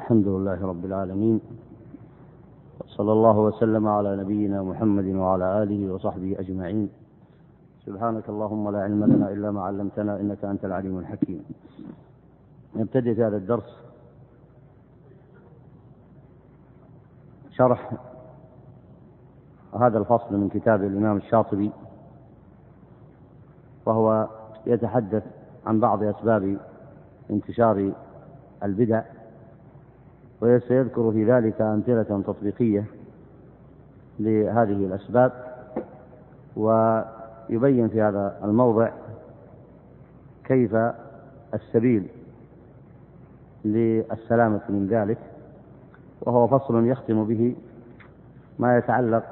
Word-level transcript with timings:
الحمد 0.00 0.28
لله 0.28 0.66
رب 0.66 0.84
العالمين 0.84 1.40
صلى 2.86 3.12
الله 3.12 3.38
وسلم 3.38 3.88
على 3.88 4.16
نبينا 4.16 4.62
محمد 4.62 5.04
وعلى 5.04 5.62
آله 5.62 5.92
وصحبه 5.92 6.36
أجمعين. 6.38 6.88
سبحانك 7.86 8.28
اللهم 8.28 8.70
لا 8.70 8.80
علم 8.82 9.04
لنا 9.04 9.26
إلا 9.34 9.50
ما 9.50 9.62
علمتنا 9.62 10.20
إنك 10.20 10.44
أنت 10.44 10.64
العليم 10.64 10.98
الحكيم. 10.98 11.44
نبتدئ 12.76 13.26
هذا 13.26 13.36
الدرس 13.36 13.70
شرح 17.50 17.92
هذا 19.80 19.98
الفصل 19.98 20.36
من 20.36 20.48
كتاب 20.48 20.84
الإمام 20.84 21.16
الشاطبي 21.16 21.70
وهو 23.86 24.28
يتحدث 24.66 25.24
عن 25.66 25.80
بعض 25.80 26.02
أسباب 26.02 26.56
انتشار 27.30 27.92
البدع 28.62 29.02
وسيذكر 30.40 31.12
في 31.12 31.24
ذلك 31.24 31.60
أمثلة 31.60 32.22
تطبيقية 32.26 32.84
لهذه 34.20 34.86
الأسباب 34.86 35.32
ويبين 36.56 37.88
في 37.88 38.02
هذا 38.02 38.38
الموضع 38.44 38.90
كيف 40.44 40.76
السبيل 41.54 42.08
للسلامة 43.64 44.60
من 44.68 44.86
ذلك 44.90 45.18
وهو 46.20 46.46
فصل 46.58 46.86
يختم 46.86 47.24
به 47.24 47.56
ما 48.58 48.78
يتعلق 48.78 49.24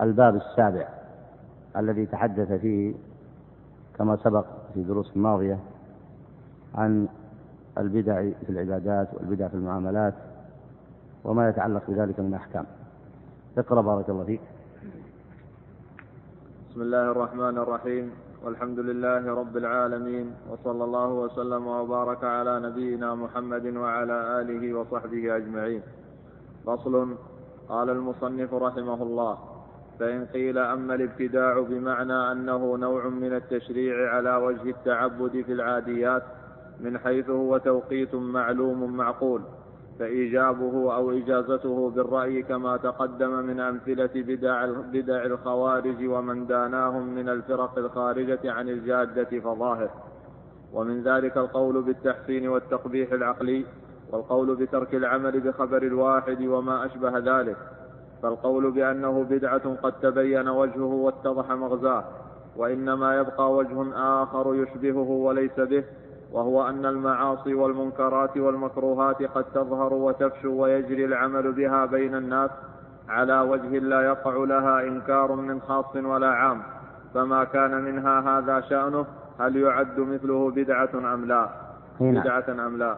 بالباب 0.00 0.36
السابع 0.36 0.88
الذي 1.76 2.06
تحدث 2.06 2.52
فيه 2.52 2.94
كما 3.98 4.16
سبق 4.16 4.44
في 4.74 4.82
دروس 4.82 5.16
الماضية 5.16 5.58
عن 6.74 7.08
البدع 7.78 8.22
في 8.46 8.50
العبادات 8.50 9.08
والبدع 9.14 9.48
في 9.48 9.54
المعاملات 9.54 10.14
وما 11.24 11.48
يتعلق 11.48 11.82
بذلك 11.88 12.20
من 12.20 12.34
أحكام. 12.34 12.66
اقرأ 13.58 13.80
بارك 13.80 14.10
الله 14.10 14.24
فيك. 14.24 14.40
بسم 16.70 16.82
الله 16.82 17.10
الرحمن 17.10 17.58
الرحيم. 17.58 18.10
والحمد 18.44 18.78
لله 18.78 19.34
رب 19.34 19.56
العالمين. 19.56 20.34
وصلى 20.50 20.84
الله 20.84 21.08
وسلم 21.08 21.66
وبارك 21.66 22.24
على 22.24 22.60
نبينا 22.60 23.14
محمد 23.14 23.66
وعلى 23.76 24.40
آله 24.40 24.74
وصحبه 24.74 25.36
أجمعين. 25.36 25.82
فصل 26.66 27.16
قال 27.68 27.90
المصنف 27.90 28.54
رحمه 28.54 29.02
الله 29.02 29.38
فإن 29.98 30.26
قيل 30.26 30.58
أما 30.58 30.94
الابتداع 30.94 31.60
بمعنى 31.60 32.32
أنه 32.32 32.76
نوع 32.76 33.08
من 33.08 33.32
التشريع 33.36 34.14
على 34.14 34.36
وجه 34.36 34.70
التعبد 34.70 35.42
في 35.46 35.52
العاديات 35.52 36.22
من 36.82 36.98
حيث 36.98 37.30
هو 37.30 37.58
توقيت 37.58 38.14
معلوم 38.14 38.96
معقول 38.96 39.42
فإيجابه 39.98 40.94
أو 40.94 41.10
إجازته 41.10 41.90
بالرأي 41.90 42.42
كما 42.42 42.76
تقدم 42.76 43.30
من 43.30 43.60
أمثلة 43.60 44.10
بدع, 44.14 44.66
بدع 44.66 45.24
الخوارج 45.24 46.08
ومن 46.08 46.46
داناهم 46.46 47.14
من 47.14 47.28
الفرق 47.28 47.78
الخارجة 47.78 48.52
عن 48.52 48.68
الجادة 48.68 49.40
فظاهر. 49.40 49.90
ومن 50.72 51.02
ذلك 51.02 51.36
القول 51.36 51.82
بالتحسين 51.82 52.48
والتقبيح 52.48 53.12
العقلي 53.12 53.64
والقول 54.12 54.56
بترك 54.56 54.94
العمل 54.94 55.40
بخبر 55.40 55.82
الواحد 55.82 56.42
وما 56.42 56.86
أشبه 56.86 57.18
ذلك. 57.18 57.56
فالقول 58.22 58.70
بأنه 58.70 59.24
بدعة 59.24 59.74
قد 59.74 59.92
تبين 59.92 60.48
وجهه 60.48 60.94
واتضح 60.94 61.50
مغزاه 61.50 62.04
وإنما 62.56 63.16
يبقى 63.16 63.52
وجه 63.52 63.94
آخر 64.22 64.54
يشبهه 64.54 65.10
وليس 65.10 65.60
به 65.60 65.84
وهو 66.32 66.68
أن 66.68 66.86
المعاصي 66.86 67.54
والمنكرات 67.54 68.36
والمكروهات 68.36 69.22
قد 69.22 69.44
تظهر 69.44 69.94
وتفشو 69.94 70.62
ويجري 70.62 71.04
العمل 71.04 71.52
بها 71.52 71.86
بين 71.86 72.14
الناس 72.14 72.50
على 73.08 73.40
وجه 73.40 73.78
لا 73.78 74.02
يقع 74.02 74.36
لها 74.36 74.82
إنكار 74.82 75.34
من 75.34 75.60
خاص 75.60 75.96
ولا 75.96 76.28
عام. 76.28 76.62
فما 77.14 77.44
كان 77.44 77.84
منها 77.84 78.20
هذا 78.20 78.60
شأنه 78.60 79.06
هل 79.40 79.56
يعد 79.56 80.00
مثله 80.00 80.50
بدعة 80.50 81.14
أم 81.14 81.24
لا؟ 81.24 81.48
هنا. 82.00 82.20
بدعة 82.20 82.66
أم 82.66 82.76
لا؟ 82.76 82.96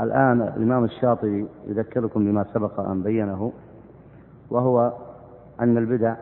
الآن 0.00 0.42
الإمام 0.56 0.84
الشاطبي 0.84 1.48
يذكركم 1.66 2.24
بما 2.24 2.44
سبق 2.54 2.80
أن 2.80 3.02
بينه 3.02 3.52
وهو 4.50 4.92
أن 5.60 5.78
البدع 5.78 6.14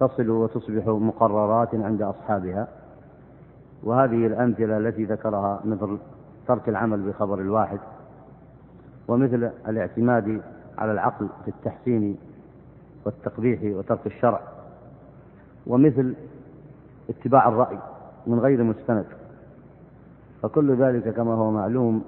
تصل 0.00 0.30
وتصبح 0.30 0.86
مقررات 0.86 1.74
عند 1.74 2.02
أصحابها. 2.02 2.68
وهذه 3.82 4.26
الأمثلة 4.26 4.78
التي 4.78 5.04
ذكرها 5.04 5.60
مثل 5.64 5.98
ترك 6.48 6.68
العمل 6.68 7.02
بخبر 7.02 7.40
الواحد 7.40 7.78
ومثل 9.08 9.50
الاعتماد 9.68 10.42
على 10.78 10.92
العقل 10.92 11.28
في 11.44 11.48
التحسين 11.50 12.16
والتقبيح 13.04 13.76
وترك 13.76 14.06
الشرع 14.06 14.40
ومثل 15.66 16.14
اتباع 17.10 17.48
الرأي 17.48 17.78
من 18.26 18.38
غير 18.38 18.62
مستند 18.62 19.06
فكل 20.42 20.76
ذلك 20.76 21.08
كما 21.14 21.34
هو 21.34 21.50
معلوم 21.50 22.04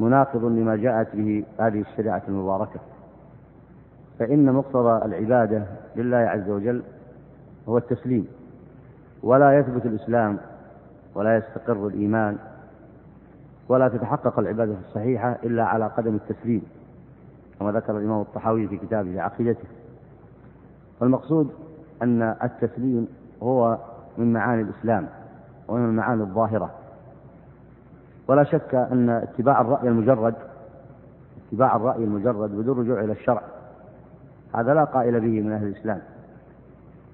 مناقض 0.00 0.44
لما 0.44 0.76
جاءت 0.76 1.16
به 1.16 1.44
هذه 1.58 1.80
الشريعة 1.80 2.22
المباركة. 2.28 2.80
فإن 4.18 4.52
مقتضى 4.52 5.04
العبادة 5.04 5.66
لله 5.96 6.16
عز 6.16 6.50
وجل 6.50 6.82
هو 7.68 7.78
التسليم 7.78 8.26
ولا 9.22 9.58
يثبت 9.58 9.86
الإسلام 9.86 10.38
ولا 11.14 11.36
يستقر 11.36 11.86
الإيمان 11.86 12.38
ولا 13.68 13.88
تتحقق 13.88 14.38
العبادة 14.38 14.74
الصحيحة 14.88 15.36
إلا 15.44 15.64
على 15.64 15.86
قدم 15.86 16.14
التسليم 16.14 16.62
كما 17.60 17.72
ذكر 17.72 17.98
الإمام 17.98 18.20
الطحاوي 18.20 18.68
في 18.68 18.76
كتابه 18.76 19.22
عقيدته. 19.22 19.68
والمقصود 21.00 21.50
أن 22.02 22.22
التسليم 22.22 23.08
هو 23.42 23.78
من 24.18 24.32
معاني 24.32 24.62
الإسلام 24.62 25.08
ومن 25.68 25.84
المعاني 25.84 26.22
الظاهرة. 26.22 26.70
ولا 28.28 28.44
شك 28.44 28.74
أن 28.74 29.10
اتباع 29.10 29.60
الرأي 29.60 29.88
المجرد 29.88 30.34
اتباع 31.48 31.76
الرأي 31.76 32.04
المجرد 32.04 32.50
بدون 32.50 32.78
رجوع 32.78 33.00
إلى 33.00 33.12
الشرع 33.12 33.42
هذا 34.54 34.74
لا 34.74 34.84
قائل 34.84 35.20
به 35.20 35.40
من 35.40 35.52
أهل 35.52 35.66
الإسلام. 35.66 36.00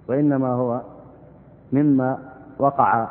وإنما 0.09 0.49
هو 0.49 0.81
مما 1.73 2.19
وقع 2.59 3.09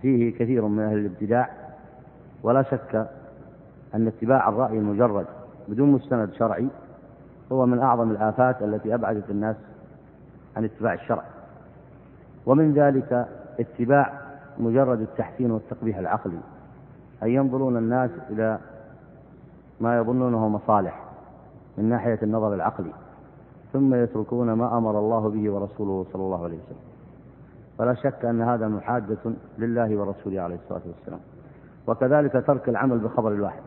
فيه 0.00 0.38
كثير 0.38 0.66
من 0.66 0.82
أهل 0.82 0.98
الابتداع 0.98 1.50
ولا 2.42 2.62
شك 2.62 3.06
أن 3.94 4.06
اتباع 4.06 4.48
الرأي 4.48 4.78
المجرد 4.78 5.26
بدون 5.68 5.92
مستند 5.92 6.32
شرعي 6.32 6.68
هو 7.52 7.66
من 7.66 7.78
أعظم 7.78 8.10
الآفات 8.10 8.62
التي 8.62 8.94
أبعدت 8.94 9.30
الناس 9.30 9.56
عن 10.56 10.64
اتباع 10.64 10.94
الشرع. 10.94 11.22
ومن 12.46 12.72
ذلك 12.72 13.28
اتباع 13.60 14.20
مجرد 14.58 15.00
التحسين 15.00 15.50
والتقبيح 15.50 15.98
العقلي 15.98 16.38
أن 17.22 17.28
ينظرون 17.28 17.76
الناس 17.76 18.10
إلى 18.30 18.58
ما 19.80 19.96
يظنونه 19.96 20.48
مصالح 20.48 21.02
من 21.78 21.84
ناحية 21.84 22.18
النظر 22.22 22.54
العقلي 22.54 22.92
ثم 23.72 23.94
يتركون 23.94 24.52
ما 24.52 24.78
أمر 24.78 24.98
الله 24.98 25.30
به 25.30 25.50
ورسوله 25.50 26.06
صلى 26.12 26.22
الله 26.22 26.44
عليه 26.44 26.56
وسلم. 26.56 26.91
فلا 27.82 27.94
شك 27.94 28.24
أن 28.24 28.42
هذا 28.42 28.68
محادة 28.68 29.32
لله 29.58 29.96
ورسوله 29.96 30.40
عليه 30.40 30.54
الصلاة 30.54 30.80
والسلام. 30.86 31.20
وكذلك 31.86 32.44
ترك 32.46 32.68
العمل 32.68 32.98
بخبر 32.98 33.32
الواحد. 33.32 33.62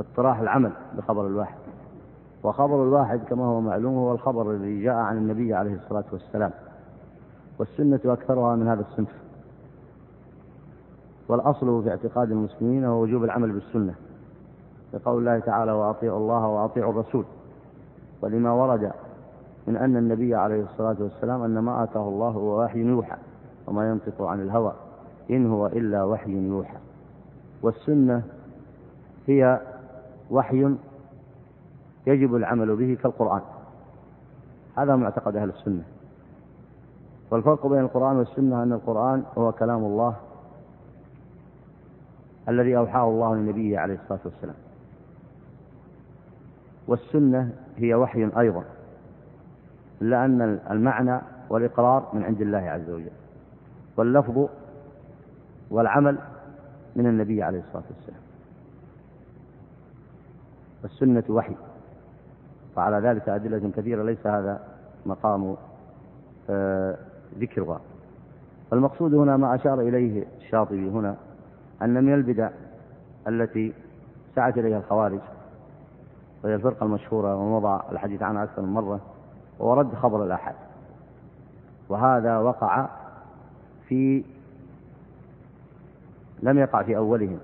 اقتراح 0.00 0.40
العمل 0.40 0.72
بخبر 0.96 1.26
الواحد. 1.26 1.58
وخبر 2.42 2.82
الواحد 2.82 3.20
كما 3.28 3.44
هو 3.44 3.60
معلوم 3.60 3.94
هو 3.94 4.12
الخبر 4.12 4.50
الذي 4.50 4.82
جاء 4.82 4.94
عن 4.94 5.16
النبي 5.16 5.54
عليه 5.54 5.74
الصلاة 5.74 6.04
والسلام. 6.12 6.50
والسنة 7.58 8.00
أكثرها 8.04 8.56
من 8.56 8.68
هذا 8.68 8.80
الصنف. 8.80 9.14
والأصل 11.28 11.82
في 11.82 11.90
اعتقاد 11.90 12.30
المسلمين 12.30 12.84
هو 12.84 13.02
وجوب 13.02 13.24
العمل 13.24 13.52
بالسنة. 13.52 13.94
لقول 14.94 15.18
الله 15.18 15.38
تعالى 15.38 15.72
وأطيعوا 15.72 16.18
الله 16.18 16.46
وأطيعوا 16.46 16.92
الرسول. 16.92 17.24
ولما 18.22 18.52
ورد 18.52 18.92
من 19.66 19.76
أن 19.76 19.96
النبي 19.96 20.34
عليه 20.34 20.62
الصلاة 20.62 20.96
والسلام 21.00 21.42
أن 21.42 21.58
ما 21.58 21.84
آتاه 21.84 22.08
الله 22.08 22.28
هو 22.28 22.64
وحي 22.64 22.78
يوحى 22.78 23.16
وما 23.66 23.90
ينطق 23.90 24.22
عن 24.22 24.40
الهوى 24.40 24.72
إن 25.30 25.50
هو 25.50 25.66
إلا 25.66 26.04
وحي 26.04 26.32
يوحى. 26.32 26.76
والسنة 27.62 28.22
هي 29.26 29.60
وحي 30.30 30.74
يجب 32.06 32.34
العمل 32.36 32.76
به 32.76 32.98
كالقرآن. 33.02 33.40
هذا 34.76 34.96
معتقد 34.96 35.36
أهل 35.36 35.48
السنة. 35.48 35.82
والفرق 37.30 37.66
بين 37.66 37.80
القرآن 37.80 38.16
والسنة 38.16 38.62
أن 38.62 38.72
القرآن 38.72 39.24
هو 39.38 39.52
كلام 39.52 39.84
الله 39.84 40.16
الذي 42.48 42.76
أوحاه 42.76 43.08
الله 43.08 43.34
لنبيه 43.34 43.78
عليه 43.78 43.94
الصلاة 43.94 44.20
والسلام. 44.24 44.56
والسنة 46.88 47.52
هي 47.76 47.94
وحي 47.94 48.30
أيضا. 48.38 48.64
إلا 50.02 50.24
أن 50.24 50.60
المعنى 50.70 51.20
والإقرار 51.50 52.10
من 52.12 52.24
عند 52.24 52.40
الله 52.40 52.58
عز 52.58 52.90
وجل. 52.90 53.10
واللفظ 53.96 54.48
والعمل 55.70 56.18
من 56.96 57.06
النبي 57.06 57.42
عليه 57.42 57.60
الصلاة 57.60 57.84
والسلام. 57.90 58.20
والسنة 60.82 61.24
وحي. 61.28 61.56
وعلى 62.76 63.08
ذلك 63.08 63.28
أدلة 63.28 63.70
كثيرة 63.76 64.02
ليس 64.02 64.26
هذا 64.26 64.60
مقام 65.06 65.56
آه، 66.50 66.96
ذكرها 67.38 67.80
فالمقصود 68.70 69.14
هنا 69.14 69.36
ما 69.36 69.54
أشار 69.54 69.80
إليه 69.80 70.26
الشاطبي 70.38 70.88
هنا 70.88 71.16
أن 71.82 72.04
من 72.04 72.14
البدع 72.14 72.50
التي 73.28 73.72
سعت 74.34 74.58
إليها 74.58 74.78
الخوارج 74.78 75.20
وهي 76.44 76.54
الفرقة 76.54 76.84
المشهورة 76.86 77.36
ومضى 77.36 77.82
الحديث 77.92 78.22
عنها 78.22 78.44
أكثر 78.44 78.62
من 78.62 78.72
مرة 78.72 79.00
هو 79.60 79.74
رد 79.74 79.94
خبر 79.94 80.24
الآحاد 80.24 80.54
وهذا 81.88 82.38
وقع 82.38 82.88
في 83.88 84.24
لم 86.42 86.58
يقع 86.58 86.82
في 86.82 86.96
أولهم 86.96 87.38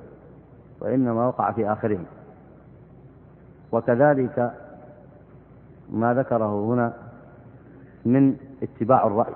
وإنما 0.81 1.27
وقع 1.27 1.53
في 1.53 1.73
آخرهم. 1.73 2.05
وكذلك 3.73 4.53
ما 5.91 6.15
ذكره 6.15 6.65
هنا 6.75 6.93
من 8.05 8.37
اتباع 8.63 9.07
الرأي 9.07 9.35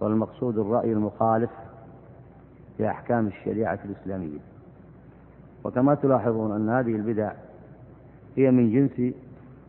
والمقصود 0.00 0.58
الرأي 0.58 0.92
المخالف 0.92 1.50
لأحكام 2.78 3.26
الشريعة 3.26 3.78
الإسلامية. 3.84 4.38
وكما 5.64 5.94
تلاحظون 5.94 6.52
أن 6.52 6.68
هذه 6.68 6.96
البدع 6.96 7.32
هي 8.36 8.50
من 8.50 8.72
جنس 8.72 9.14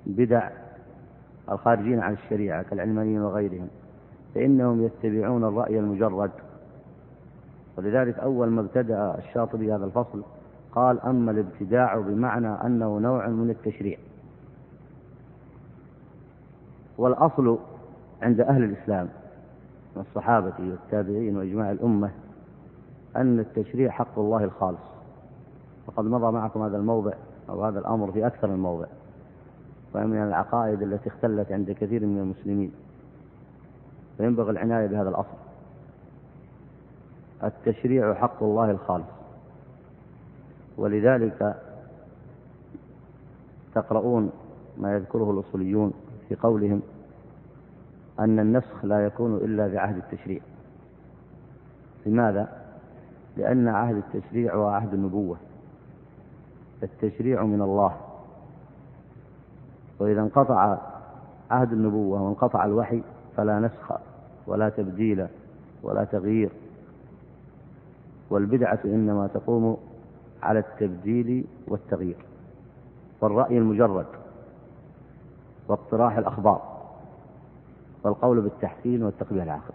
بدع 0.06 0.50
الخارجين 1.52 2.00
عن 2.00 2.14
الشريعة 2.14 2.64
كالعلمانيين 2.64 3.22
وغيرهم 3.22 3.68
فإنهم 4.36 4.84
يتبعون 4.84 5.44
الرأي 5.44 5.80
المجرد. 5.80 6.32
ولذلك 7.78 8.20
أول 8.20 8.50
ما 8.50 8.62
ابتدأ 8.62 9.18
الشاطبي 9.18 9.74
هذا 9.74 9.86
الفصل 9.86 10.24
قال 10.72 11.00
أما 11.02 11.32
الابتداع 11.32 11.98
بمعنى 12.00 12.48
أنه 12.48 13.00
نوع 13.00 13.28
من 13.28 13.50
التشريع. 13.50 13.98
والأصل 16.98 17.60
عند 18.22 18.42
أهل 18.42 18.64
الإسلام 18.64 19.10
من 19.96 20.02
الصحابة 20.02 20.54
والتابعين 20.60 21.38
وإجماع 21.38 21.72
الأمة 21.72 22.12
أن 23.16 23.40
التشريع 23.40 23.92
حق 23.92 24.20
الله 24.20 24.44
الخالص. 24.44 24.94
وقد 25.88 26.06
مضى 26.06 26.32
معكم 26.32 26.62
هذا 26.62 26.78
الموضع 26.78 27.14
أو 27.50 27.66
هذا 27.66 27.80
الأمر 27.80 28.12
في 28.12 28.28
أكثر 28.28 28.48
من 28.48 28.60
موضع. 28.60 28.88
ومن 29.94 30.24
العقائد 30.24 30.82
التي 30.82 31.10
اختلت 31.10 31.52
عند 31.52 31.72
كثير 31.72 32.06
من 32.06 32.20
المسلمين. 32.20 32.72
فينبغي 34.18 34.52
العناية 34.52 34.88
بهذا 34.88 35.10
الأصل. 35.10 35.38
التشريع 37.44 38.14
حق 38.14 38.44
الله 38.44 38.72
الخالص. 38.72 39.06
ولذلك 40.78 41.62
تقرؤون 43.76 44.32
ما 44.78 44.96
يذكره 44.96 45.32
الأصوليون 45.32 45.94
في 46.30 46.36
قولهم 46.36 46.82
أن 48.20 48.40
النسخ 48.40 48.86
لا 48.86 49.06
يكون 49.06 49.36
إلا 49.36 49.68
بعهد 49.68 49.98
التشريع. 49.98 50.42
لماذا؟ 52.06 52.64
لأن 53.38 53.68
عهد 53.68 53.96
التشريع 53.96 54.56
هو 54.56 54.68
عهد 54.68 54.94
النبوة. 54.94 55.38
التشريع 56.84 57.44
من 57.44 57.62
الله. 57.62 57.98
وإذا 60.04 60.22
انقطع 60.22 60.78
عهد 61.52 61.72
النبوة 61.72 62.22
وانقطع 62.22 62.66
الوحي 62.66 63.04
فلا 63.38 63.60
نسخ 63.60 63.92
ولا 64.48 64.70
تبديل 64.70 65.28
ولا 65.84 66.04
تغيير. 66.04 66.50
والبدعة 68.30 68.80
إنما 68.86 69.28
تقوم 69.28 69.78
على 70.44 70.60
التبديل 70.60 71.46
والتغيير. 71.68 72.26
والرأي 73.22 73.58
المجرد 73.58 74.06
واقتراح 75.68 76.18
الأخبار 76.18 76.62
والقول 78.04 78.42
بالتحسين 78.42 79.04
والتقبيح 79.04 79.44
العقل 79.44 79.74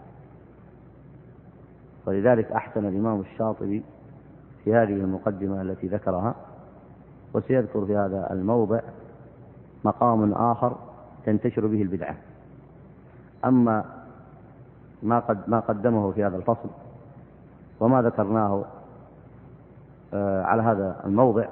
ولذلك 2.05 2.51
أحسن 2.51 2.85
الإمام 2.85 3.19
الشاطبي 3.19 3.83
في 4.63 4.73
هذه 4.73 4.93
المقدمة 4.93 5.61
التي 5.61 5.87
ذكرها 5.87 6.35
وسيذكر 7.33 7.85
في 7.85 7.95
هذا 7.95 8.27
الموضع 8.31 8.79
مقام 9.85 10.33
آخر 10.33 10.75
تنتشر 11.25 11.67
به 11.67 11.81
البدعة. 11.81 12.15
أما 13.45 13.85
ما 15.03 15.19
قد 15.19 15.49
ما 15.49 15.59
قدمه 15.59 16.11
في 16.11 16.23
هذا 16.23 16.37
الفصل 16.37 16.69
وما 17.79 18.01
ذكرناه 18.01 18.65
آه، 20.13 20.43
على 20.43 20.61
هذا 20.61 21.01
الموضع 21.05 21.45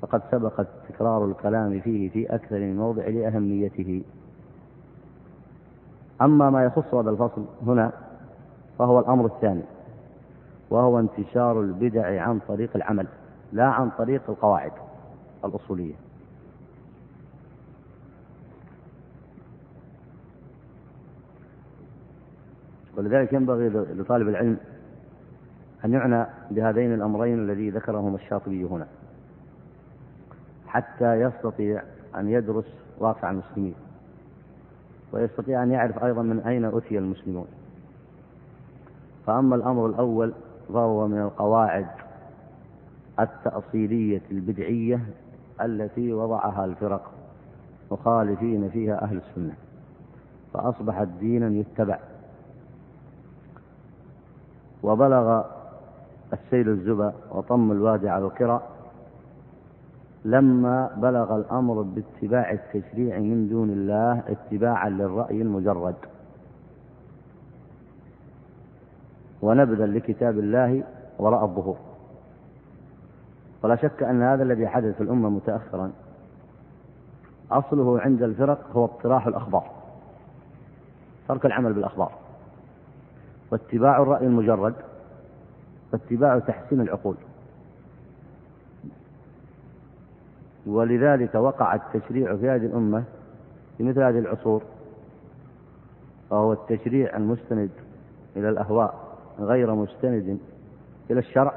فقد 0.00 0.22
سبق 0.30 0.64
تكرار 0.88 1.24
الكلام 1.24 1.80
فيه 1.80 2.10
في 2.10 2.34
أكثر 2.34 2.58
من 2.58 2.76
موضع 2.76 3.06
لأهميته. 3.06 4.02
أما 6.22 6.50
ما 6.50 6.64
يخص 6.64 6.94
هذا 6.94 7.10
الفصل 7.10 7.44
هنا 7.66 7.92
فهو 8.78 8.98
الأمر 8.98 9.26
الثاني 9.26 9.62
وهو 10.70 10.98
انتشار 10.98 11.60
البدع 11.60 12.22
عن 12.22 12.40
طريق 12.48 12.70
العمل 12.76 13.06
لا 13.52 13.64
عن 13.64 13.90
طريق 13.98 14.22
القواعد 14.28 14.72
الأصولية. 15.44 16.07
ولذلك 22.98 23.32
ينبغي 23.32 23.68
لطالب 23.68 24.28
العلم 24.28 24.56
أن 25.84 25.92
يعنى 25.92 26.26
بهذين 26.50 26.94
الأمرين 26.94 27.38
الذي 27.38 27.70
ذكرهما 27.70 28.16
الشاطبي 28.16 28.64
هنا 28.64 28.86
حتى 30.66 31.14
يستطيع 31.14 31.82
أن 32.16 32.28
يدرس 32.28 32.64
واقع 32.98 33.30
المسلمين 33.30 33.74
ويستطيع 35.12 35.62
أن 35.62 35.70
يعرف 35.70 36.04
أيضا 36.04 36.22
من 36.22 36.40
أين 36.40 36.64
أتي 36.64 36.98
المسلمون. 36.98 37.46
فأما 39.26 39.56
الأمر 39.56 39.86
الأول 39.86 40.32
فهو 40.68 41.08
من 41.08 41.18
القواعد 41.22 41.86
التأصيلية 43.20 44.22
البدعية 44.30 45.00
التي 45.60 46.12
وضعها 46.12 46.64
الفرق 46.64 47.12
مخالفين 47.90 48.70
فيها 48.70 49.02
أهل 49.02 49.16
السنة 49.16 49.54
فأصبحت 50.54 51.08
دينا 51.20 51.48
يتبع. 51.58 51.98
وبلغ 54.82 55.42
السيل 56.32 56.68
الزبا 56.68 57.12
وطم 57.30 57.72
الوادي 57.72 58.08
على 58.08 58.24
القرى. 58.24 58.62
لما 60.24 60.90
بلغ 60.96 61.36
الأمر 61.36 61.82
باتباع 61.82 62.52
التشريع 62.52 63.18
من 63.18 63.48
دون 63.48 63.70
الله 63.70 64.22
اتباعا 64.28 64.88
للرأي 64.88 65.42
المجرد. 65.42 65.94
ونبذا 69.42 69.86
لكتاب 69.86 70.38
الله 70.38 70.84
وراء 71.18 71.44
الظهور. 71.44 71.76
ولا 73.62 73.76
شك 73.76 74.02
أن 74.02 74.22
هذا 74.22 74.42
الذي 74.42 74.68
حدث 74.68 74.96
في 74.96 75.02
الأمة 75.02 75.28
متأخرا. 75.28 75.90
أصله 77.50 78.00
عند 78.00 78.22
الفرق 78.22 78.58
هو 78.72 78.84
اقتراح 78.84 79.26
الأخبار. 79.26 79.70
ترك 81.28 81.46
العمل 81.46 81.72
بالأخبار. 81.72 82.12
واتباع 83.50 84.02
الرأي 84.02 84.26
المجرد 84.26 84.74
واتباع 85.92 86.38
تحسين 86.38 86.80
العقول. 86.80 87.14
ولذلك 90.66 91.34
وقع 91.34 91.74
التشريع 91.74 92.36
في 92.36 92.48
هذه 92.48 92.66
الأمة 92.66 93.04
في 93.78 93.84
مثل 93.84 94.02
هذه 94.02 94.18
العصور 94.18 94.62
وهو 96.30 96.52
التشريع 96.52 97.16
المستند 97.16 97.70
إلى 98.36 98.48
الأهواء 98.48 98.94
غير 99.40 99.74
مستند 99.74 100.38
إلى 101.10 101.18
الشرع 101.18 101.54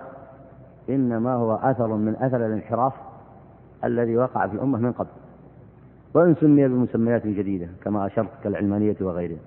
إنما 0.89 1.33
هو 1.33 1.55
أثر 1.55 1.87
من 1.87 2.15
أثر 2.15 2.45
الانحراف 2.45 2.93
الذي 3.83 4.17
وقع 4.17 4.47
في 4.47 4.53
الأمة 4.53 4.79
من 4.79 4.91
قبل. 4.91 5.09
وإن 6.13 6.35
سمي 6.35 6.67
بمسميات 6.67 7.27
جديدة 7.27 7.67
كما 7.83 8.05
أشرت 8.05 8.29
كالعلمانية 8.43 8.95
وغيرها 9.01 9.39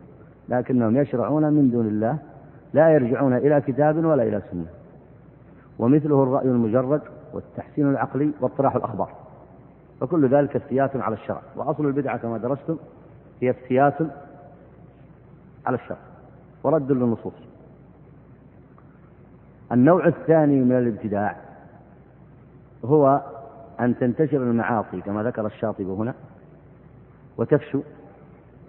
لكنهم 0.48 0.96
يشرعون 0.96 1.52
من 1.52 1.70
دون 1.70 1.86
الله 1.86 2.18
لا 2.74 2.90
يرجعون 2.90 3.36
إلى 3.36 3.60
كتاب 3.60 4.04
ولا 4.04 4.22
إلى 4.22 4.42
سنة. 4.50 4.66
ومثله 5.78 6.22
الرأي 6.22 6.46
المجرد 6.46 7.00
والتحسين 7.32 7.90
العقلي 7.90 8.30
واطراح 8.40 8.76
الأخبار. 8.76 9.10
فكل 10.00 10.28
ذلك 10.28 10.56
افتيات 10.56 10.96
على 10.96 11.14
الشرع. 11.14 11.40
وأصل 11.56 11.86
البدعة 11.86 12.16
كما 12.16 12.38
درستم 12.38 12.76
هي 13.42 13.50
افتيات 13.50 13.94
على 15.66 15.76
الشرع. 15.76 15.98
ورد 16.62 16.92
للنصوص. 16.92 17.34
النوع 19.72 20.06
الثاني 20.06 20.60
من 20.60 20.78
الابتداع 20.78 21.36
هو 22.84 23.22
أن 23.80 23.98
تنتشر 23.98 24.36
المعاصي 24.36 25.00
كما 25.00 25.22
ذكر 25.22 25.46
الشاطبي 25.46 25.84
هنا 25.84 26.14
وتفشو 27.36 27.80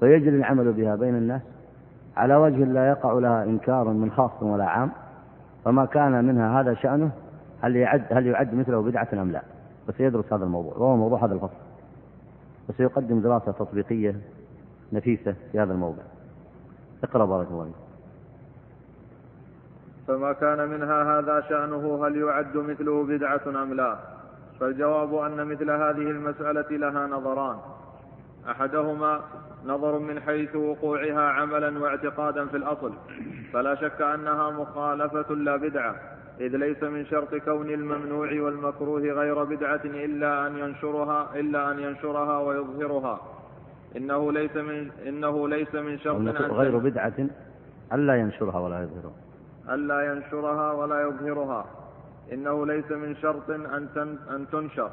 ويجري 0.02 0.36
العمل 0.36 0.74
بها 0.74 0.96
بين 0.96 1.16
الناس 1.16 1.42
على 2.18 2.36
وجه 2.36 2.64
لا 2.64 2.90
يقع 2.90 3.14
لها 3.14 3.44
إنكار 3.44 3.88
من 3.88 4.12
خاص 4.12 4.32
ولا 4.42 4.66
عام 4.66 4.92
فما 5.66 5.86
كان 5.86 6.26
منها 6.26 6.62
هذا 6.62 6.74
شأنه 6.74 7.12
هل 7.62 7.76
يعد 7.76 8.06
هل 8.12 8.28
يعد 8.28 8.54
مثله 8.54 8.82
بدعة 8.82 9.08
أم 9.14 9.32
لا؟ 9.32 9.42
وسيدرس 9.90 10.34
هذا 10.34 10.44
الموضوع 10.44 10.74
وهو 10.74 10.96
موضوع 10.96 11.26
هذا 11.26 11.34
الفصل. 11.34 11.66
وسيقدم 12.70 13.22
دراسة 13.22 13.52
تطبيقية 13.52 14.16
نفيسة 14.94 15.36
في 15.52 15.60
هذا 15.60 15.74
الموضوع. 15.74 16.04
اقرأ 17.04 17.26
بارك 17.26 17.48
الله 17.52 17.64
فيك. 17.64 17.76
فما 20.08 20.34
كان 20.34 20.70
منها 20.70 21.20
هذا 21.20 21.42
شأنه 21.42 22.08
هل 22.08 22.18
يعد 22.18 22.58
مثله 22.58 23.04
بدعة 23.04 23.64
أم 23.64 23.74
لا؟ 23.74 23.98
فالجواب 24.60 25.16
أن 25.16 25.48
مثل 25.48 25.70
هذه 25.72 26.12
المسألة 26.12 26.78
لها 26.78 27.08
نظران. 27.08 27.58
أحدهما 28.50 29.22
نظر 29.66 30.00
من 30.00 30.20
حيث 30.20 30.56
وقوعها 30.56 31.30
عملا 31.30 31.80
واعتقادا 31.80 32.46
في 32.46 32.58
الأصل 32.58 32.94
فلا 33.54 33.76
شك 33.76 34.02
أنها 34.02 34.50
مخالفة 34.50 35.36
لا 35.36 35.56
بدعة 35.56 35.96
إذ 36.40 36.58
ليس 36.58 36.84
من 36.84 37.06
شرط 37.06 37.36
كون 37.36 37.70
الممنوع 37.70 38.42
والمكروه 38.42 39.02
غير 39.02 39.44
بدعة 39.44 39.82
إلا 39.86 40.48
أن 40.48 40.58
ينشرها 40.58 41.30
إلا 41.36 41.72
أن 41.72 41.80
ينشرها 41.80 42.40
ويظهرها. 42.40 43.22
إنه 43.98 44.32
ليس 44.32 44.56
من 44.56 44.92
إنه 45.08 45.48
ليس 45.48 45.76
من 45.76 46.00
شرط 46.00 46.16
أن 46.16 46.30
غير 46.30 46.78
بدعة 46.78 47.28
ألا 47.94 48.16
ينشرها 48.16 48.60
ولا 48.60 48.82
يظهرها. 48.82 49.14
ألا 49.70 50.14
ينشرها 50.14 50.72
ولا 50.72 51.02
يظهرها. 51.02 51.66
إنه 52.34 52.66
ليس 52.66 52.92
من 52.92 53.16
شرط 53.16 53.50
أن 53.50 53.88
أن 54.30 54.46
تنشر. 54.52 54.92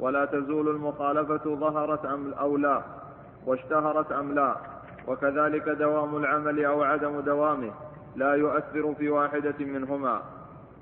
ولا 0.00 0.24
تزول 0.24 0.68
المخالفة 0.68 1.56
ظهرت 1.56 2.04
أم 2.04 2.32
أو 2.32 2.56
لا 2.56 2.82
واشتهرت 3.46 4.12
أم 4.12 4.34
لا 4.34 4.56
وكذلك 5.08 5.68
دوام 5.68 6.16
العمل 6.16 6.64
أو 6.64 6.82
عدم 6.82 7.20
دوامه 7.20 7.70
لا 8.16 8.34
يؤثر 8.34 8.94
في 8.94 9.10
واحدة 9.10 9.54
منهما. 9.60 10.22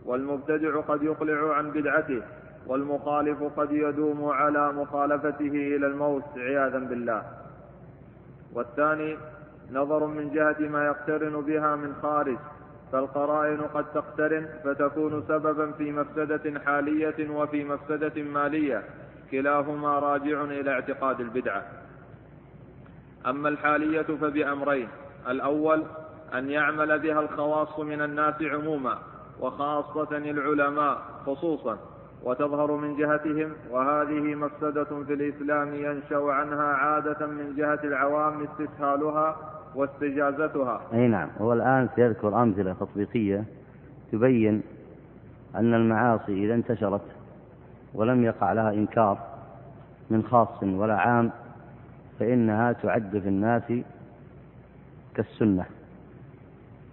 والمبتدع 0.04 0.80
قد 0.80 1.02
يقلع 1.02 1.54
عن 1.54 1.70
بدعته 1.70 2.22
والمخالف 2.66 3.42
قد 3.42 3.72
يدوم 3.72 4.24
على 4.24 4.72
مخالفته 4.72 5.76
إلى 5.76 5.86
الموت 5.86 6.24
عياذا 6.36 6.78
بالله. 6.78 7.22
والثاني 8.54 9.16
نظر 9.72 10.06
من 10.06 10.30
جهة 10.30 10.68
ما 10.68 10.86
يقترن 10.86 11.40
بها 11.40 11.76
من 11.76 11.94
خارج 12.02 12.38
فالقرائن 12.92 13.60
قد 13.60 13.84
تقترن 13.94 14.48
فتكون 14.64 15.22
سببا 15.28 15.72
في 15.72 15.92
مفسدة 15.92 16.60
حالية 16.60 17.30
وفي 17.30 17.64
مفسدة 17.64 18.22
مالية. 18.22 18.84
كلاهما 19.30 19.98
راجع 19.98 20.44
إلى 20.44 20.70
اعتقاد 20.70 21.20
البدعة. 21.20 21.64
أما 23.26 23.48
الحالية 23.48 24.02
فبأمرين. 24.02 24.88
الأول 25.28 25.82
أن 26.34 26.50
يعمل 26.50 26.98
بها 26.98 27.20
الخواص 27.20 27.78
من 27.78 28.02
الناس 28.02 28.42
عموما 28.42 28.98
وخاصة 29.40 30.16
العلماء 30.16 30.98
خصوصا 31.26 31.78
وتظهر 32.24 32.76
من 32.76 32.96
جهتهم 32.96 33.52
وهذه 33.70 34.34
مفسدة 34.34 34.84
في 34.84 35.12
الإسلام 35.12 35.74
ينشأ 35.74 36.32
عنها 36.32 36.62
عادة 36.62 37.26
من 37.26 37.56
جهة 37.56 37.80
العوام 37.84 38.44
استسهالها 38.44 39.36
واستجازتها. 39.74 40.80
أي 40.92 41.08
نعم. 41.08 41.28
هو 41.40 41.52
الآن 41.52 41.88
سيذكر 41.96 42.42
أمثلة 42.42 42.72
تطبيقية 42.72 43.44
تبين 44.12 44.62
أن 45.54 45.74
المعاصي 45.74 46.44
إذا 46.44 46.54
انتشرت 46.54 47.19
ولم 47.94 48.24
يقع 48.24 48.52
لها 48.52 48.72
إنكار 48.72 49.18
من 50.10 50.22
خاص 50.22 50.62
ولا 50.62 50.96
عام 50.96 51.30
فإنها 52.18 52.72
تعد 52.72 53.18
في 53.18 53.28
الناس 53.28 53.72
كالسنة. 55.14 55.66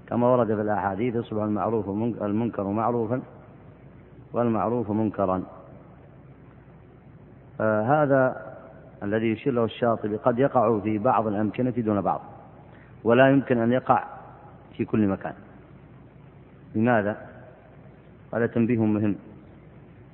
كما 0.08 0.28
ورد 0.28 0.56
في 0.56 0.62
الأحاديث 0.62 1.16
يصبح 1.16 1.44
المعروف 1.44 1.90
المنكر 2.22 2.64
معروفا 2.64 3.22
والمعروف 4.34 4.92
منكرا. 4.92 5.44
فهذا 7.58 8.54
الذي 9.04 9.32
يشير 9.32 9.54
له 9.54 9.64
الشاطبي 9.64 10.16
قد 10.16 10.40
يقع 10.40 10.80
في 10.80 10.98
بعض 10.98 11.28
الأمكنة 11.28 11.70
دون 11.70 12.02
بعض 12.02 12.22
ولا 13.04 13.30
يمكن 13.30 13.58
أن 13.58 13.72
يقع 13.72 14.04
في 14.78 14.86
كل 14.86 15.08
مكان. 15.08 15.34
لماذا؟ 16.76 17.18
هذا 18.34 18.48
تنبيه 18.48 18.80
مهم. 18.80 19.16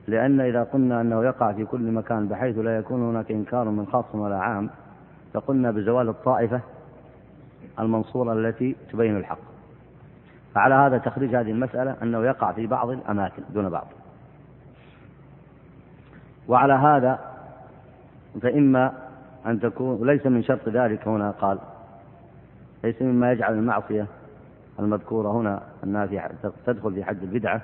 لأن 0.07 0.41
إذا 0.41 0.63
قلنا 0.63 1.01
أنه 1.01 1.23
يقع 1.23 1.51
في 1.53 1.65
كل 1.65 1.91
مكان 1.91 2.27
بحيث 2.27 2.57
لا 2.57 2.77
يكون 2.77 3.09
هناك 3.09 3.31
إنكار 3.31 3.69
من 3.69 3.85
خاص 3.85 4.05
ولا 4.13 4.37
عام 4.37 4.69
فقلنا 5.33 5.71
بزوال 5.71 6.09
الطائفة 6.09 6.61
المنصورة 7.79 8.33
التي 8.33 8.75
تبين 8.91 9.17
الحق. 9.17 9.39
فعلى 10.55 10.75
هذا 10.75 10.97
تخريج 10.97 11.35
هذه 11.35 11.51
المسألة 11.51 11.95
أنه 12.01 12.25
يقع 12.25 12.51
في 12.51 12.67
بعض 12.67 12.89
الأماكن 12.89 13.43
دون 13.53 13.69
بعض. 13.69 13.87
وعلى 16.47 16.73
هذا 16.73 17.19
فإما 18.41 18.93
أن 19.45 19.59
تكون 19.59 20.07
ليس 20.07 20.25
من 20.25 20.43
شرط 20.43 20.69
ذلك 20.69 21.07
هنا 21.07 21.31
قال 21.31 21.59
ليس 22.83 23.01
مما 23.01 23.31
يجعل 23.31 23.53
المعصية 23.53 24.05
المذكورة 24.79 25.31
هنا 25.31 25.63
أنها 25.83 26.29
تدخل 26.65 26.93
في 26.93 27.03
حد 27.03 27.23
البدعة 27.23 27.61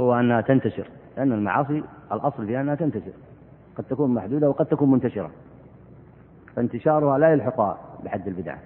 هو 0.00 0.14
أنها 0.14 0.40
تنتشر. 0.40 0.86
لأن 1.16 1.32
المعاصي 1.32 1.82
الأصل 2.12 2.46
فيها 2.46 2.60
أنها 2.60 2.74
تنتشر. 2.74 3.12
قد 3.76 3.84
تكون 3.84 4.14
محدودة 4.14 4.48
وقد 4.48 4.66
تكون 4.66 4.90
منتشرة. 4.90 5.30
فانتشارها 6.56 7.18
لا 7.18 7.32
يلحقها 7.32 7.78
بحد 8.04 8.28
البدعة 8.28 8.58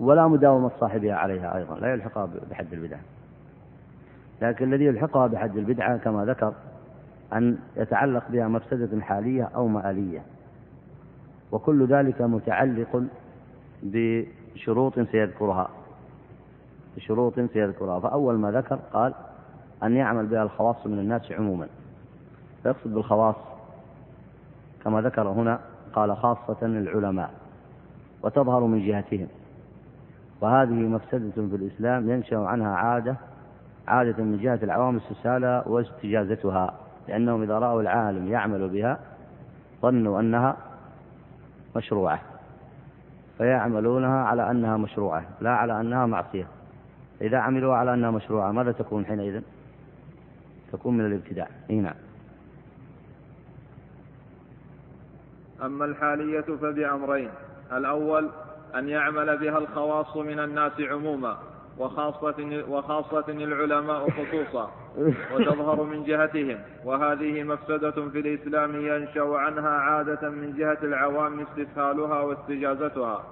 ولا 0.00 0.28
مداومة 0.28 0.70
صاحبها 0.80 1.14
عليها 1.14 1.56
أيضا 1.56 1.78
لا 1.78 1.92
يلحقها 1.92 2.28
بحد 2.50 2.72
البدعة 2.72 3.00
لكن 4.42 4.72
الذي 4.72 4.84
يلحقها 4.84 5.26
بحد 5.26 5.56
البدعة 5.56 5.96
كما 5.96 6.24
ذكر 6.24 6.54
أن 7.32 7.58
يتعلق 7.76 8.22
بها 8.28 8.48
مفسدة 8.48 9.00
حالية 9.00 9.44
أو 9.54 9.68
مآلية. 9.68 10.22
وكل 11.52 11.86
ذلك 11.86 12.22
متعلق 12.22 13.04
بشروط 13.82 15.00
سيذكرها. 15.00 15.68
بشروط 16.96 17.40
سيذكرها. 17.40 18.00
فأول 18.00 18.38
ما 18.38 18.50
ذكر 18.50 18.78
قال 18.92 19.14
أن 19.82 19.96
يعمل 19.96 20.26
بها 20.26 20.42
الخواص 20.42 20.86
من 20.86 20.98
الناس 20.98 21.32
عموما. 21.32 21.68
فيقصد 22.62 22.94
بالخواص 22.94 23.36
كما 24.84 25.00
ذكر 25.00 25.28
هنا 25.28 25.60
قال 25.92 26.16
خاصة 26.16 26.56
العلماء 26.62 27.30
وتظهر 28.22 28.60
من 28.60 28.86
جهتهم. 28.86 29.28
وهذه 30.40 30.72
مفسدة 30.72 31.30
في 31.30 31.56
الإسلام 31.56 32.10
ينشأ 32.10 32.38
عنها 32.38 32.74
عادة 32.74 33.16
عادة 33.88 34.24
من 34.24 34.38
جهة 34.38 34.58
العوام 34.62 34.96
استسهالها 34.96 35.68
واستجازتها 35.68 36.74
لأنهم 37.08 37.42
إذا 37.42 37.58
رأوا 37.58 37.82
العالم 37.82 38.28
يعمل 38.28 38.68
بها 38.68 38.98
ظنوا 39.82 40.20
أنها 40.20 40.56
مشروعة. 41.76 42.20
فيعملونها 43.38 44.24
على 44.24 44.50
أنها 44.50 44.76
مشروعة 44.76 45.24
لا 45.40 45.50
على 45.50 45.80
أنها 45.80 46.06
معصية. 46.06 46.46
إذا 47.20 47.38
عملوا 47.38 47.74
على 47.74 47.94
أنها 47.94 48.10
مشروعة 48.10 48.52
ماذا 48.52 48.72
تكون 48.72 49.06
حينئذ؟ 49.06 49.42
تكون 50.72 50.98
من 50.98 51.06
الابتداع. 51.06 51.48
أي 51.70 51.76
نعم. 51.76 51.94
أما 55.62 55.84
الحالية 55.84 56.40
فبأمرين. 56.40 57.30
الأول 57.72 58.30
أن 58.74 58.88
يعمل 58.88 59.38
بها 59.38 59.58
الخواص 59.58 60.16
من 60.16 60.38
الناس 60.38 60.72
عموما 60.80 61.38
وخاصة, 61.78 62.64
وخاصة 62.68 63.24
العلماء 63.28 64.10
خصوصا 64.10 64.70
وتظهر 65.34 65.82
من 65.82 66.04
جهتهم. 66.04 66.58
وهذه 66.84 67.42
مفسدة 67.42 68.08
في 68.08 68.20
الإسلام 68.20 68.86
ينشأ 68.86 69.24
عنها 69.24 69.70
عادة 69.70 70.30
من 70.30 70.56
جهة 70.56 70.78
العوام 70.82 71.40
استسهالها 71.40 72.20
واستجازتها. 72.20 73.24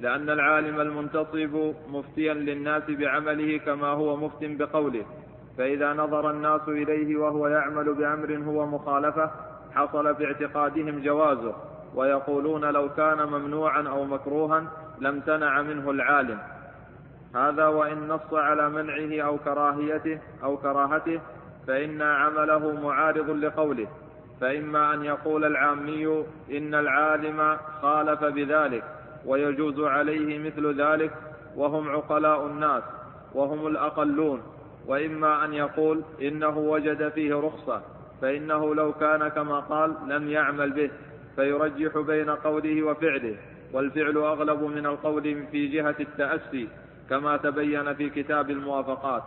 لأن 0.00 0.30
العالم 0.30 0.80
المنتصب 0.80 1.74
مفتيا 1.88 2.34
للناس 2.34 2.82
بعمله 2.88 3.58
كما 3.58 3.86
هو 3.86 4.16
مفت 4.16 4.44
بقوله. 4.44 5.04
فإذا 5.60 5.92
نظر 5.92 6.30
الناس 6.30 6.68
إليه 6.68 7.16
وهو 7.16 7.46
يعمل 7.46 7.94
بأمر 7.94 8.42
هو 8.46 8.66
مخالفة 8.66 9.30
حصل 9.74 10.16
في 10.16 10.26
اعتقادهم 10.26 11.02
جوازه 11.02 11.54
ويقولون 11.94 12.64
لو 12.64 12.88
كان 12.88 13.26
ممنوعا 13.28 13.88
أو 13.88 14.04
مكروها 14.04 14.64
لامتنع 15.00 15.62
منه 15.62 15.90
العالم. 15.90 16.38
هذا 17.34 17.66
وإن 17.66 18.08
نص 18.08 18.34
على 18.34 18.70
منعه 18.70 19.26
أو 19.26 19.38
كراهيته 19.38 20.20
أو 20.42 20.56
كراهته 20.56 21.20
فإن 21.66 22.02
عمله 22.02 22.80
معارض 22.80 23.30
لقوله. 23.30 23.88
فإما 24.40 24.94
أن 24.94 25.04
يقول 25.04 25.44
العامي 25.44 26.24
إن 26.50 26.74
العالم 26.74 27.56
خالف 27.82 28.24
بذلك 28.24 28.84
ويجوز 29.26 29.80
عليه 29.80 30.38
مثل 30.38 30.82
ذلك 30.82 31.12
وهم 31.56 31.88
عقلاء 31.88 32.46
الناس 32.46 32.82
وهم 33.34 33.66
الأقلون. 33.66 34.42
وإما 34.86 35.44
أن 35.44 35.54
يقول 35.54 36.02
إنه 36.22 36.58
وجد 36.58 37.08
فيه 37.08 37.34
رخصة 37.34 37.82
فإنه 38.22 38.74
لو 38.74 38.92
كان 38.92 39.28
كما 39.28 39.60
قال 39.60 39.94
لم 40.08 40.28
يعمل 40.28 40.72
به 40.72 40.90
فيرجح 41.36 41.98
بين 41.98 42.30
قوله 42.30 42.82
وفعله. 42.82 43.36
والفعل 43.72 44.16
أغلب 44.16 44.62
من 44.62 44.86
القول 44.86 45.46
في 45.52 45.66
جهة 45.66 45.94
التأسي 46.00 46.68
كما 47.10 47.36
تبين 47.36 47.94
في 47.94 48.10
كتاب 48.10 48.50
الموافقات. 48.50 49.22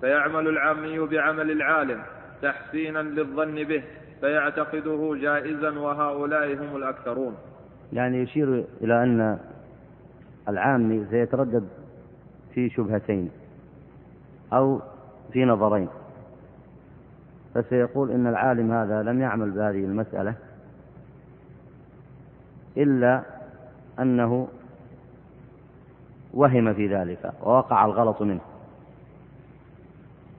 فيعمل 0.00 0.48
العامي 0.48 0.98
بعمل 0.98 1.50
العالم 1.50 2.02
تحسينا 2.42 2.98
للظن 2.98 3.54
به 3.54 3.82
فيعتقده 4.20 5.16
جائزا 5.20 5.78
وهؤلاء 5.78 6.54
هم 6.54 6.76
الأكثرون. 6.76 7.34
يعني 7.92 8.22
يشير 8.22 8.64
إلى 8.80 9.02
أن 9.04 9.38
العامي 10.48 11.06
سيتردد 11.10 11.68
في 12.54 12.70
شبهتين. 12.70 13.30
أو 14.52 14.80
في 15.32 15.44
نظرين. 15.44 15.88
فسيقول 17.54 18.10
إن 18.10 18.26
العالم 18.26 18.72
هذا 18.72 19.02
لم 19.02 19.20
يعمل 19.20 19.50
بهذه 19.50 19.84
المسألة 19.84 20.34
إلا 22.76 23.22
أنه 23.98 24.48
وهم 26.34 26.74
في 26.74 26.96
ذلك 26.96 27.32
ووقع 27.42 27.84
الغلط 27.84 28.22
منه. 28.22 28.40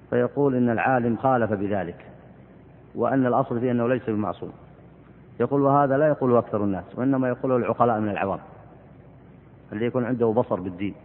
فيقول 0.09 0.55
إن 0.55 0.69
العالم 0.69 1.17
خالف 1.17 1.53
بذلك 1.53 2.05
وأن 2.95 3.25
الأصل 3.25 3.59
فيه 3.59 3.71
أنه 3.71 3.87
ليس 3.87 4.09
بمعصوم. 4.09 4.51
يقول 5.39 5.61
وهذا 5.61 5.97
لا 5.97 6.07
يقوله 6.07 6.39
أكثر 6.39 6.63
الناس 6.63 6.83
وإنما 6.95 7.29
يقوله 7.29 7.55
العقلاء 7.55 7.99
من 7.99 8.09
العوام. 8.09 8.39
اللي 9.71 9.85
يكون 9.85 10.05
عنده 10.05 10.27
بصر 10.27 10.59
بالدين. 10.59 10.95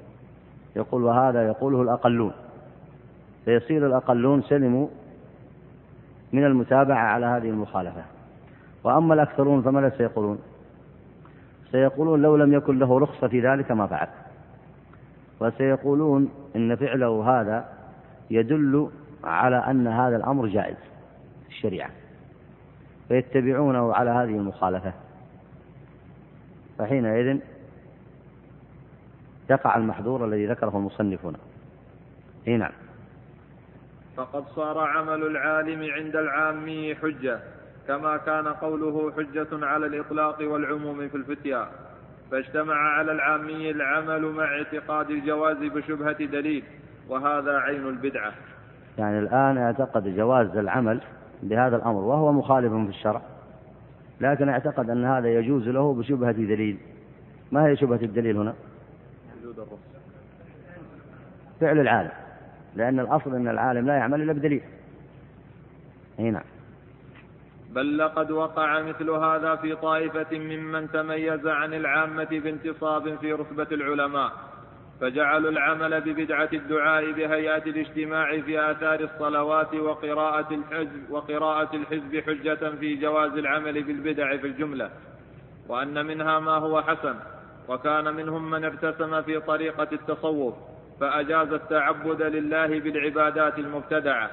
يقول 0.77 1.05
وهذا 1.05 1.47
يقوله 1.47 1.83
الأقلون. 1.83 2.33
فيصير 3.47 3.87
الأقلون 3.87 4.43
سلموا 4.43 4.89
من 6.33 6.45
المتابعة 6.45 7.07
على 7.07 7.27
هذه 7.27 7.51
المخالفة. 7.51 8.03
وأما 8.85 9.15
الأكثرون 9.15 9.63
فماذا 9.63 9.93
سيقولون؟ 9.99 10.39
سيقولون 11.73 12.23
لو 12.23 12.37
لم 12.37 12.53
يكن 12.53 12.79
له 12.79 12.99
رخصة 12.99 13.29
في 13.29 13.41
ذلك 13.41 13.73
ما 13.73 13.87
فعل. 13.87 14.09
وسيقولون 15.41 16.29
إن 16.57 16.77
فعله 16.77 17.41
هذا 17.41 17.69
يدل 18.31 18.91
على 19.25 19.57
أن 19.57 19.87
هذا 19.87 20.17
الأمر 20.17 20.47
جائز 20.47 20.77
في 21.43 21.49
الشريعة. 21.49 21.91
فيتبعونه 23.09 23.95
على 23.95 24.11
هذه 24.11 24.37
المخالفة. 24.37 24.93
فحينئذ 26.79 27.39
يقع 29.51 29.77
المحظور 29.77 30.25
الذي 30.25 30.47
ذكره 30.47 30.77
المصنف 30.77 31.27
هنا 31.27 31.39
نعم. 32.47 32.86
فقد 34.17 34.45
صار 34.57 34.79
عمل 34.79 35.23
العالم 35.27 35.91
عند 35.93 36.17
العامي 36.17 36.95
حجة 36.95 37.41
كما 37.89 38.17
كان 38.17 38.49
قوله 38.49 39.13
حجة 39.17 39.67
على 39.67 39.87
الإطلاق 39.87 40.37
والعموم 40.41 41.09
في 41.09 41.17
الفتيا. 41.17 41.69
فاجتمع 42.31 42.75
على 42.75 43.13
العامي 43.13 43.71
العمل 43.71 44.23
مع 44.23 44.45
اعتقاد 44.45 45.11
الجواز 45.11 45.57
بشبهة 45.57 46.25
دليل 46.25 46.65
وهذا 47.09 47.59
عين 47.59 47.89
البدعة. 47.89 48.33
يعني 48.99 49.19
الآن 49.19 49.59
اعتقد 49.59 50.17
جواز 50.17 50.57
العمل 50.57 51.01
بهذا 51.43 51.77
الأمر 51.77 52.01
وهو 52.01 52.33
مخالف 52.33 52.73
في 52.73 52.89
الشرع 52.89 53.23
لكن 54.21 54.49
اعتقد 54.49 54.91
أن 54.91 55.05
هذا 55.05 55.29
يجوز 55.29 55.69
له 55.69 55.95
بشبهة 55.95 56.33
دليل. 56.33 56.79
ما 57.53 57.67
هي 57.67 57.77
شبهة 57.77 58.03
الدليل 58.03 58.37
هنا؟ 58.37 58.55
فعل 61.61 61.79
العالم. 61.79 62.26
لأن 62.77 63.01
الأصل 63.01 63.35
أن 63.35 63.49
العالم 63.49 63.87
لا 63.87 63.95
يعمل 63.97 64.23
إلا 64.23 64.33
بدليل. 64.33 64.63
أي 66.19 66.31
نعم. 66.31 66.45
بل 67.71 67.99
لقد 67.99 68.31
وقع 68.31 68.83
مثل 68.83 69.11
هذا 69.11 69.57
في 69.57 69.75
طائفة 69.75 70.39
ممن 70.39 70.91
تميز 70.91 71.47
عن 71.47 71.75
العامة 71.75 72.29
بانتصاب 72.31 73.19
في 73.21 73.33
رتبة 73.33 73.67
العلماء 73.73 74.33
فجعلوا 75.01 75.51
العمل 75.51 76.01
ببدعة 76.01 76.49
الدعاء 76.53 77.13
بهيئة 77.13 77.63
الاجتماع 77.63 78.41
في 78.41 78.71
آثار 78.71 79.01
الصلوات 79.01 79.75
وقراءة 79.75 80.55
الحزب 80.55 81.11
وقراءة 81.11 81.77
الحزب 81.77 82.23
حجة 82.27 82.71
في 82.81 82.97
جواز 82.97 83.33
العمل 83.33 83.83
بالبدع 83.83 84.37
في 84.37 84.47
الجملة. 84.47 84.91
وأن 85.69 86.07
منها 86.07 86.39
ما 86.39 86.57
هو 86.57 86.83
حسن 86.83 87.15
وكان 87.69 88.15
منهم 88.15 88.51
من 88.51 88.65
ارتسم 88.65 89.23
في 89.23 89.41
طريقة 89.41 89.89
التصوف. 89.93 90.55
فأجاز 91.01 91.53
التعبد 91.53 92.23
لله 92.23 92.81
بالعبادات 92.81 93.59
المبتدعة 93.59 94.31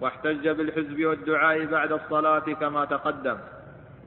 واحتج 0.00 0.48
بالحزب 0.48 1.04
والدعاء 1.04 1.64
بعد 1.64 1.92
الصلاة 1.92 2.38
كما 2.38 2.84
تقدم. 2.84 3.36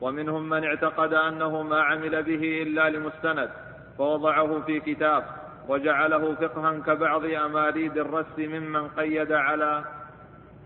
ومنهم 0.00 0.48
من 0.48 0.64
اعتقد 0.64 1.14
أنه 1.14 1.62
ما 1.62 1.82
عمل 1.82 2.22
به 2.22 2.62
إلا 2.62 2.90
لمستند 2.90 3.50
فوضعه 3.98 4.60
في 4.60 4.80
كتاب 4.80 5.24
وجعله 5.68 6.34
فقها 6.34 6.78
كبعض 6.78 7.24
أماريد 7.24 7.98
الرس 7.98 8.38
ممن 8.38 8.88
قيد 8.88 9.32
على 9.32 9.84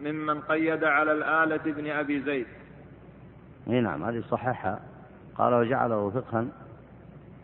ممن 0.00 0.40
قيد 0.40 0.84
على 0.84 1.12
الآلة 1.12 1.60
ابن 1.66 1.90
أبي 1.90 2.20
زيد. 2.20 2.46
إي 3.68 3.80
نعم 3.80 4.04
هذه 4.04 4.22
صححها 4.30 4.80
قال 5.38 5.54
وجعله 5.54 6.10
فقها 6.10 6.46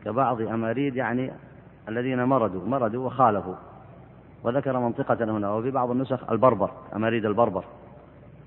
كبعض 0.04 0.40
أماريد 0.40 0.96
يعني 0.96 1.32
الذين 1.88 2.24
مردوا 2.24 2.66
مردوا 2.66 3.06
وخالفوا. 3.06 3.54
وذكر 4.46 4.78
منطقة 4.78 5.24
هنا 5.24 5.50
وفي 5.50 5.70
بعض 5.70 5.90
النسخ 5.90 6.30
البربر 6.30 6.70
أماريد 6.96 7.24
البربر. 7.24 7.64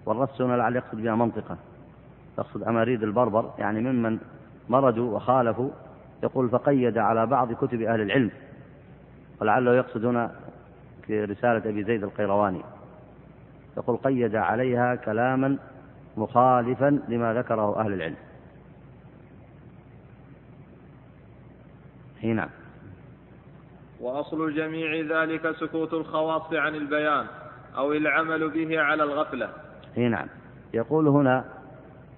والرس 0.06 0.42
هنا 0.42 0.54
لعل 0.54 0.76
يقصد 0.76 1.02
بها 1.02 1.16
منطقة. 1.16 1.58
يقصد 2.38 2.64
أماريد 2.64 3.04
البربر 3.04 3.54
يعني 3.58 3.80
ممن 3.80 4.20
مردوا 4.70 5.16
وخالفوا. 5.16 5.70
يقول 6.24 6.50
فقيد 6.50 6.98
على 6.98 7.26
بعض 7.26 7.54
كتب 7.54 7.82
أهل 7.82 8.02
العلم. 8.02 8.32
ولعله 9.42 9.74
يقصد 9.74 10.06
هنا 10.06 10.32
في 11.08 11.24
رسالة 11.24 11.70
أبي 11.70 11.84
زيد 11.84 12.04
القيرواني. 12.04 12.62
يقول 13.78 13.98
قيد 13.98 14.36
عليها 14.36 14.96
كلاما 14.96 15.58
مخالفا 16.18 17.00
لما 17.08 17.34
ذكره 17.34 17.80
أهل 17.80 17.94
العلم. 17.94 18.16
نعم 22.24 22.50
وأصل 24.00 24.54
جميع 24.54 25.22
ذلك 25.22 25.52
سكوت 25.52 25.94
الخواص 25.94 26.54
عن 26.54 26.76
البيان 26.76 27.26
أو 27.78 27.94
العمل 27.94 28.50
به 28.50 28.82
على 28.82 29.04
الغفلة. 29.04 29.50
إي 29.98 30.10
نعم. 30.10 30.28
يقول 30.74 31.08
هنا 31.08 31.46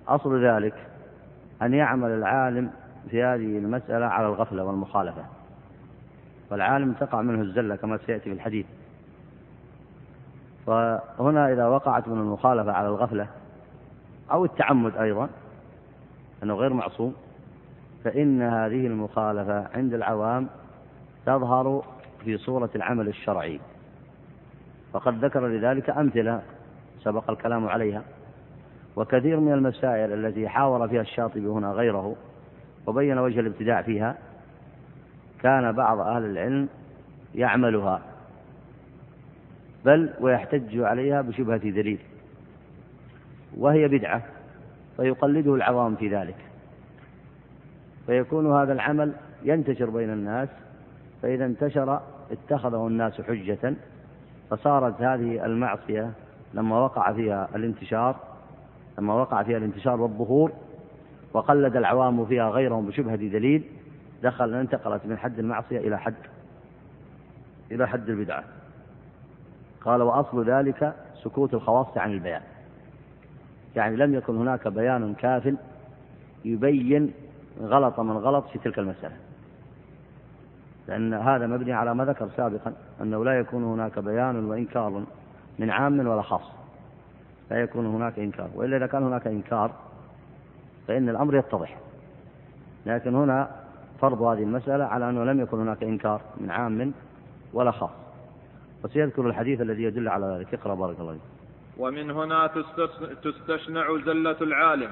أصل 0.08 0.46
ذلك 0.46 0.74
أن 1.62 1.74
يعمل 1.74 2.10
العالم 2.10 2.72
في 3.10 3.24
هذه 3.24 3.58
المسألة 3.58 4.06
على 4.06 4.28
الغفلة 4.28 4.64
والمخالفة. 4.64 5.26
والعالم 6.52 6.94
تقع 6.94 7.22
منه 7.22 7.42
الزلة 7.42 7.76
كما 7.76 7.98
سيأتي 7.98 8.24
في 8.24 8.32
الحديث. 8.32 8.66
فهنا 10.68 11.54
إذا 11.54 11.66
وقعت 11.66 12.08
من 12.08 12.20
المخالفة 12.20 12.72
على 12.72 12.88
الغفلة 12.88 13.28
أو 14.32 14.46
التعمد 14.46 14.98
أيضا 14.98 15.30
أنه 16.44 16.54
غير 16.54 16.74
معصوم 16.74 17.16
فإن 18.04 18.42
هذه 18.42 18.88
المخالفة 18.88 19.68
عند 19.74 19.94
العوام 19.94 20.48
تظهر 21.26 21.84
في 22.26 22.38
صورة 22.38 22.70
العمل 22.76 23.08
الشرعي. 23.08 23.60
وقد 24.94 25.26
ذكر 25.26 25.48
لذلك 25.48 25.90
أمثلة 25.90 26.42
سبق 27.04 27.30
الكلام 27.30 27.68
عليها. 27.68 28.04
وكثير 28.96 29.40
من 29.40 29.54
المسائل 29.54 30.26
التي 30.26 30.50
حاور 30.50 30.88
فيها 30.88 31.02
الشاطبي 31.02 31.48
هنا 31.48 31.72
غيره 31.72 32.16
وبين 32.88 33.18
وجه 33.18 33.40
الابتداع 33.40 33.82
فيها 33.82 34.18
كان 35.42 35.72
بعض 35.72 36.00
أهل 36.00 36.26
العلم 36.26 36.70
يعملها 37.36 38.02
بل 39.86 40.14
ويحتج 40.20 40.80
عليها 40.80 41.22
بشبهة 41.22 41.58
دليل 41.58 42.00
وهي 43.58 43.88
بدعة 43.88 44.24
فيقلده 44.98 45.56
العوام 45.56 45.96
في 45.96 46.10
ذلك. 46.10 46.36
فيكون 48.08 48.54
هذا 48.54 48.74
العمل 48.74 49.14
ينتشر 49.44 49.90
بين 49.90 50.10
الناس 50.10 50.50
فإذا 51.22 51.46
انتشر 51.46 52.02
اتخذه 52.32 52.88
الناس 52.88 53.22
حجة 53.22 53.74
فصارت 54.50 55.02
هذه 55.02 55.46
المعصية 55.46 56.12
لما 56.54 56.80
وقع 56.80 57.14
فيها 57.14 57.50
الانتشار 57.56 58.16
لما 59.00 59.14
وقع 59.14 59.44
فيها 59.44 59.58
الانتشار 59.58 60.02
والظهور 60.02 60.52
وقلد 61.34 61.76
العوام 61.76 62.26
فيها 62.26 62.50
غيرهم 62.50 62.86
بشبهة 62.86 63.16
دليل 63.16 63.64
دخل 64.24 64.54
انتقلت 64.54 65.06
من 65.06 65.18
حد 65.18 65.40
المعصية 65.40 65.78
إلى 65.78 66.00
حد 66.00 66.16
إلى 67.72 67.88
حد 67.88 68.10
البدعة. 68.10 68.44
قال 69.82 70.02
وأصل 70.02 70.50
ذلك 70.50 70.96
سكوت 71.24 71.54
الخواص 71.54 71.98
عن 71.98 72.12
البيان. 72.12 72.42
يعني 73.76 73.96
لم 73.96 74.16
يكن 74.16 74.38
هناك 74.38 74.68
بيان 74.68 75.14
كاف 75.14 75.56
يبين 76.46 77.14
غلط 77.62 78.00
من 78.00 78.18
غلط 78.18 78.48
في 78.48 78.60
تلك 78.60 78.80
المسألة. 78.80 79.16
لأن 80.88 81.14
هذا 81.14 81.48
مبني 81.48 81.74
على 81.74 81.96
ما 81.96 82.06
ذكر 82.06 82.30
سابقا 82.38 82.74
أنه 83.02 83.26
لا 83.26 83.40
يكون 83.40 83.64
هناك 83.64 84.00
بيان 84.00 84.46
وإنكار 84.46 85.04
من 85.60 85.70
عام 85.70 86.08
ولا 86.08 86.22
خاص. 86.22 86.52
لا 87.52 87.62
يكون 87.62 87.86
هناك 87.86 88.20
إنكار. 88.20 88.50
وإلا 88.56 88.78
إذا 88.78 88.88
كان 88.88 89.04
هناك 89.04 89.28
إنكار 89.28 89.72
فإن 90.88 91.10
الأمر 91.10 91.36
يتضح. 91.36 91.78
لكن 92.86 93.16
هنا 93.16 93.50
فرض 94.02 94.22
هذه 94.22 94.44
المسألة 94.44 94.84
على 94.86 95.10
أنه 95.10 95.24
لم 95.24 95.42
يكن 95.42 95.60
هناك 95.60 95.84
إنكار 95.84 96.22
من 96.38 96.52
عام 96.52 96.94
ولا 97.54 97.72
خاص. 97.72 97.90
وسيذكر 98.84 99.28
الحديث 99.28 99.62
الذي 99.62 99.84
يدل 99.84 100.10
على 100.10 100.26
ذلك. 100.26 100.54
اقرأ 100.54 100.76
بارك 100.76 101.00
الله 101.00 101.12
فيك. 101.12 101.22
ومن 101.78 102.12
هنا 102.12 102.48
تستشنع 103.24 103.98
زلة 104.06 104.38
العالم. 104.42 104.90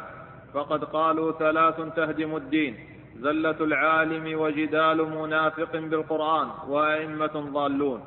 فقد 0.53 0.83
قالوا 0.83 1.31
ثلاث 1.31 1.95
تهدم 1.95 2.35
الدين. 2.35 2.75
زلة 3.17 3.63
العالم 3.63 4.39
وجدال 4.39 5.09
منافق 5.09 5.71
بالقرآن 5.75 6.47
وأئمة 6.67 7.51
ضالون. 7.53 8.01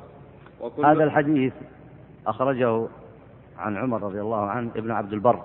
وكل 0.61 0.85
هذا 0.85 1.03
الحديث 1.03 1.53
أخرجه 2.27 2.87
عن 3.57 3.77
عمر 3.77 4.03
رضي 4.03 4.21
الله 4.21 4.45
عنه 4.49 4.71
ابن 4.75 4.91
عبد 4.91 5.13
البر 5.13 5.43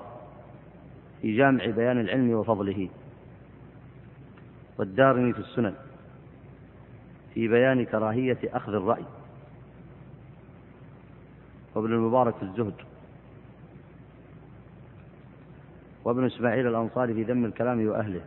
في 1.23 1.37
جامع 1.37 1.67
بيان 1.67 2.01
العلم 2.01 2.31
وفضله. 2.31 2.89
والدارمي 4.79 5.33
في 5.33 5.39
السنن 5.39 5.75
في 7.35 7.49
بيان 7.49 7.85
كراهية 7.85 8.39
أخذ 8.45 8.75
الرأي. 8.75 9.05
وابن 11.75 11.93
المبارك 11.93 12.37
في 12.37 12.43
الزهد. 12.43 12.75
وابن 16.05 16.27
إسماعيل 16.27 16.67
الأنصاري 16.67 17.15
في 17.15 17.23
ذم 17.23 17.45
الكلام 17.45 17.89
وأهله. 17.89 18.21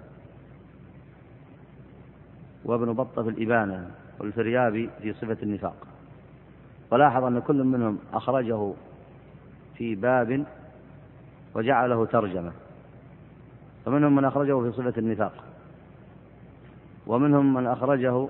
وابن 2.66 2.94
بطة 2.94 3.24
في 3.24 3.30
الإبانة 3.30 3.90
والفريابي 4.20 4.90
في 5.02 5.14
صفة 5.14 5.38
النفاق. 5.44 5.76
ولاحظ 6.92 7.24
أن 7.24 7.40
كل 7.40 7.64
منهم 7.64 8.00
أخرجه 8.14 8.74
في 9.78 9.96
باب 9.96 10.46
وجعله 11.56 12.06
ترجمة. 12.06 12.52
فمنهم 13.86 14.16
من 14.16 14.26
أخرجه 14.26 14.62
في 14.62 14.72
صفة 14.72 14.94
النفاق. 14.98 15.34
ومنهم 17.08 17.54
من 17.54 17.68
أخرجه 17.68 18.28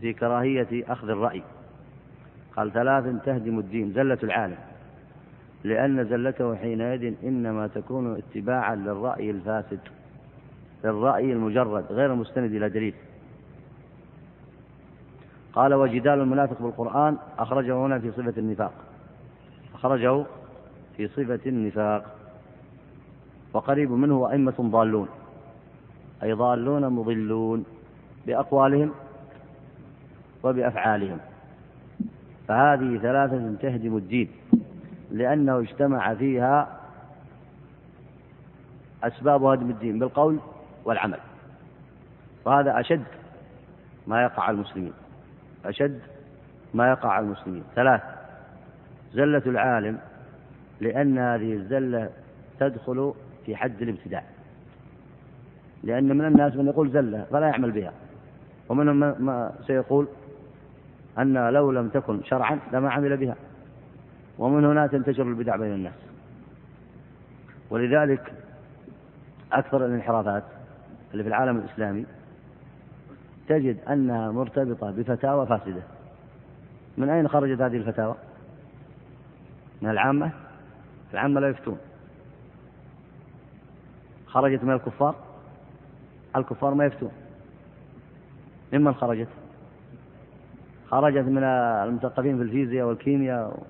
في 0.00 0.12
كراهية 0.12 0.92
أخذ 0.92 1.08
الرأي. 1.08 1.42
قال 2.56 2.72
ثلاث 2.72 3.24
تهدم 3.24 3.58
الدين 3.58 3.92
زلة 3.92 4.18
العالم. 4.22 4.58
لأن 5.64 6.04
زلته 6.04 6.54
حينئذ 6.54 7.14
إنما 7.24 7.66
تكون 7.66 8.16
اتباعا 8.16 8.74
للرأي 8.74 9.30
الفاسد 9.30 9.80
للرأي 10.84 11.32
المجرد 11.32 11.84
غير 11.90 12.12
المستند 12.12 12.54
إلى 12.54 12.68
دليل. 12.68 12.94
قال 15.56 15.74
وجدال 15.74 16.20
المنافق 16.20 16.62
بالقرآن 16.62 17.16
أخرجه 17.38 17.76
هنا 17.76 17.98
في 17.98 18.10
صفة 18.10 18.34
النفاق. 18.38 18.72
أخرجه 19.74 20.24
في 20.96 21.08
صفة 21.08 21.40
النفاق. 21.46 22.16
وقريب 23.52 23.90
منه 23.90 24.30
أئمة 24.30 24.54
ضالون. 24.60 25.08
أي 26.22 26.32
ضالون 26.32 26.88
مضلون 26.88 27.64
بأقوالهم 28.26 28.90
وبأفعالهم. 30.42 31.18
فهذه 32.48 32.98
ثلاثة 32.98 33.54
تهدم 33.60 33.96
الدين 33.96 34.30
لأنه 35.10 35.58
اجتمع 35.58 36.14
فيها 36.14 36.80
أسباب 39.04 39.44
هدم 39.44 39.70
الدين 39.70 39.98
بالقول 39.98 40.38
والعمل. 40.84 41.18
وهذا 42.44 42.80
أشد 42.80 43.04
ما 44.06 44.22
يقع 44.22 44.42
على 44.42 44.54
المسلمين. 44.54 44.92
أشد 45.68 46.00
ما 46.74 46.90
يقع 46.90 47.08
على 47.08 47.24
المسلمين. 47.24 47.62
ثلاث 47.74 48.02
زلة 49.12 49.42
العالم 49.46 49.98
لأن 50.80 51.18
هذه 51.18 51.52
الزلة 51.52 52.10
تدخل 52.60 53.14
في 53.46 53.56
حد 53.56 53.82
الابتداع. 53.82 54.22
لأن 55.84 56.18
من 56.18 56.24
الناس 56.24 56.56
من 56.56 56.66
يقول 56.66 56.90
زلة 56.90 57.26
فلا 57.30 57.46
يعمل 57.48 57.70
بها. 57.70 57.92
ومنهم 58.68 58.96
ما 58.96 59.52
سيقول 59.66 60.08
أن 61.18 61.48
لو 61.48 61.70
لم 61.70 61.88
تكن 61.88 62.22
شرعا 62.22 62.58
لما 62.72 62.90
عمل 62.90 63.16
بها. 63.16 63.36
ومن 64.38 64.64
هنا 64.64 64.86
تنتشر 64.86 65.22
البدع 65.22 65.56
بين 65.56 65.72
الناس. 65.72 65.92
ولذلك 67.70 68.32
أكثر 69.52 69.86
الانحرافات 69.86 70.42
اللي 71.12 71.22
في 71.22 71.28
العالم 71.28 71.56
الإسلامي 71.56 72.06
تجد 73.48 73.76
أنها 73.88 74.30
مرتبطة 74.30 74.90
بفتاوى 74.90 75.46
فاسدة. 75.46 75.82
من 76.96 77.08
أين 77.08 77.28
خرجت 77.28 77.60
هذه 77.60 77.76
الفتاوى؟ 77.76 78.14
من 79.82 79.90
العامة؟ 79.90 80.30
العامة 81.14 81.40
لا 81.40 81.48
يفتون. 81.48 81.78
خرجت 84.26 84.64
من 84.64 84.72
الكفار؟ 84.72 85.14
الكفار 86.36 86.74
ما 86.74 86.84
يفتون. 86.84 87.10
ممن 88.72 88.94
خرجت؟ 88.94 89.28
خرجت 90.88 91.24
من 91.24 91.44
المثقفين 91.44 92.36
في 92.36 92.42
الفيزياء 92.42 92.86
والكيمياء 92.86 93.62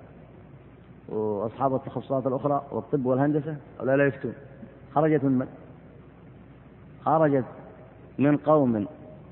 وأصحاب 1.08 1.74
التخصصات 1.74 2.26
الأخرى 2.26 2.66
والطب 2.70 3.06
والهندسة؟ 3.06 3.56
ولا 3.80 3.96
لا 3.96 4.06
يفتون. 4.06 4.34
خرجت 4.94 5.24
من 5.24 5.32
من؟ 5.38 5.48
خرجت 7.04 7.44
من 8.18 8.36
قوم 8.36 8.86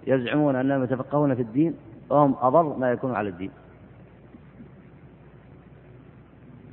يزعمون 0.07 0.57
أنهم 0.57 0.85
يتفقهون 0.85 1.35
في 1.35 1.43
الدين 1.43 1.75
وهم 2.11 2.35
أضر 2.41 2.77
ما 2.77 2.93
يكون 2.93 3.15
على 3.15 3.29
الدين. 3.29 3.51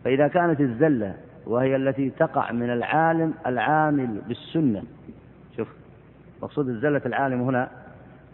فإذا 0.04 0.28
كانت 0.28 0.62
الزلة 0.62 1.16
وهي 1.46 1.76
التي 1.76 2.10
تقع 2.10 2.52
من 2.52 2.70
العالم 2.70 3.34
العامل 3.48 4.22
بالسنة 4.28 4.84
شوف 5.58 5.68
مقصود 6.42 6.70
الزلة 6.70 7.02
العالم 7.06 7.42
هنا 7.42 7.70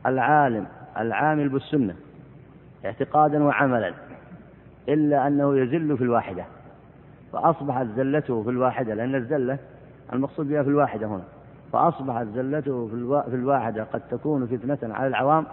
العالم 0.06 0.68
العامل 0.98 1.50
بالسنة 1.50 1.96
اعتقادا 2.86 3.44
وعملا 3.44 3.94
إلا 4.90 5.28
أنه 5.28 5.58
يزل 5.58 5.98
في 5.98 6.04
الواحدة 6.04 6.46
فأصبحت 7.34 7.88
زلته 7.96 8.44
في 8.44 8.50
الواحدة 8.50 8.94
لأن 8.94 9.16
الزلة 9.16 9.58
المقصود 10.14 10.48
بها 10.50 10.64
في 10.64 10.70
الواحدة 10.70 11.08
هنا. 11.08 11.24
فأصبحت 11.74 12.28
زلته 12.28 12.88
في 13.30 13.36
الواحدة 13.36 13.84
قد 13.84 14.02
تكون 14.12 14.48
فتنة 14.48 14.96
على 14.96 15.08
العوام 15.08 15.46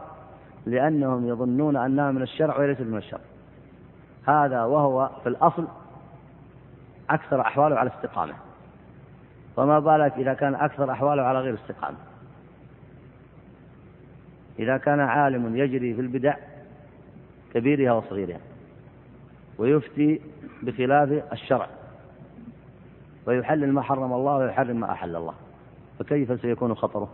لأنهم 0.67 1.29
يظنون 1.29 1.77
أنها 1.77 2.11
من 2.11 2.23
الشرع 2.23 2.59
وليست 2.59 2.81
من 2.81 2.97
الشرع. 2.97 3.21
هذا 4.27 4.65
وهو 4.65 5.11
في 5.23 5.29
الأصل 5.29 5.67
أكثر 7.11 7.41
أحواله 7.41 7.77
على 7.77 7.91
استقامة. 7.91 8.35
فما 9.57 9.79
بالك 9.79 10.13
إذا 10.13 10.35
كان 10.35 10.55
أكثر 10.55 10.93
أحواله 10.93 11.23
على 11.23 11.41
غير 11.41 11.55
استقامة. 11.55 11.97
إذا 14.59 14.77
كان 14.77 15.01
عالم 15.01 15.57
يجري 15.57 15.95
في 15.95 16.01
البدع 16.01 16.37
كبيرها 17.55 17.93
وصغيرها 17.93 18.41
ويفتي 19.59 20.21
بخلاف 20.63 21.33
الشرع 21.33 21.67
ويحلل 23.27 23.73
ما 23.73 23.83
حرم 23.83 24.13
الله 24.13 24.37
ويحرم 24.37 24.81
ما 24.81 24.93
أحل 24.93 25.17
الله. 25.17 25.35
فكيف 25.99 26.41
سيكون 26.41 26.75
خطره؟ 26.75 27.09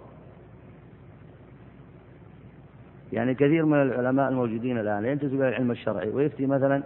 يعني 3.12 3.35
كثير 3.35 3.64
من 3.64 3.83
العلماء 3.83 4.29
الموجودين 4.29 4.79
الآن 4.79 5.05
ينتسب 5.05 5.35
إلى 5.35 5.49
العلم 5.49 5.71
الشرعي 5.71 6.09
ويفتي 6.09 6.47
مثلا 6.47 6.83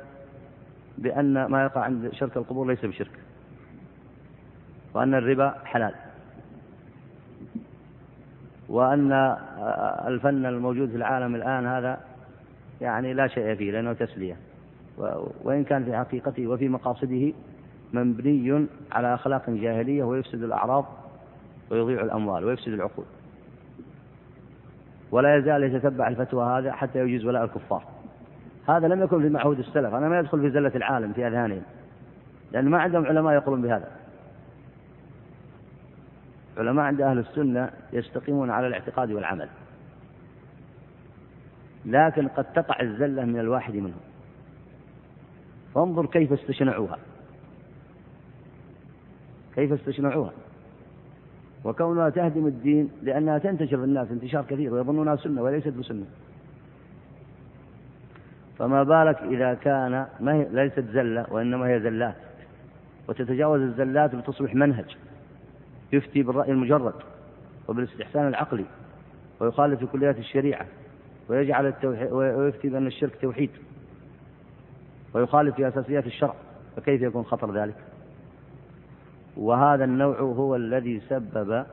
بأن 0.98 1.44
ما 1.44 1.62
يقع 1.64 1.80
عند 1.80 2.12
شرك 2.12 2.37
القبور 2.37 2.66
ليس 2.66 2.85
بشرك 2.85 3.11
وأن 4.94 5.14
الربا 5.14 5.54
حلال 5.64 5.94
وأن 8.68 9.12
الفن 10.07 10.46
الموجود 10.46 10.90
في 10.90 10.96
العالم 10.96 11.35
الآن 11.35 11.66
هذا 11.66 12.00
يعني 12.80 13.14
لا 13.14 13.26
شيء 13.26 13.54
فيه 13.54 13.72
لأنه 13.72 13.92
تسلية. 13.92 14.37
وإن 15.44 15.64
كان 15.64 15.85
في 15.85 15.96
حقيقته 15.96 16.46
وفي 16.46 16.68
مقاصده 16.68 17.33
مبني 17.92 18.66
على 18.92 19.14
أخلاق 19.14 19.50
جاهلية 19.50 20.04
ويفسد 20.04 20.42
الأعراض 20.42 21.03
ويضيع 21.70 22.00
الأموال 22.00 22.44
ويفسد 22.44 22.72
العقول 22.72 23.05
ولا 25.11 25.37
يزال 25.37 25.62
يتتبع 25.62 26.09
الفتوى 26.09 26.59
هذا 26.59 26.72
حتى 26.72 26.98
يجيز 26.98 27.24
ولاء 27.24 27.44
الكفار. 27.44 27.85
هذا 28.68 28.88
لم 28.88 29.03
يكن 29.03 29.22
في 29.22 29.29
معهود 29.29 29.59
السلف 29.59 29.94
أنا 29.94 30.09
ما 30.09 30.18
يدخل 30.18 30.40
في 30.40 30.50
زلة 30.50 30.72
العالم 30.74 31.12
في 31.12 31.27
أذهانهم 31.27 31.62
لأن 32.53 32.68
ما 32.68 32.79
عندهم 32.79 33.07
علماء 33.07 33.35
يقولون 33.35 33.62
بهذا. 33.62 33.90
علماء 36.59 36.85
عند 36.85 37.00
أهل 37.00 37.18
السنة 37.18 37.70
يستقيمون 37.92 38.50
على 38.50 38.66
الاعتقاد 38.66 39.12
والعمل. 39.12 39.48
لكن 41.87 42.29
قد 42.29 42.44
تقع 42.44 42.81
الزلة 42.81 43.24
من 43.24 43.38
الواحد 43.38 43.74
منهم. 43.74 44.00
فانظر 45.74 46.07
كيف 46.07 46.33
استشنعوها. 46.33 46.98
كيف 49.55 49.72
استشنعوها؟ 49.72 50.33
وكونها 51.64 52.11
تهدم 52.11 52.46
الدين 52.46 52.90
لأنها 53.03 53.38
تنتشر 53.38 53.77
في 53.77 53.85
الناس 53.85 54.11
انتشار 54.11 54.44
كثير 54.44 54.74
ويظنونها 54.74 55.16
سنة 55.16 55.42
وليست 55.42 55.68
بسنة. 55.68 56.05
فما 58.59 58.83
بالك 58.83 59.22
إذا 59.22 59.55
كان 59.55 60.07
ما 60.20 60.35
هي 60.35 60.46
ليست 60.50 60.85
زلة 60.92 61.27
وإنما 61.31 61.68
هي 61.68 61.81
زلات. 61.81 62.14
وتتجاوز 63.09 63.61
الزلات 63.61 64.14
وتصبح 64.14 64.55
منهج 64.55 64.96
يفتي 65.92 66.22
بالرأي 66.22 66.53
المجرد 66.53 66.94
وبالاستحسان 67.68 68.29
العقلي 68.29 68.64
ويخالف 69.40 69.85
كليات 69.85 70.18
الشريعة 70.18 70.66
ويجعل 71.29 71.66
التوحيد 71.66 72.12
ويفتي 72.12 72.68
بأن 72.68 72.87
الشرك 72.87 73.18
توحيد 73.22 73.50
ويخالف 75.14 75.55
في 75.55 75.68
أساسيات 75.68 76.07
الشرع. 76.07 76.35
فكيف 76.77 77.03
يكون 77.03 77.24
خطر 77.24 77.55
ذلك؟ 77.55 77.74
وهذا 79.36 79.84
النوع 79.84 80.20
هو 80.20 80.56
الذي 80.56 81.00
سبب 81.08 81.64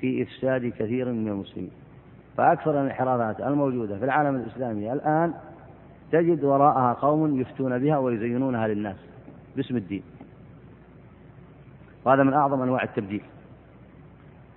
في 0.00 0.22
إفساد 0.22 0.66
كثير 0.66 1.12
من 1.12 1.28
المسلمين. 1.28 1.70
فأكثر 2.36 2.70
الانحرافات 2.70 3.40
الموجودة 3.40 3.98
في 3.98 4.04
العالم 4.04 4.36
الإسلامي 4.36 4.92
الآن 4.92 5.34
تجد 6.12 6.44
وراءها 6.44 6.92
قوم 6.92 7.40
يفتون 7.40 7.78
بها 7.78 7.98
ويزينونها 7.98 8.68
للناس 8.68 8.96
باسم 9.56 9.76
الدين. 9.76 10.02
وهذا 12.04 12.22
من 12.22 12.32
أعظم 12.32 12.62
أنواع 12.62 12.82
التبديل. 12.82 13.22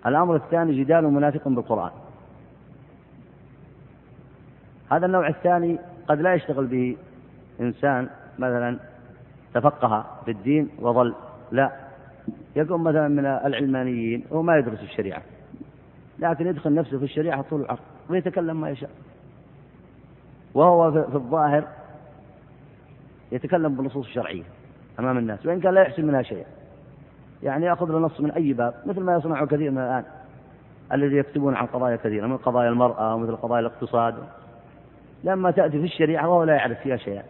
الأمر 0.06 0.36
الثاني 0.36 0.84
جدال 0.84 1.04
منافق 1.04 1.48
بالقرآن. 1.48 1.92
هذا 4.92 5.06
النوع 5.06 5.28
الثاني 5.28 5.80
قد 6.08 6.22
لا 6.22 6.34
يشتغل 6.34 6.66
به 6.66 6.98
إنسان 7.62 8.10
مثلا 8.40 8.80
تفقه 9.54 10.06
في 10.26 10.32
الدين 10.32 10.70
وظل 10.80 11.16
لا. 11.52 11.83
يكون 12.56 12.84
مثلا 12.84 13.08
من 13.08 13.26
العلمانيين 13.26 14.26
هو 14.34 14.42
ما 14.42 14.58
يدرس 14.58 14.82
الشريعة 14.84 15.22
لكن 16.20 16.48
يدخل 16.48 16.74
نفسه 16.74 16.98
في 16.98 17.04
الشريعة 17.04 17.42
طول 17.42 17.62
العرض 17.62 17.80
ويتكلم 18.10 18.62
ما 18.62 18.70
يشاء. 18.70 18.90
وهو 20.54 20.92
في 20.92 21.16
الظاهر 21.16 21.68
يتكلم 23.32 23.76
بالنصوص 23.76 24.06
الشرعية 24.06 24.44
أمام 25.00 25.18
الناس 25.18 25.46
وإن 25.46 25.60
كان 25.60 25.74
لا 25.74 25.82
يحسن 25.82 26.06
منها 26.06 26.22
شيئا. 26.22 26.46
يعني 27.44 27.66
يأخذ 27.66 27.92
له 27.92 28.00
نص 28.00 28.22
من 28.22 28.32
أي 28.32 28.54
باب 28.54 28.74
مثل 28.86 29.02
ما 29.02 29.16
يصنعه 29.16 29.46
كثير 29.46 29.72
من 29.72 29.78
الآن 29.78 30.04
الذي 30.94 31.18
يكتبون 31.18 31.56
عن 31.56 31.66
قضايا 31.66 31.96
كثيرة 31.96 32.28
من 32.28 32.38
قضايا 32.38 32.70
المرأة 32.70 33.16
ومثل 33.16 33.36
قضايا 33.36 33.60
الاقتصاد. 33.60 34.16
لما 35.24 35.52
تأتي 35.52 35.80
في 35.80 35.86
الشريعة 35.86 36.30
وهو 36.30 36.44
لا 36.44 36.56
يعرف 36.56 36.80
فيها 36.80 36.98
شيئا. 36.98 37.24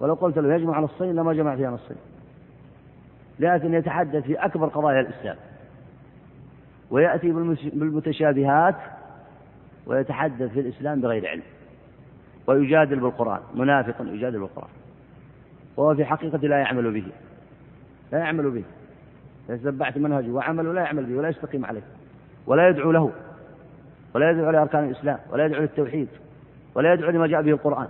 ولو 0.00 0.14
قلت 0.14 0.38
له 0.38 0.54
يجمع 0.54 0.80
نصين 0.80 1.14
لما 1.16 1.32
جمع 1.32 1.56
فيها 1.56 1.70
نصين. 1.70 1.96
لكن 3.40 3.74
يتحدث 3.74 4.24
في 4.24 4.34
أكبر 4.34 4.68
قضايا 4.68 5.00
الإسلام. 5.00 5.36
ويأتي 6.90 7.32
بالمتشابهات 7.72 8.76
ويتحدث 9.86 10.52
في 10.52 10.60
الإسلام 10.60 11.00
بغير 11.00 11.26
علم. 11.28 11.42
ويجادل 12.46 13.00
بالقرآن. 13.00 13.40
منافق 13.54 13.94
يجادل 14.00 14.38
بالقرآن. 14.38 14.70
وهو 15.76 15.94
في 15.94 16.04
حقيقة 16.04 16.38
لا 16.38 16.58
يعمل 16.58 16.92
به. 16.92 17.06
لا 18.12 18.18
يعمل 18.18 18.50
به. 18.50 18.64
تتبعت 19.48 19.98
منهجه 19.98 20.30
وعمله 20.30 20.72
لا 20.72 20.80
يعمل 20.80 21.04
به 21.04 21.14
ولا 21.14 21.28
يستقيم 21.28 21.64
عليه. 21.66 21.82
ولا 22.46 22.68
يدعو 22.68 22.92
له. 22.92 23.12
ولا 24.14 24.30
يدعو 24.30 24.50
لأركان 24.50 24.84
الإسلام. 24.84 25.18
ولا 25.30 25.46
يدعو 25.46 25.62
للتوحيد. 25.62 26.08
ولا 26.74 26.92
يدعو 26.92 27.10
لما 27.10 27.26
جاء 27.26 27.42
به 27.42 27.50
القرآن. 27.50 27.88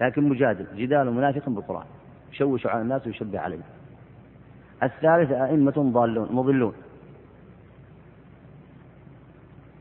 لكن 0.00 0.28
مجادل. 0.28 0.66
جدال 0.76 1.12
منافق 1.12 1.48
بالقرآن. 1.48 1.86
يشوش 2.32 2.66
على 2.66 2.82
الناس 2.82 3.06
ويشبه 3.06 3.40
عليهم. 3.40 3.62
الثالث 4.82 5.32
أئمة 5.32 5.90
ضالون 5.92 6.28
مضلون. 6.30 6.74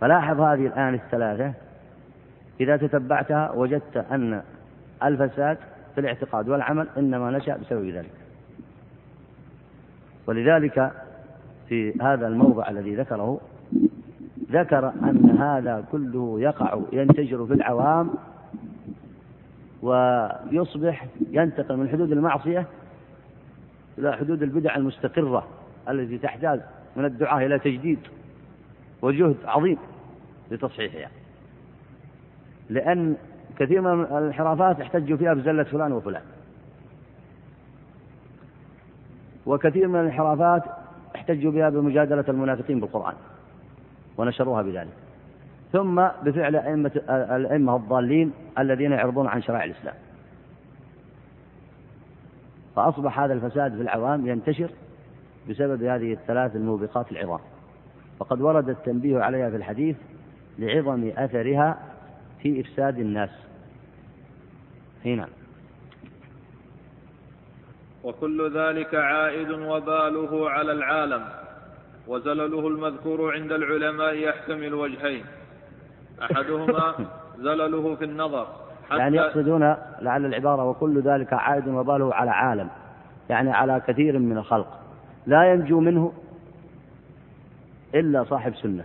فلاحظ 0.02 0.42
هذه 0.42 0.68
الآن 0.68 0.94
الثلاثة. 0.94 1.54
إذا 2.60 2.78
تتبعتها 2.78 3.52
وجدت 3.52 3.98
أن 3.98 4.42
الفساد 5.04 5.58
في 5.96 6.02
الاعتقاد 6.02 6.50
والعمل 6.50 6.88
إنما 6.98 7.32
نشأ 7.32 7.58
بسبب 7.58 7.90
ذلك. 7.90 8.12
ولذلك 10.28 10.92
في 11.70 12.02
هذا 12.02 12.28
الموضع 12.28 12.70
الذي 12.70 12.96
ذكره 12.96 13.40
ذكر 14.52 14.90
أن 14.90 15.38
هذا 15.40 15.84
كله 15.92 16.40
يقع 16.40 16.80
ينتشر 16.94 17.46
في 17.46 17.54
العوام 17.54 18.10
ويصبح 19.82 21.06
ينتقل 21.32 21.78
من 21.78 21.90
حدود 21.90 22.12
المعصية 22.12 22.66
إلى 23.98 24.14
حدود 24.18 24.44
البدع 24.44 24.76
المستقرة 24.76 25.48
التي 25.90 26.18
تحتاج 26.18 26.62
من 26.96 27.06
الدعاء 27.06 27.46
إلى 27.46 27.60
تجديد 27.60 28.00
وجهد 29.02 29.36
عظيم 29.46 29.78
لتصحيحها. 30.52 31.10
لأن 32.70 33.16
كثير 33.58 33.82
من 33.82 34.02
الانحرافات 34.04 34.82
احتجوا 34.82 35.18
فيها 35.18 35.34
بزلة 35.34 35.64
فلان 35.64 35.92
وفلان. 35.92 36.22
وكثير 39.46 39.88
من 39.88 40.00
الانحرافات 40.00 40.64
احتجوا 41.16 41.52
بها 41.52 41.70
بمجادلة 41.70 42.26
المنافقين 42.30 42.80
بالقرآن 42.80 43.16
ونشروها 44.18 44.62
بذلك. 44.62 44.94
ثم 45.72 46.08
بفعل 46.24 46.56
أئمة 46.56 46.92
الأئمة 47.10 47.76
الضالين 47.76 48.34
الذين 48.60 48.92
يعرضون 48.92 49.28
عن 49.28 49.42
شرائع 49.42 49.64
الإسلام. 49.64 49.96
فأصبح 52.76 53.20
هذا 53.20 53.34
الفساد 53.34 53.76
في 53.76 53.82
العوام 53.82 54.28
ينتشر 54.28 54.70
بسبب 55.50 55.84
هذه 55.84 56.14
الثلاث 56.14 56.56
الموبقات 56.56 57.12
العظام. 57.12 57.40
وقد 58.20 58.42
ورد 58.42 58.70
التنبيه 58.70 59.20
عليها 59.20 59.50
في 59.50 59.56
الحديث 59.56 59.96
لعظم 60.60 61.12
أثرها 61.18 61.80
في 62.42 62.62
إفساد 62.62 63.00
الناس. 63.00 63.30
هنا. 65.06 65.28
وكل 68.04 68.58
ذلك 68.58 68.96
عائد 68.96 69.52
وباله 69.52 70.50
على 70.50 70.72
العالم 70.72 71.24
وزلله 72.08 72.68
المذكور 72.68 73.34
عند 73.34 73.52
العلماء 73.52 74.14
يحتمل 74.14 74.74
وجهين. 74.74 75.26
أحدهما 76.22 76.94
زلله 77.40 77.96
في 77.96 78.06
النظر. 78.06 78.48
حتى 78.90 78.98
يعني 78.98 79.18
يقصدون 79.18 79.76
لعل 80.02 80.26
العبارة 80.26 80.70
وكل 80.70 81.02
ذلك 81.02 81.34
عائد 81.34 81.68
وباله 81.68 82.14
على 82.14 82.32
عالم 82.32 82.70
يعني 83.30 83.52
على 83.52 83.82
كثير 83.88 84.20
من 84.20 84.38
الخلق. 84.38 84.80
لا 85.28 85.54
ينجو 85.54 85.80
منه 85.80 86.12
إلا 87.96 88.24
صاحب 88.24 88.56
سنة 88.56 88.84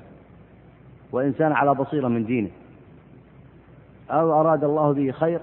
وإنسان 1.12 1.52
على 1.52 1.74
بصيرة 1.74 2.08
من 2.08 2.24
دينه. 2.24 2.50
أو 4.10 4.40
أراد 4.40 4.64
الله 4.64 4.92
به 4.92 5.10
خير 5.10 5.40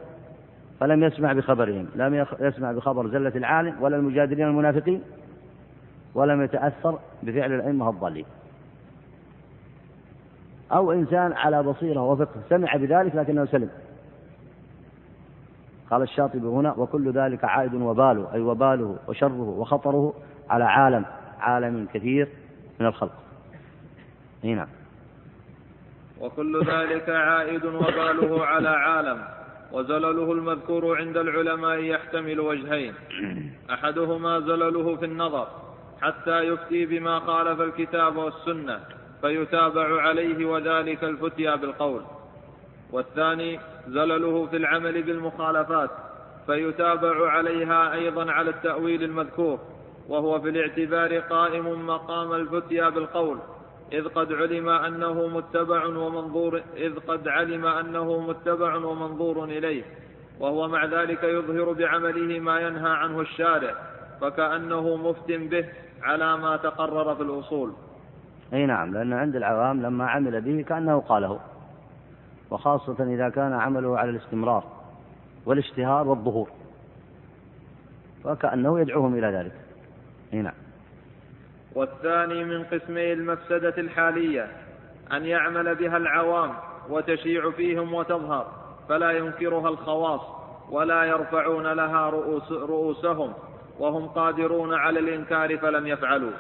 فلم 0.80 1.04
يسمع 1.04 1.34
بخبرهم 1.34 1.88
لم 1.96 2.26
يسمع 2.40 2.72
بخبر 2.72 3.08
زلة 3.08 3.32
العالم 3.36 3.76
ولا 3.82 3.98
المجادلين 3.98 4.48
المنافقين 4.48 5.02
ولم 6.16 6.42
يتأثر 6.42 7.00
بفعل 7.24 7.54
الأئمة 7.54 7.90
الضالين. 7.90 8.26
أو 10.74 10.92
إنسان 10.92 11.34
على 11.34 11.64
بصيرة 11.64 12.02
وفقه. 12.02 12.42
سمع 12.50 12.76
بذلك 12.76 13.16
لكنه 13.16 13.46
سلم. 13.46 13.70
قال 15.92 16.02
الشاطبي 16.02 16.48
هنا 16.48 16.74
وكل 16.78 17.12
ذلك 17.12 17.46
عائد 17.46 17.74
وباله 17.74 18.34
أي 18.34 18.42
وباله 18.42 18.98
وشره 19.08 19.42
وخطره 19.42 20.14
على 20.50 20.64
عالم 20.64 21.06
عالم 21.40 21.88
كثير 21.94 22.30
من 22.80 22.86
الخلق. 22.86 23.14
هنا. 24.44 24.68
وكل 26.22 26.66
ذلك 26.66 27.10
عائد 27.10 27.66
وباله 27.66 28.46
على 28.46 28.70
عالم 28.70 29.22
وزلله 29.72 30.32
المذكور 30.32 30.98
عند 30.98 31.18
العلماء 31.18 31.80
يحتمل 31.80 32.40
وجهين. 32.40 32.94
أحدهما 33.70 34.40
زلله 34.40 34.96
في 34.96 35.06
النظر 35.06 35.48
حتى 36.02 36.40
يفتي 36.40 36.86
بما 36.86 37.20
خالف 37.20 37.62
الكتاب 37.62 38.16
والسنة. 38.16 38.80
فيتابع 39.24 40.02
عليه 40.02 40.46
وذلك 40.46 41.04
الفتيا 41.04 41.56
بالقول. 41.56 42.02
والثاني 42.92 43.60
زلله 43.88 44.46
في 44.46 44.58
العمل 44.58 45.04
بالمخالفات 45.04 45.90
فيتابع 46.46 47.30
عليها 47.30 47.94
أيضا 47.94 48.32
على 48.32 48.50
التأويل 48.50 49.04
المذكور 49.04 49.60
وهو 50.10 50.42
في 50.42 50.50
الاعتبار 50.50 51.20
قائم 51.20 51.88
مقام 51.88 52.34
الفتيا 52.34 52.90
بالقول. 52.90 53.40
إذ 53.94 54.08
قد 54.08 54.34
علم 54.34 54.70
أنه 54.70 55.28
متبع 55.28 55.86
ومنظور 55.86 56.62
إذ 56.78 57.00
قد 57.00 57.28
علم 57.28 57.66
أنه 57.66 58.22
متبع 58.22 58.76
ومنظور 58.76 59.44
إليه 59.44 59.84
وهو 60.40 60.68
مع 60.68 60.86
ذلك 60.86 61.24
يظهر 61.24 61.74
بعمله 61.74 62.40
ما 62.40 62.60
ينهى 62.60 62.92
عنه 62.92 63.22
الشارع 63.22 63.76
فكأنه 64.22 64.96
مفت 64.96 65.32
به 65.32 65.66
على 66.02 66.38
ما 66.38 66.58
تقرر 66.58 67.16
في 67.16 67.24
الأصول 67.24 67.74
أي 68.54 68.66
نعم 68.66 68.94
لأن 68.94 69.14
عند 69.14 69.36
العوام 69.36 69.82
لما 69.82 70.10
عمل 70.10 70.42
به 70.42 70.62
كأنه 70.62 71.00
قاله. 71.00 71.40
وخاصة 72.52 73.04
إذا 73.04 73.30
كان 73.30 73.54
عمله 73.54 73.98
على 74.00 74.10
الاستمرار 74.10 74.64
والاشتهار 75.46 76.08
والظهور. 76.08 76.50
فكأنه 78.24 78.80
يدعوهم 78.80 79.16
إلى 79.16 79.28
ذلك. 79.28 79.54
أي 80.34 80.42
نعم. 80.42 80.54
والثاني 81.76 82.44
من 82.44 82.64
قسمي 82.64 83.14
المفسدة 83.14 83.74
الحالية 83.78 84.48
أن 85.12 85.26
يعمل 85.26 85.76
بها 85.76 85.98
العوام 85.98 86.54
وتشيع 86.90 87.52
فيهم 87.52 87.94
وتظهر 87.94 88.48
فلا 88.90 89.12
ينكرها 89.12 89.70
الخواص 89.70 90.22
ولا 90.70 91.04
يرفعون 91.04 91.68
لها 91.68 92.10
رؤوس 92.10 92.52
رؤوسهم 92.52 93.34
وهم 93.80 94.08
قادرون 94.08 94.74
على 94.74 95.00
الإنكار 95.00 95.58
فلم 95.58 95.88
يفعلوا. 95.88 96.32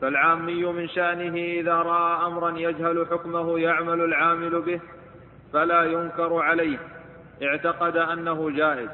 فالعامي 0.00 0.64
من 0.64 0.88
شأنه 0.88 1.34
إذا 1.34 1.74
رأى 1.74 2.26
أمرا 2.26 2.58
يجهل 2.58 3.06
حكمه 3.10 3.58
يعمل 3.58 4.00
العامل 4.00 4.62
به 4.62 4.80
فلا 5.52 5.84
ينكر 5.84 6.34
عليه 6.34 6.78
اعتقد 7.42 7.96
أنه 7.96 8.50
جائز 8.50 8.88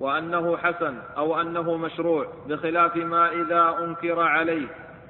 وأنه 0.00 0.56
حسن 0.56 0.94
أو 1.16 1.40
أنه 1.40 1.76
مشروع 1.76 2.26
بخلاف 2.48 2.96
ما 2.96 3.32
إذا 3.32 3.84
أنكر 3.84 4.20
عليه 4.20 4.66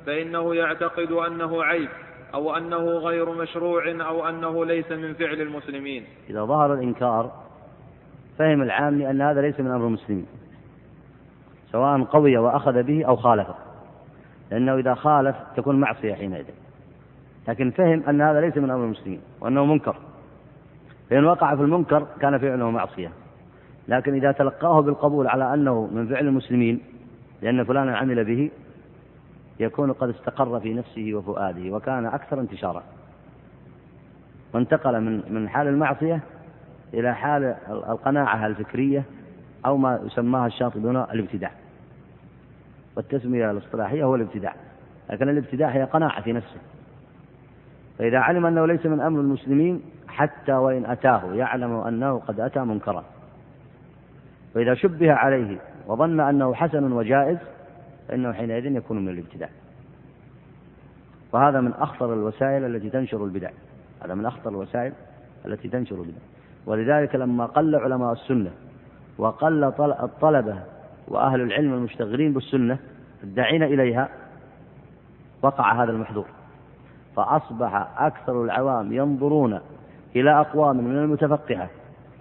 فإنه 0.06 0.54
يعتقد 0.54 1.12
أنه 1.12 1.64
عيب 1.64 1.88
أو 2.34 2.56
أنه 2.56 2.84
غير 2.98 3.32
مشروع 3.32 3.82
أو 3.88 4.28
أنه 4.28 4.64
ليس 4.64 4.92
من 4.92 5.14
فعل 5.14 5.40
المسلمين. 5.40 6.04
إذا 6.30 6.44
ظهر 6.44 6.74
الإنكار 6.74 7.32
فهم 8.38 8.62
العام 8.62 9.02
أن 9.02 9.22
هذا 9.22 9.40
ليس 9.40 9.60
من 9.60 9.70
أمر 9.70 9.86
المسلمين 9.86 10.26
سواء 11.72 12.02
قوي 12.02 12.36
وأخذ 12.36 12.82
به 12.82 13.04
أو 13.04 13.16
خالفه. 13.16 13.63
لأنه 14.50 14.74
إذا 14.78 14.94
خالف 14.94 15.36
تكون 15.56 15.80
معصية 15.80 16.14
حينئذ. 16.14 16.44
لكن 17.48 17.70
فهم 17.70 18.02
أن 18.08 18.20
هذا 18.20 18.40
ليس 18.40 18.56
من 18.56 18.70
أمر 18.70 18.84
المسلمين 18.84 19.20
وأنه 19.40 19.64
منكر. 19.64 19.96
فإن 21.10 21.24
وقع 21.24 21.56
في 21.56 21.62
المنكر 21.62 22.06
كان 22.20 22.38
فعله 22.38 22.70
معصية. 22.70 23.10
لكن 23.88 24.14
إذا 24.14 24.32
تلقاه 24.32 24.80
بالقبول 24.80 25.26
على 25.26 25.54
أنه 25.54 25.86
من 25.86 26.06
فعل 26.06 26.26
المسلمين 26.26 26.80
لأن 27.42 27.64
فلانا 27.64 27.96
عمل 27.96 28.24
به 28.24 28.50
يكون 29.60 29.92
قد 29.92 30.08
استقر 30.08 30.60
في 30.60 30.74
نفسه 30.74 31.14
وفؤاده 31.14 31.70
وكان 31.70 32.06
أكثر 32.06 32.40
انتشارا. 32.40 32.82
وانتقل 34.54 35.00
من 35.00 35.22
من 35.34 35.48
حال 35.48 35.66
المعصية 35.66 36.20
إلى 36.94 37.14
حال 37.14 37.54
القناعة 37.68 38.46
الفكرية 38.46 39.04
أو 39.66 39.76
ما 39.76 40.00
يسماها 40.06 40.46
الشاطبون 40.46 40.96
الابتداع. 40.96 41.50
والتسمية 42.96 43.50
الاصطلاحية 43.50 44.04
هو 44.04 44.14
الابتداع 44.14 44.54
لكن 45.10 45.28
الابتداع 45.28 45.68
هي 45.68 45.84
قناعة 45.84 46.22
في 46.22 46.32
نفسه. 46.32 46.58
فإذا 47.98 48.18
علم 48.18 48.46
أنه 48.46 48.66
ليس 48.66 48.86
من 48.86 49.00
أمر 49.00 49.20
المسلمين 49.20 49.82
حتى 50.08 50.52
وإن 50.52 50.86
أتاه 50.86 51.34
يعلم 51.34 51.72
أنه 51.72 52.18
قد 52.18 52.40
أتى 52.40 52.60
منكرا. 52.60 53.04
فإذا 54.54 54.74
شبه 54.74 55.12
عليه 55.12 55.58
وظن 55.86 56.20
أنه 56.20 56.54
حسن 56.54 56.92
وجائز 56.92 57.38
فإنه 58.08 58.32
حينئذ 58.32 58.66
يكون 58.66 59.04
من 59.04 59.08
الابتداع. 59.08 59.48
وهذا 61.32 61.60
من 61.60 61.72
أخطر 61.72 62.12
الوسائل 62.12 62.64
التي 62.64 62.90
تنشر 62.90 63.24
البدع. 63.24 63.50
هذا 64.04 64.14
من 64.14 64.26
أخطر 64.26 64.50
الوسائل 64.50 64.92
التي 65.46 65.68
تنشر 65.68 65.96
البدع. 65.96 66.20
ولذلك 66.66 67.14
لما 67.14 67.46
قل 67.46 67.76
علماء 67.76 68.12
السنة 68.12 68.50
وقل 69.18 69.64
الطلبة 69.64 70.73
وأهل 71.08 71.40
العلم 71.40 71.74
المشتغلين 71.74 72.32
بالسنة 72.32 72.78
الداعين 73.24 73.62
إليها 73.62 74.08
وقع 75.42 75.82
هذا 75.82 75.90
المحظور 75.90 76.26
فأصبح 77.16 77.88
أكثر 77.98 78.44
العوام 78.44 78.92
ينظرون 78.92 79.60
إلى 80.16 80.40
أقوام 80.40 80.76
من 80.76 80.98
المتفقهة 80.98 81.68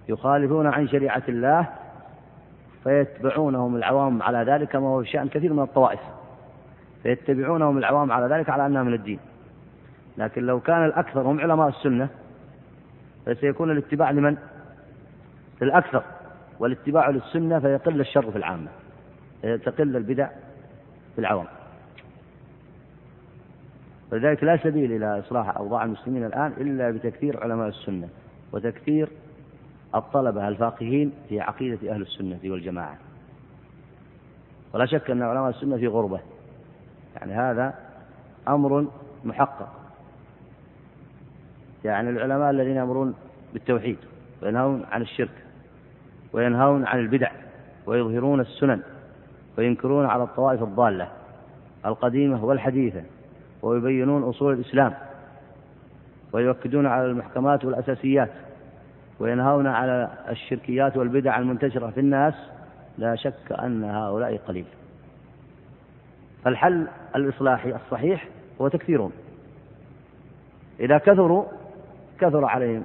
يخالفون 0.08 0.66
عن 0.66 0.88
شريعة 0.88 1.22
الله 1.28 1.66
فيتبعونهم 2.84 3.76
العوام 3.76 4.22
على 4.22 4.38
ذلك 4.52 4.68
كما 4.68 4.88
هو 4.88 5.02
شأن 5.02 5.28
كثير 5.28 5.52
من 5.52 5.62
الطوائف. 5.62 6.00
فيتبعونهم 7.02 7.78
العوام 7.78 8.12
على 8.12 8.34
ذلك 8.34 8.50
على 8.50 8.66
أنها 8.66 8.82
من 8.82 8.94
الدين. 8.94 9.18
لكن 10.18 10.42
لو 10.42 10.60
كان 10.60 10.84
الأكثر 10.84 11.20
هم 11.20 11.40
علماء 11.40 11.68
السنة 11.68 12.08
فسيكون 13.26 13.70
الاتباع 13.70 14.10
لمن؟ 14.10 14.36
للأكثر. 15.62 16.02
والاتباع 16.64 17.10
للسنة 17.10 17.60
فيقل 17.60 18.00
الشر 18.00 18.30
في 18.30 18.38
العامة 18.38 18.68
تقل 19.42 19.96
البدع 19.96 20.28
في 21.14 21.18
العوام. 21.18 21.46
فلذلك 24.10 24.44
لا 24.44 24.56
سبيل 24.56 24.92
إلى 24.92 25.18
إصلاح 25.18 25.56
أوضاع 25.56 25.84
المسلمين 25.84 26.26
الآن 26.26 26.52
إلا 26.56 26.90
بتكثير 26.90 27.42
علماء 27.42 27.68
السنة 27.68 28.08
وتكثير 28.52 29.08
الطلبة 29.94 30.48
الفاقهين 30.48 31.12
في 31.28 31.40
عقيدة 31.40 31.94
أهل 31.94 32.02
السنة 32.02 32.40
والجماعة. 32.44 32.98
ولا 34.74 34.86
شك 34.86 35.10
أن 35.10 35.22
علماء 35.22 35.50
السنة 35.50 35.76
في 35.76 35.86
غربة. 35.86 36.20
يعني 37.16 37.32
هذا 37.32 37.74
أمر 38.48 38.86
محقق. 39.24 39.68
يعني 41.84 42.10
العلماء 42.10 42.50
الذين 42.50 42.76
يأمرون 42.76 43.14
بالتوحيد 43.52 43.98
وينهون 44.42 44.84
عن 44.90 45.02
الشرك 45.02 45.43
وينهون 46.34 46.84
عن 46.84 46.98
البدع 46.98 47.30
ويظهرون 47.86 48.40
السنن 48.40 48.82
وينكرون 49.58 50.06
على 50.06 50.22
الطوائف 50.22 50.62
الضالة 50.62 51.08
القديمة 51.86 52.44
والحديثة 52.44 53.02
ويبينون 53.62 54.22
أصول 54.22 54.54
الإسلام 54.54 54.94
ويؤكدون 56.32 56.86
على 56.86 57.06
المحكمات 57.06 57.64
والأساسيات 57.64 58.30
وينهون 59.20 59.66
على 59.66 60.10
الشركيات 60.28 60.96
والبدع 60.96 61.38
المنتشرة 61.38 61.90
في 61.90 62.00
الناس 62.00 62.34
لا 62.98 63.14
شك 63.16 63.52
أن 63.52 63.84
هؤلاء 63.84 64.36
قليل. 64.36 64.64
فالحل 66.44 66.86
الإصلاحي 67.16 67.74
الصحيح 67.74 68.28
هو 68.60 68.68
تكثيرهم. 68.68 69.12
إذا 70.80 70.98
كثروا 70.98 71.44
كثر 72.20 72.44
عليهم 72.44 72.82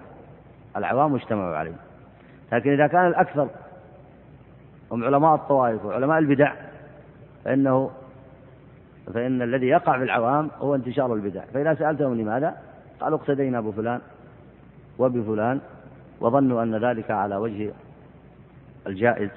العوام 0.75 1.13
واجتمعوا 1.13 1.55
عليهم. 1.55 1.88
لكن 2.51 2.73
إذا 2.73 2.87
كان 2.87 3.07
الأكثر 3.07 3.49
هم 4.91 5.03
علماء 5.03 5.35
الطوائف 5.35 5.85
وعلماء 5.85 6.19
البدع 6.19 6.53
فإنه 7.45 7.91
فإن 9.13 9.41
الذي 9.41 9.67
يقع 9.67 9.97
في 9.97 10.03
العوام 10.03 10.51
هو 10.59 10.75
انتشار 10.75 11.13
البدع. 11.13 11.41
فإذا 11.53 11.73
سألتهم 11.73 12.21
لماذا 12.21 12.57
قالوا 12.99 13.17
اقتدينا 13.17 13.61
بفلان 13.61 14.01
وبفلان 14.99 15.59
وظنوا 16.21 16.63
أن 16.63 16.75
ذلك 16.75 17.11
على 17.11 17.35
وجه 17.35 17.73
الجائز 18.87 19.29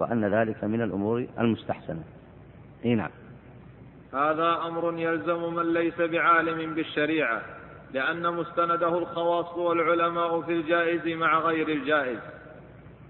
وأن 0.00 0.24
ذلك 0.24 0.64
من 0.64 0.82
الأمور 0.82 1.26
المستحسنة. 1.38 2.02
إي 2.84 2.94
نعم. 2.94 3.10
هذا 4.14 4.58
أمر 4.66 4.98
يلزم 4.98 5.54
من 5.54 5.72
ليس 5.74 6.00
بعالم 6.00 6.74
بالشريعة. 6.74 7.42
لأن 7.92 8.34
مستنده 8.34 8.98
الخواص 8.98 9.56
والعلماء 9.56 10.40
في 10.40 10.52
الجائز 10.52 11.06
مع 11.06 11.38
غير 11.38 11.68
الجائز. 11.68 12.18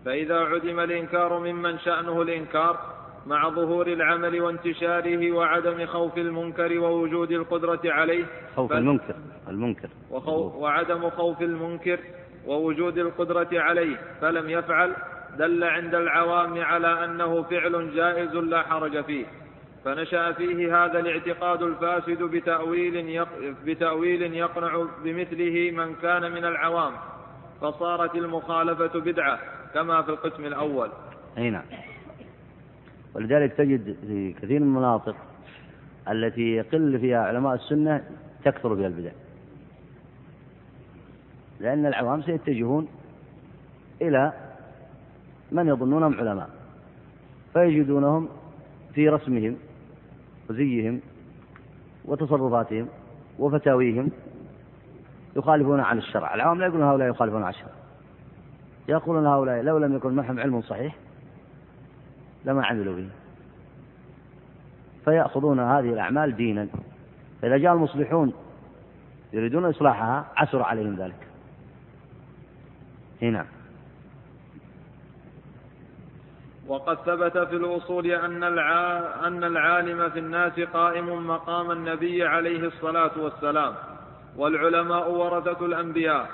فإذا 0.04 0.38
عدم 0.38 0.80
الإنكار 0.80 1.38
ممن 1.38 1.78
شأنه 1.78 2.22
الإنكار 2.22 2.78
مع 3.26 3.48
ظهور 3.48 3.86
العمل 3.86 4.40
وانتشاره 4.40 5.32
وعدم 5.32 5.86
خوف 5.86 6.18
المنكر 6.18 6.78
ووجود 6.78 7.30
القدرة 7.30 7.80
عليه 7.84 8.24
خوف 8.56 8.72
المنكر 8.72 9.14
المنكر. 9.48 9.88
وخو 10.10 10.60
وعدم 10.60 11.10
خوف 11.10 11.42
المنكر 11.42 11.98
ووجود 12.46 12.98
القدرة 12.98 13.48
عليه 13.52 13.96
فلم 14.20 14.50
يفعل 14.50 14.92
دل 15.38 15.64
عند 15.64 15.94
العوام 15.94 16.60
على 16.60 17.04
أنه 17.04 17.42
فعل 17.42 17.94
جائز 17.94 18.34
لا 18.34 18.62
حرج 18.62 19.04
فيه. 19.04 19.26
فنشأ 19.88 20.32
فيه 20.32 20.84
هذا 20.84 21.00
الاعتقاد 21.00 21.62
الفاسد 21.62 22.22
بتأويل, 22.22 23.26
بتأويل 23.64 24.34
يقنع 24.34 24.86
بمثله 25.04 25.70
من 25.70 25.94
كان 25.94 26.32
من 26.32 26.44
العوام 26.44 26.92
فصارت 27.60 28.14
المخالفة 28.14 29.00
بدعة 29.00 29.38
كما 29.74 30.02
في 30.02 30.08
القسم 30.08 30.44
الأول. 30.44 30.90
أي 31.38 31.50
نعم. 31.50 31.62
ولذلك 33.14 33.52
تجد 33.52 33.96
في 34.06 34.32
كثير 34.32 34.60
من 34.60 34.66
المناطق 34.66 35.16
التي 36.08 36.56
يقل 36.56 36.98
فيها 37.00 37.18
علماء 37.18 37.54
السنة 37.54 38.04
تكثر 38.44 38.76
فيها 38.76 38.86
البدع. 38.86 39.12
لأن 41.60 41.86
العوام 41.86 42.22
سيتجهون 42.22 42.88
إلى 44.02 44.32
من 45.52 45.68
يظنونهم 45.68 46.20
علماء 46.20 46.50
فيجدونهم 47.52 48.28
في 48.94 49.08
رسمهم 49.08 49.56
وزيهم 50.50 51.00
وتصرفاتهم 52.04 52.88
وفتاويهم 53.38 54.10
يخالفون 55.36 55.80
عن 55.80 55.98
الشرع. 55.98 56.34
العوام 56.34 56.58
لا 56.58 56.66
يقولون 56.66 56.88
هؤلاء 56.88 57.08
يخالفون 57.08 57.42
عن 57.42 57.50
الشرع. 57.50 57.72
يقولون 58.88 59.26
هؤلاء 59.26 59.62
لو 59.62 59.78
لم 59.78 59.96
يكن 59.96 60.14
معهم 60.14 60.40
علم 60.40 60.62
صحيح 60.62 60.96
لما 62.44 62.66
عملوا 62.66 62.96
به. 62.96 63.08
فيأخذون 65.04 65.60
هذه 65.60 65.92
الأعمال 65.92 66.36
دينا. 66.36 66.68
فإذا 67.42 67.56
جاء 67.56 67.74
المصلحون 67.74 68.32
يريدون 69.32 69.64
إصلاحها 69.64 70.24
عسر 70.36 70.62
عليهم 70.62 70.94
ذلك. 70.94 71.26
هنا. 73.22 73.46
وقد 76.68 76.96
ثبت 76.96 77.38
في 77.38 77.56
الأصول 77.56 78.06
أن 78.06 78.42
أن 79.24 79.44
العالم 79.44 80.10
في 80.10 80.18
الناس 80.18 80.60
قائم 80.60 81.26
مقام 81.26 81.70
النبي 81.70 82.24
عليه 82.24 82.66
الصلاة 82.66 83.10
والسلام 83.16 83.74
والعلماء 84.36 85.10
ورثة 85.10 85.66
الأنبياء. 85.66 86.28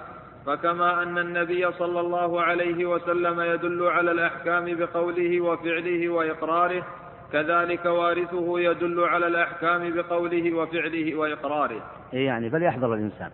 فكما 0.46 1.02
أن 1.02 1.18
النبي 1.18 1.72
صلى 1.72 2.00
الله 2.00 2.42
عليه 2.42 2.86
وسلم 2.86 3.40
يدل 3.40 3.86
على 3.86 4.10
الأحكام 4.10 4.64
بقوله 4.78 5.40
وفعله 5.40 6.08
وإقراره 6.08 6.86
كذلك 7.32 7.84
وارثه 7.84 8.60
يدل 8.60 9.00
على 9.04 9.26
الأحكام 9.26 9.94
بقوله 9.94 10.54
وفعله 10.54 11.14
وإقراره. 11.14 11.82
إيه 12.12 12.26
يعني 12.26 12.50
فليحذر 12.50 12.94
الإنسان. 12.94 13.30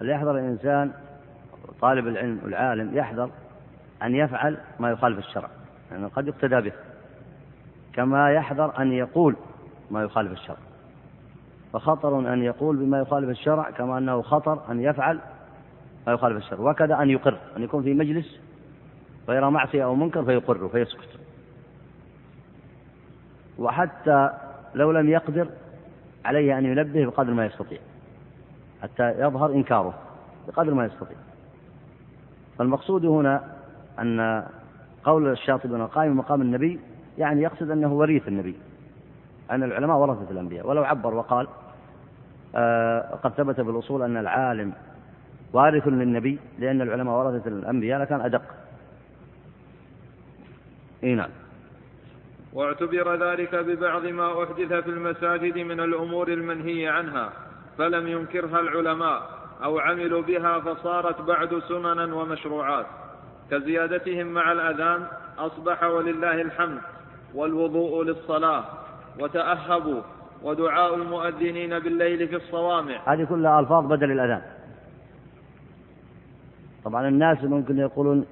فليحذر 0.00 0.30
الإنسان 0.30 0.92
طالب 1.80 2.06
العلم 2.06 2.40
والعالم 2.44 2.96
يحذر 2.98 3.30
أن 4.02 4.14
يفعل 4.14 4.58
ما 4.80 4.90
يخالف 4.90 5.18
الشرع. 5.18 5.48
لأنه 5.90 6.00
يعني 6.00 6.12
قد 6.14 6.28
يقتدى 6.28 6.60
به. 6.60 6.72
كما 7.92 8.32
يحذر 8.32 8.82
أن 8.82 8.92
يقول 8.92 9.36
ما 9.90 10.02
يخالف 10.02 10.32
الشرع. 10.32 10.56
فخطر 11.72 12.32
أن 12.32 12.42
يقول 12.42 12.76
بما 12.76 12.98
يخالف 12.98 13.28
الشرع 13.28 13.70
كما 13.70 13.98
أنه 13.98 14.22
خطر 14.22 14.70
أن 14.70 14.80
يفعل 14.80 15.18
ما 16.06 16.12
يخالف 16.12 16.36
الشرع. 16.36 16.60
وكذا 16.60 17.02
أن 17.02 17.10
يقر 17.10 17.38
أن 17.56 17.62
يكون 17.62 17.82
في 17.82 17.94
مجلس 17.94 18.40
ويرى 19.28 19.50
معصية 19.50 19.84
أو 19.84 19.94
منكر 19.94 20.24
فيقر 20.24 20.68
فيسكت. 20.68 21.08
وحتى 23.58 24.30
لو 24.74 24.92
لم 24.92 25.08
يقدر 25.08 25.48
عليه 26.24 26.58
أن 26.58 26.64
ينبه 26.64 27.06
بقدر 27.06 27.32
ما 27.32 27.46
يستطيع. 27.46 27.78
حتى 28.82 29.10
يظهر 29.10 29.52
إنكاره 29.52 29.94
بقدر 30.48 30.74
ما 30.74 30.84
يستطيع. 30.84 31.16
فالمقصود 32.58 33.04
هنا 33.04 33.44
أن 33.98 34.46
قول 35.04 35.32
الشاطبي 35.32 35.76
أنه 35.76 35.86
قائم 35.86 36.16
مقام 36.16 36.42
النبي 36.42 36.80
يعني 37.18 37.42
يقصد 37.42 37.70
أنه 37.70 37.92
وريث 37.92 38.28
النبي. 38.28 38.56
أن 39.50 39.62
العلماء 39.62 39.96
ورثة 39.96 40.30
الأنبياء. 40.30 40.66
ولو 40.66 40.84
عبر 40.84 41.14
وقال 41.14 41.48
آه 42.54 43.18
قد 43.22 43.32
ثبت 43.32 43.60
بالأصول 43.60 44.02
أن 44.02 44.16
العالم 44.16 44.72
وارث 45.52 45.88
للنبي 45.88 46.38
لأن 46.58 46.80
العلماء 46.80 47.18
ورثة 47.18 47.48
الأنبياء 47.48 48.00
لكان 48.00 48.20
أدق. 48.20 48.42
إيه 51.02 51.14
نعم. 51.14 51.30
واعتبر 52.52 53.30
ذلك 53.30 53.54
ببعض 53.54 54.06
ما 54.06 54.44
أحدث 54.44 54.72
في 54.72 54.90
المساجد 54.90 55.58
من 55.58 55.80
الأمور 55.80 56.28
المنهي 56.28 56.88
عنها 56.88 57.32
فلم 57.78 58.06
ينكرها 58.06 58.60
العلماء 58.60 59.22
أو 59.64 59.78
عملوا 59.78 60.22
بها 60.22 60.60
فصارت 60.60 61.20
بعد 61.20 61.58
سننا 61.68 62.14
ومشروعات. 62.14 62.86
كزيادتهم 63.50 64.26
مع 64.26 64.52
الأذان 64.52 65.06
أصبح 65.38 65.82
ولله 65.82 66.42
الحمد 66.42 66.78
والوضوء 67.34 68.04
للصلاة 68.04 68.64
وتأهبوا 69.20 70.02
ودعاء 70.42 70.94
المؤذنين 70.94 71.78
بالليل 71.78 72.28
في 72.28 72.36
الصوامع. 72.36 73.14
هذه 73.14 73.24
كلها 73.24 73.60
ألفاظ 73.60 73.86
بدل 73.86 74.12
الأذان. 74.12 74.42
طبعا 76.84 77.08
الناس 77.08 77.44
ممكن 77.44 77.78
يقولون 77.78 78.26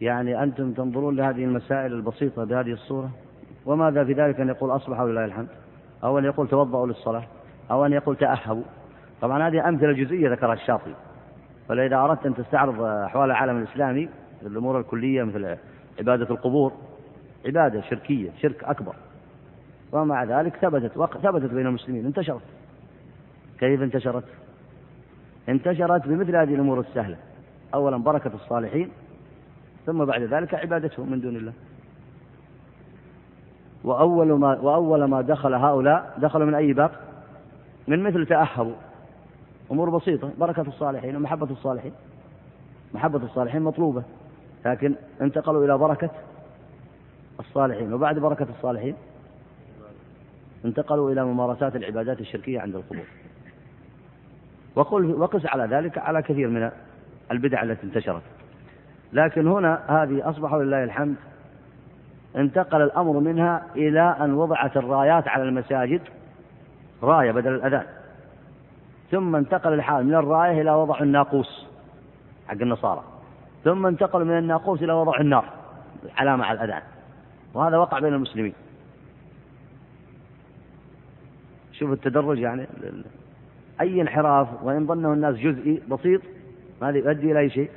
يعني 0.00 0.42
أنتم 0.42 0.72
تنظرون 0.72 1.16
لهذه 1.16 1.44
المسائل 1.44 1.92
البسيطة 1.92 2.44
بهذه 2.44 2.72
الصورة 2.72 3.10
وماذا 3.66 4.04
في 4.04 4.12
ذلك 4.12 4.40
أن 4.40 4.48
يقول 4.48 4.76
أصبح 4.76 5.00
ولله 5.00 5.24
الحمد؟ 5.24 5.48
أو 6.04 6.18
أن 6.18 6.24
يقول 6.24 6.48
توضأوا 6.48 6.86
للصلاة؟ 6.86 7.24
أو 7.70 7.86
أن 7.86 7.92
يقول 7.92 8.16
تأهبوا؟ 8.16 8.62
طبعا 9.20 9.48
هذه 9.48 9.68
أمثلة 9.68 9.92
جزئية 9.92 10.30
ذكرها 10.30 10.54
الشاطبي. 10.54 10.94
فإذا 11.68 11.96
أردت 11.96 12.26
أن 12.26 12.34
تستعرض 12.34 12.82
أحوال 12.82 13.30
العالم 13.30 13.58
الإسلامي 13.58 14.08
الأمور 14.42 14.80
الكلية 14.80 15.22
مثل 15.22 15.56
عبادة 15.98 16.30
القبور 16.30 16.72
عبادة 17.46 17.80
شركية 17.80 18.30
شرك 18.40 18.64
أكبر. 18.64 18.94
ومع 19.92 20.24
ذلك 20.24 20.56
ثبتت 20.56 20.92
ثبتت 21.22 21.50
بين 21.54 21.66
المسلمين 21.66 22.06
انتشرت. 22.06 22.42
كيف 23.58 23.82
انتشرت؟ 23.82 24.24
انتشرت 25.48 26.08
بمثل 26.08 26.36
هذه 26.36 26.54
الأمور 26.54 26.80
السهلة. 26.80 27.16
أولا 27.74 27.96
بركة 27.96 28.30
الصالحين 28.34 28.90
ثم 29.86 30.04
بعد 30.04 30.22
ذلك 30.22 30.54
عبادتهم 30.54 31.10
من 31.10 31.20
دون 31.20 31.36
الله. 31.36 31.52
وأول 33.84 34.32
ما 34.32 34.60
وأول 34.60 35.04
ما 35.04 35.20
دخل 35.20 35.54
هؤلاء 35.54 36.18
دخلوا 36.18 36.46
من 36.46 36.54
أي 36.54 36.72
باب؟ 36.72 36.90
من 37.88 38.02
مثل 38.02 38.26
تأهبوا. 38.26 38.74
أمور 39.70 39.90
بسيطة 39.90 40.30
بركة 40.38 40.62
الصالحين 40.62 41.16
ومحبة 41.16 41.50
الصالحين. 41.50 41.92
محبة 42.94 43.24
الصالحين 43.24 43.62
مطلوبة 43.62 44.02
لكن 44.66 44.94
انتقلوا 45.20 45.64
إلى 45.64 45.78
بركة 45.78 46.10
الصالحين. 47.40 47.92
وبعد 47.92 48.18
بركة 48.18 48.46
الصالحين 48.56 48.94
انتقلوا 50.64 51.10
إلى 51.10 51.24
ممارسات 51.24 51.76
العبادات 51.76 52.20
الشركية 52.20 52.60
عند 52.60 52.74
القبور. 52.74 53.04
وقل 54.74 55.14
وقس 55.14 55.46
على 55.46 55.76
ذلك 55.76 55.98
على 55.98 56.22
كثير 56.22 56.48
من 56.48 56.70
البدع 57.30 57.62
التي 57.62 57.86
انتشرت. 57.86 58.22
لكن 59.12 59.46
هنا 59.46 59.82
هذه 59.88 60.30
أصبح 60.30 60.54
لله 60.54 60.84
الحمد 60.84 61.16
انتقل 62.36 62.82
الأمر 62.82 63.20
منها 63.20 63.66
إلى 63.76 64.16
أن 64.20 64.34
وضعت 64.34 64.76
الرايات 64.76 65.28
على 65.28 65.42
المساجد 65.42 66.00
راية 67.02 67.32
بدل 67.32 67.54
الأذان. 67.54 67.86
ثم 69.12 69.36
انتقل 69.36 69.72
الحال 69.72 70.06
من 70.06 70.14
الراية 70.14 70.60
إلى 70.60 70.70
وضع 70.70 71.00
الناقوس 71.00 71.66
حق 72.48 72.62
النصارى. 72.62 73.04
ثم 73.64 73.86
انتقل 73.86 74.24
من 74.24 74.38
الناقوس 74.38 74.82
إلى 74.82 74.92
وضع 74.92 75.20
النار 75.20 75.44
علامة 76.16 76.44
على 76.44 76.64
الأذان. 76.64 76.82
وهذا 77.54 77.76
وقع 77.76 77.98
بين 77.98 78.14
المسلمين. 78.14 78.52
شوف 81.72 81.92
التدرج 81.92 82.38
يعني. 82.38 82.66
أي 83.80 84.00
انحراف 84.00 84.48
وإن 84.62 84.86
ظنه 84.86 85.12
الناس 85.12 85.36
جزئي 85.36 85.82
بسيط 85.88 86.20
هذا 86.82 86.98
يؤدي 86.98 87.32
إلى 87.32 87.40
أي 87.40 87.50
شيء. 87.50 87.70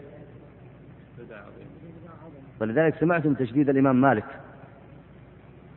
ولذلك 2.62 2.96
سمعتم 2.96 3.34
تشديد 3.34 3.70
الإمام 3.70 4.02
مالك. 4.02 4.26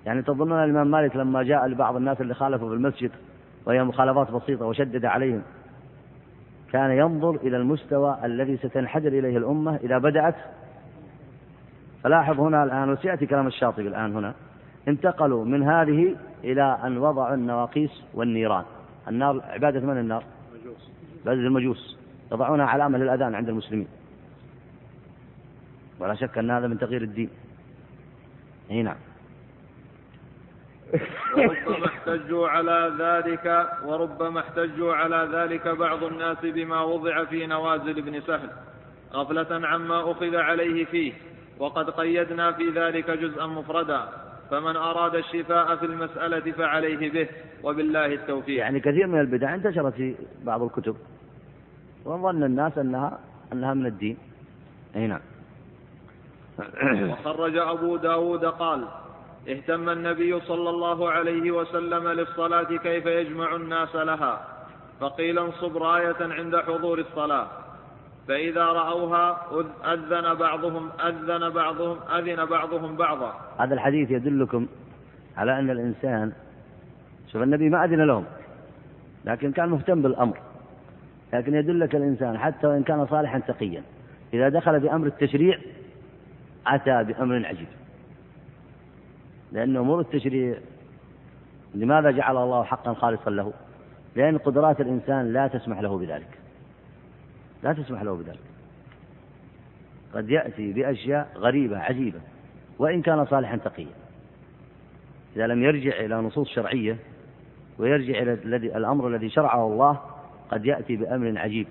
يعني 0.06 0.22
تظنون 0.22 0.64
الإمام 0.64 0.90
مالك 0.90 1.16
لما 1.16 1.42
جاء 1.42 1.66
لبعض 1.66 1.96
الناس 1.96 2.20
اللي 2.20 2.34
خالفوا 2.34 2.68
في 2.68 2.74
المسجد 2.74 3.10
وهي 3.68 3.84
مخالفات 3.84 4.30
بسيطة 4.30 4.66
وشدد 4.66 5.04
عليهم. 5.04 5.42
كان 6.72 6.90
ينظر 6.90 7.34
إلى 7.34 7.56
المستوى 7.56 8.18
الذي 8.24 8.56
ستنحدر 8.56 9.08
إليه 9.08 9.36
الأمة 9.36 9.76
إذا 9.76 9.98
بدأت. 9.98 10.34
فلاحظ 12.02 12.40
هنا 12.40 12.64
الآن 12.64 12.90
وسيأتي 12.90 13.26
كلام 13.26 13.46
الشاطبي 13.46 13.88
الآن 13.88 14.16
هنا. 14.16 14.34
انتقلوا 14.88 15.44
من 15.44 15.62
هذه 15.62 16.16
إلى 16.44 16.78
أن 16.84 16.98
وضعوا 16.98 17.34
النواقيس 17.34 18.04
والنيران. 18.14 18.64
النار 19.08 19.42
عبادة 19.44 19.80
من 19.80 19.98
النار؟ 19.98 20.24
عبادة 21.20 21.40
المجوس. 21.40 21.98
يضعونها 22.32 22.66
علامة 22.66 22.98
للأذان 22.98 23.34
عند 23.34 23.48
المسلمين. 23.48 23.88
ولا 26.00 26.14
شك 26.14 26.38
أن 26.38 26.50
هذا 26.50 26.66
من 26.66 26.78
تغيير 26.78 27.02
الدين. 27.02 27.30
نعم. 28.70 28.96
وربما 31.36 31.86
احتجوا 31.86 32.48
على 32.48 32.92
ذلك 32.98 33.68
وربما 33.84 34.40
احتجوا 34.40 34.94
على 34.94 35.28
ذلك 35.32 35.68
بعض 35.68 36.04
الناس 36.04 36.38
بما 36.42 36.82
وضع 36.82 37.24
في 37.24 37.46
نوازل 37.46 37.98
ابن 37.98 38.20
سهل. 38.20 38.50
غفلة 39.12 39.66
عما 39.66 40.10
أخذ 40.10 40.36
عليه 40.36 40.84
فيه 40.84 41.12
وقد 41.58 41.90
قيدنا 41.90 42.52
في 42.52 42.70
ذلك 42.70 43.10
جزءا 43.10 43.46
مفردا. 43.46 44.08
فمن 44.50 44.76
أراد 44.76 45.14
الشفاء 45.14 45.76
في 45.76 45.86
المسألة 45.86 46.52
فعليه 46.52 47.10
به 47.10 47.28
وبالله 47.62 48.06
التوفيق. 48.06 48.58
يعني 48.58 48.80
كثير 48.80 49.06
من 49.06 49.20
البدع 49.20 49.54
انتشرت 49.54 49.94
في 49.94 50.14
بعض 50.44 50.62
الكتب 50.62 50.96
وظن 52.04 52.42
الناس 52.42 52.78
أنها 52.78 53.18
أنها 53.52 53.74
من 53.74 53.86
الدين. 53.86 54.16
أي 54.96 55.06
نعم. 55.06 55.20
وخرج 57.10 57.56
أبو 57.56 57.96
داود 57.96 58.44
قال 58.44 58.84
اهتم 59.48 59.88
النبي 59.88 60.40
صلى 60.40 60.70
الله 60.70 61.10
عليه 61.10 61.50
وسلم 61.50 62.08
للصلاة 62.08 62.76
كيف 62.76 63.06
يجمع 63.06 63.56
الناس 63.56 63.96
لها. 63.96 64.40
فقيل 65.00 65.38
انصب 65.38 65.76
راية 65.76 66.16
عند 66.20 66.56
حضور 66.56 66.98
الصلاة. 66.98 67.46
فإذا 68.28 68.64
رأوها 68.64 69.46
أذن 69.84 70.34
بعضهم 70.34 70.90
أذن 71.00 71.50
بعضهم 71.50 71.96
أذن 72.16 72.44
بعضهم 72.44 72.96
بعضا. 72.96 73.34
هذا 73.58 73.74
الحديث 73.74 74.10
يدلكم 74.10 74.66
على 75.36 75.58
أن 75.58 75.70
الإنسان 75.70 76.32
شوف 77.32 77.42
النبي 77.42 77.68
ما 77.68 77.84
أذن 77.84 78.06
لهم 78.06 78.24
لكن 79.24 79.52
كان 79.52 79.68
مهتم 79.68 80.02
بالأمر. 80.02 80.38
لكن 81.32 81.54
يدلك 81.54 81.94
الإنسان 81.94 82.38
حتى 82.38 82.66
وإن 82.66 82.82
كان 82.82 83.06
صالحا 83.06 83.38
تقيا 83.38 83.82
إذا 84.34 84.48
دخل 84.48 84.80
بأمر 84.80 85.06
التشريع 85.06 85.58
أتى 86.66 87.04
بأمر 87.04 87.46
عجيب. 87.46 87.68
لأن 89.52 89.76
أمور 89.76 90.00
التشريع 90.00 90.58
لماذا 91.74 92.10
جعل 92.10 92.36
الله 92.36 92.64
حقا 92.64 92.94
خالصا 92.94 93.30
له؟ 93.30 93.52
لأن 94.16 94.38
قدرات 94.38 94.80
الإنسان 94.80 95.32
لا 95.32 95.48
تسمح 95.48 95.80
له 95.80 95.98
بذلك. 95.98 96.38
لا 97.62 97.72
تسمح 97.72 98.02
له 98.02 98.14
بذلك. 98.14 98.40
قد 100.14 100.30
يأتي 100.30 100.72
بأشياء 100.72 101.28
غريبة 101.36 101.78
عجيبة 101.78 102.20
وإن 102.78 103.02
كان 103.02 103.26
صالحا 103.26 103.56
تقيا. 103.56 103.92
إذا 105.36 105.46
لم 105.46 105.62
يرجع 105.62 106.00
إلى 106.00 106.14
نصوص 106.14 106.48
شرعية 106.48 106.96
ويرجع 107.78 108.18
إلى 108.22 108.56
الأمر 108.56 109.08
الذي 109.08 109.30
شرعه 109.30 109.66
الله 109.66 110.00
قد 110.50 110.66
يأتي 110.66 110.96
بأمر 110.96 111.38
عجيب. 111.38 111.66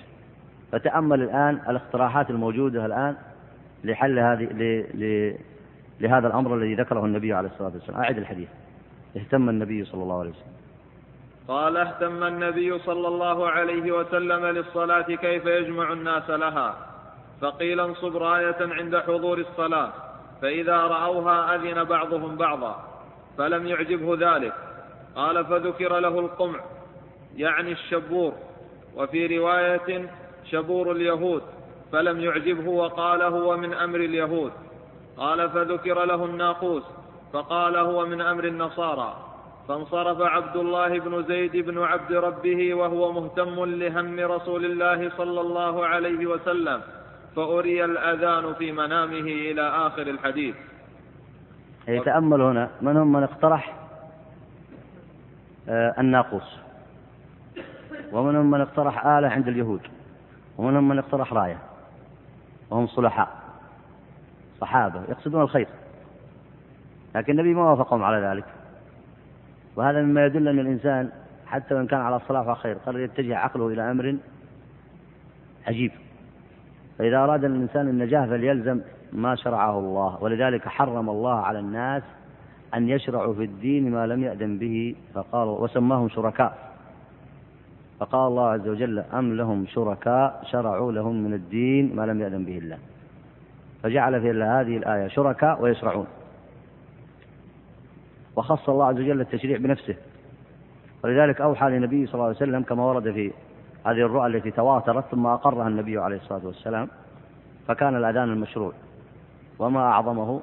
فتأمل 0.72 1.22
الآن 1.22 1.60
الاقتراحات 1.70 2.30
الموجودة 2.30 2.86
الآن 2.86 3.16
لحل 3.84 4.20
هذه 4.20 4.48
لهذا 6.00 6.28
الأمر 6.28 6.56
الذي 6.56 6.76
ذكره 6.76 7.06
النبي 7.06 7.34
عليه 7.34 7.50
الصلاة 7.50 7.72
والسلام. 7.74 8.02
أعد 8.02 8.18
الحديث. 8.18 8.48
اهتم 9.18 9.50
النبي 9.50 9.86
صلى 9.86 10.04
الله 10.04 10.20
عليه 10.20 10.30
وسلم. 10.30 10.54
قال 11.48 11.78
اهتم 11.78 12.24
النبي 12.24 12.80
صلى 12.80 13.08
الله 13.08 13.50
عليه 13.50 13.91
وسلم 13.91 14.45
للصلاة 14.45 15.02
كيف 15.02 15.45
يجمع 15.45 15.93
الناس 15.93 16.30
لها. 16.30 16.76
فقيل 17.41 17.80
انصب 17.80 18.18
راية 18.18 18.58
عند 18.62 18.98
حضور 18.98 19.38
الصلاة 19.38 19.91
فإذا 20.41 20.78
رأوها 20.78 21.56
أذن 21.56 21.84
بعضهم 21.84 22.36
بعضا 22.36 22.84
فلم 23.38 23.68
يعجبه 23.68 24.36
ذلك. 24.36 24.54
قال 25.16 25.45
فذكر 25.45 26.00
له 26.00 26.20
القمع 26.20 26.60
يعني 27.38 27.72
الشبور 27.72 28.34
وفي 28.95 29.38
رواية 29.38 30.10
شبور 30.45 30.91
اليهود 30.91 31.41
فلم 31.91 32.20
يعجبه 32.20 32.70
وقال 32.70 33.22
هو 33.22 33.58
من 33.58 33.74
أمر 33.74 34.00
اليهود. 34.00 34.52
قال 35.18 35.49
فذكر 35.49 36.05
له 36.05 36.26
الناقوس 36.26 36.84
فقال 37.34 37.78
هو 37.78 38.05
من 38.05 38.22
أمر 38.22 38.43
النصارى 38.43 39.13
فانصرف 39.68 40.22
عبد 40.22 40.55
الله 40.55 40.99
بن 40.99 41.24
زيد 41.24 41.57
بن 41.57 41.84
عبد 41.84 42.11
ربه 42.11 42.74
وهو 42.74 43.11
مهتم 43.11 43.65
لهم 43.65 44.20
رسول 44.20 44.65
الله 44.65 45.09
صلى 45.18 45.41
الله 45.41 45.86
عليه 45.86 46.26
وسلم 46.26 46.82
فأري 47.36 47.86
الأذان 47.86 48.53
في 48.53 48.72
منامه 48.72 49.28
إلى 49.51 49.61
آخر 49.61 50.01
الحديث. 50.01 50.55
يتأمل 51.88 52.41
هنا 52.41 52.70
من 52.82 52.97
هم 52.97 53.13
من 53.13 53.24
اقترح 53.24 53.76
آه، 55.70 55.95
الناقوس 55.99 56.59
ومنهم 58.11 58.51
من 58.51 58.61
اقترح 58.61 59.05
آلة 59.05 59.28
عند 59.28 59.47
اليهود 59.47 59.82
ومنهم 60.57 60.88
من 60.89 60.99
اقترح 60.99 61.34
راية 61.34 61.57
وهم 62.70 62.88
صلحاء. 62.88 63.37
صحابة 64.62 65.01
يقصدون 65.10 65.41
الخير. 65.41 65.68
لكن 67.16 67.32
النبي 67.34 67.53
ما 67.53 67.72
وافقهم 67.72 68.03
على 68.03 68.26
ذلك. 68.28 68.45
وهذا 69.76 70.01
مما 70.01 70.26
يدل 70.26 70.47
أن 70.47 70.60
الإنسان 70.60 71.10
حتى 71.45 71.76
وإن 71.76 71.88
كان 71.88 71.99
على 71.99 72.16
الصلاح 72.16 72.47
والخير 72.47 72.78
قد 72.86 72.95
يتجه 72.95 73.38
عقله 73.38 73.68
إلى 73.68 73.91
أمر 73.91 74.18
عجيب. 75.68 75.91
فإذا 76.97 77.18
أراد 77.18 77.43
الإنسان 77.43 77.88
النجاة 77.88 78.26
فليلزم 78.26 78.82
ما 79.14 79.36
شرعه 79.36 79.80
الله 79.80 80.18
ولذلك 80.24 80.68
حرم 80.68 81.10
الله 81.10 81.36
على 81.36 81.60
الناس 81.60 82.03
أن 82.74 82.89
يشرعوا 82.89 83.34
في 83.34 83.43
الدين 83.43 83.91
ما 83.91 84.08
لم 84.08 84.24
يأذن 84.24 84.58
به 84.58 84.95
فقال 85.14 85.47
وسماهم 85.47 86.10
شركاء. 86.10 86.58
فقال 87.99 88.28
الله 88.28 88.49
عز 88.49 88.68
وجل 88.68 88.99
أم 88.99 89.34
لهم 89.34 89.66
شركاء 89.66 90.43
شرعوا 90.51 90.91
لهم 90.91 91.24
من 91.24 91.34
الدين 91.34 91.95
ما 91.95 92.05
لم 92.05 92.22
يأذن 92.22 92.45
به 92.45 92.58
الله. 92.58 92.78
فجعل 93.84 94.22
في 94.22 94.32
هذه 94.32 94.78
الآية 94.78 95.08
شركاء 95.08 95.62
ويشرعون 95.62 96.08
وخص 98.36 98.70
الله 98.70 98.86
عز 98.86 98.96
وجل 98.96 99.22
التشريع 99.22 99.58
بنفسه. 99.58 99.96
ولذلك 101.04 101.42
أوحى 101.42 101.70
للنبي 101.70 102.06
صلى 102.06 102.14
الله 102.14 102.26
عليه 102.26 102.36
وسلم 102.36 102.64
كما 102.64 102.84
ورد 102.84 103.12
في 103.12 103.32
هذه 103.86 104.06
الرؤى 104.06 104.28
التي 104.28 104.52
تواترت 104.52 105.06
ثم 105.12 105.26
أقرها 105.26 105.68
النبي 105.68 105.98
عليه 105.98 106.18
الصلاة 106.18 106.46
والسلام 106.46 106.88
فكان 107.68 107.96
الأذان 107.96 108.30
المشروع. 108.30 108.74
وما 109.60 109.80
أعظمه 109.80 110.42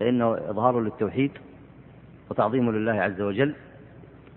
فإنه 0.00 0.34
إظهار 0.34 0.80
للتوحيد 0.80 1.32
وتعظيم 2.30 2.70
لله 2.70 2.92
عز 2.92 3.20
وجل 3.20 3.54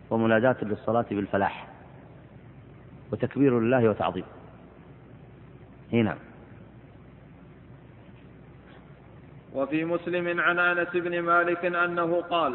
ومناداة 0.09 0.55
للصلاة 0.61 1.05
بالفلاح 1.11 1.67
وتكبير 3.11 3.59
لله 3.59 3.89
وتعظيم. 3.89 4.23
هنا 5.93 6.03
نعم 6.03 6.17
وفي 9.55 9.85
مسلم 9.85 10.39
عن 10.39 10.59
أنس 10.59 10.89
بن 10.93 11.21
مالك 11.21 11.65
أنه 11.65 12.21
قال 12.21 12.53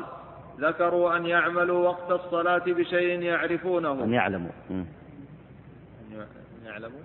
ذكروا 0.61 1.17
أن 1.17 1.27
يعملوا 1.27 1.89
وقت 1.89 2.11
الصلاة 2.11 2.63
بشيء 2.67 3.23
يعرفونه. 3.23 4.05
أن 4.05 4.13
يعلموا. 4.13 4.51
أن 4.71 4.87
يعلموا. 6.67 7.01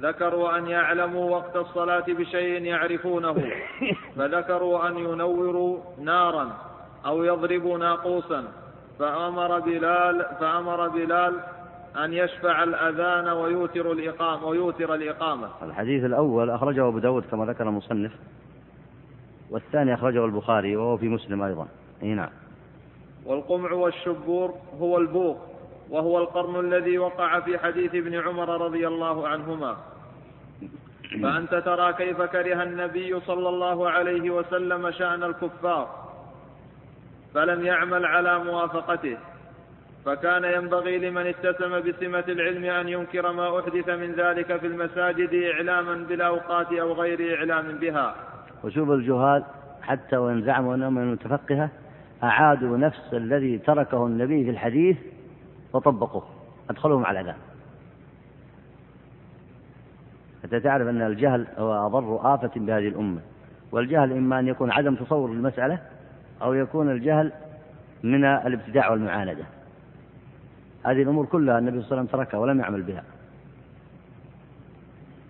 ذكروا 0.00 0.58
أن 0.58 0.66
يعلموا 0.66 1.30
وقت 1.30 1.56
الصلاة 1.56 2.04
بشيء 2.08 2.62
يعرفونه. 2.62 3.34
فذكروا 4.16 4.88
أن 4.88 4.96
ينوروا 4.96 5.78
نارا 6.00 6.52
أو 7.06 7.24
يضربوا 7.24 7.78
ناقوسا. 7.78 8.44
فأمر 8.98 9.60
بلال 9.60 10.26
فأمر 10.40 10.88
بلال 10.88 11.40
أن 11.96 12.12
يشفع 12.12 12.62
الأذان 12.62 13.28
ويوتر 13.28 13.92
الإقامة 13.92 14.46
ويوتر 14.46 14.94
الإقامة. 14.94 15.48
الحديث 15.62 16.04
الأول 16.04 16.50
أخرجه 16.50 16.88
أبو 16.88 16.98
داود 16.98 17.24
كما 17.30 17.44
ذكر 17.46 17.68
المصنف. 17.68 18.12
والثاني 19.50 19.94
أخرجه 19.94 20.24
البخاري 20.24 20.76
وهو 20.76 20.96
في 20.96 21.08
مسلم 21.08 21.42
أيضا. 21.42 21.68
أي 22.02 22.14
نعم. 22.14 22.30
والقمع 23.24 23.72
والشبور 23.72 24.54
هو 24.80 24.98
البوق 24.98 25.38
وهو 25.90 26.18
القرن 26.18 26.60
الذي 26.60 26.98
وقع 26.98 27.40
في 27.40 27.58
حديث 27.58 27.94
ابن 27.94 28.14
عمر 28.14 28.48
رضي 28.60 28.88
الله 28.88 29.28
عنهما. 29.28 29.76
فأنت 31.22 31.54
ترى 31.54 31.92
كيف 31.92 32.22
كره 32.22 32.62
النبي 32.62 33.20
صلى 33.20 33.48
الله 33.48 33.90
عليه 33.90 34.30
وسلم 34.30 34.90
شأن 34.90 35.22
الكفار 35.22 36.06
فلم 37.34 37.66
يعمل 37.66 38.06
على 38.06 38.38
موافقته. 38.38 39.16
فكان 40.04 40.44
ينبغي 40.44 40.98
لمن 40.98 41.26
اتسم 41.26 41.80
بسمة 41.80 42.24
العلم 42.28 42.64
أن 42.64 42.88
ينكر 42.88 43.32
ما 43.32 43.60
أحدث 43.60 43.88
من 43.88 44.12
ذلك 44.12 44.56
في 44.56 44.66
المساجد 44.66 45.34
إعلاما 45.34 45.94
بالأوقات 45.94 46.72
أو 46.72 46.92
غير 46.92 47.38
إعلام 47.38 47.78
بها. 47.78 48.35
وشوف 48.64 48.90
الجهال 48.90 49.44
حتى 49.82 50.16
وإن 50.16 50.42
زعموا 50.42 50.74
أنهم 50.74 50.94
من 50.94 51.02
المتفقهة 51.02 51.70
أعادوا 52.22 52.76
نفس 52.76 53.14
الذي 53.14 53.58
تركه 53.58 54.06
النبي 54.06 54.44
في 54.44 54.50
الحديث 54.50 54.96
وطبقوه 55.72 56.24
أدخلهم 56.70 57.06
على 57.06 57.20
العذاب 57.20 57.36
حتى 60.42 60.60
تعرف 60.60 60.88
أن 60.88 61.02
الجهل 61.02 61.46
هو 61.58 61.86
أضر 61.86 62.34
آفة 62.34 62.50
بهذه 62.56 62.88
الأمة 62.88 63.20
والجهل 63.72 64.12
إما 64.12 64.38
أن 64.38 64.48
يكون 64.48 64.70
عدم 64.70 64.94
تصور 64.94 65.30
المسألة 65.30 65.78
أو 66.42 66.54
يكون 66.54 66.90
الجهل 66.90 67.32
من 68.02 68.24
الابتداع 68.24 68.90
والمعاندة. 68.90 69.44
هذه 70.84 71.02
الأمور 71.02 71.26
كلها 71.26 71.58
النبي 71.58 71.82
صلى 71.82 71.84
الله 71.84 71.98
عليه 71.98 72.08
وسلم 72.08 72.20
تركها 72.20 72.38
ولم 72.38 72.60
يعمل 72.60 72.82
بها. 72.82 73.02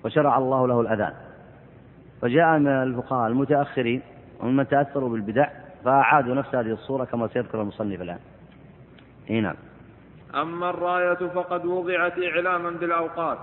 وشرع 0.05 0.39
الله 0.39 0.69
له 0.69 0.81
الأذان. 0.81 1.13
فجاء 2.23 2.59
من 2.59 2.69
الفقهاء 2.69 3.27
المتأخرين 3.29 4.03
ومن 4.41 4.69
تأثروا 4.69 5.09
بالبدع 5.09 5.49
فأعادوا 5.85 6.35
نفس 6.35 6.55
هذه 6.55 6.73
الصورة 6.73 7.05
كما 7.05 7.29
سيذكر 7.29 7.61
المصنف 7.61 8.01
الآن. 8.01 8.19
إيه 9.31 9.41
نعم. 9.41 9.55
أما 10.35 10.71
الراية 10.71 11.15
فقد 11.15 11.67
وضعت 11.67 12.19
إعلاما 12.19 12.71
بالأوقات 12.71 13.39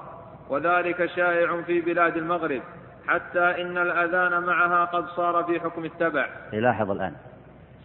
وذلك 0.50 1.06
شائع 1.06 1.62
في 1.62 1.82
بلاد 1.82 2.18
المغرب 2.18 2.62
حتى 3.08 3.62
إن 3.62 3.78
الأذان 3.78 4.44
معها 4.44 4.86
قد 4.86 5.06
صار 5.08 5.44
في 5.44 5.60
حكم 5.60 5.86
التبع. 5.86 6.28
لاحظ 6.54 6.92
الآن. 6.92 7.14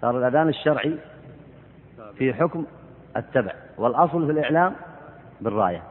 صار 0.01 0.18
الأذان 0.18 0.49
الشرعي 0.49 0.99
في 2.18 2.34
حكم 2.34 2.66
التبع 3.16 3.53
والأصل 3.78 4.26
في 4.26 4.32
الإعلام 4.32 4.74
بالراية. 5.41 5.82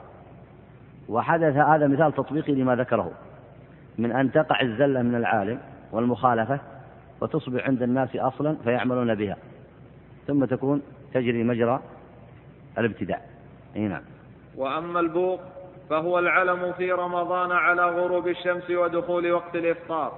وحدث 1.10 1.56
هذا 1.56 1.88
مثال 1.88 2.14
تطبيقي 2.14 2.54
لما 2.54 2.76
ذكره. 2.76 3.12
من 3.98 4.12
أن 4.12 4.32
تقع 4.32 4.62
الزلة 4.62 5.02
من 5.02 5.16
العالم 5.16 5.60
والمخالفة 5.92 6.60
وتصبح 7.22 7.68
عند 7.68 7.82
الناس 7.82 8.16
أصلا 8.16 8.56
فيعملون 8.64 9.16
بها. 9.16 9.38
ثم 10.28 10.46
تكون 10.46 10.82
تجري 11.14 11.44
مجرى 11.44 11.80
الابتداع 12.78 13.22
أي 13.76 13.82
نعم. 13.82 14.02
وأما 14.56 15.00
البوق 15.00 15.40
فهو 15.90 16.20
العلم 16.20 16.74
في 16.74 16.92
رمضان 16.92 17.52
على 17.52 17.82
غروب 17.82 18.28
الشمس 18.28 18.70
ودخول 18.70 19.32
وقت 19.32 19.56
الإفطار. 19.56 20.14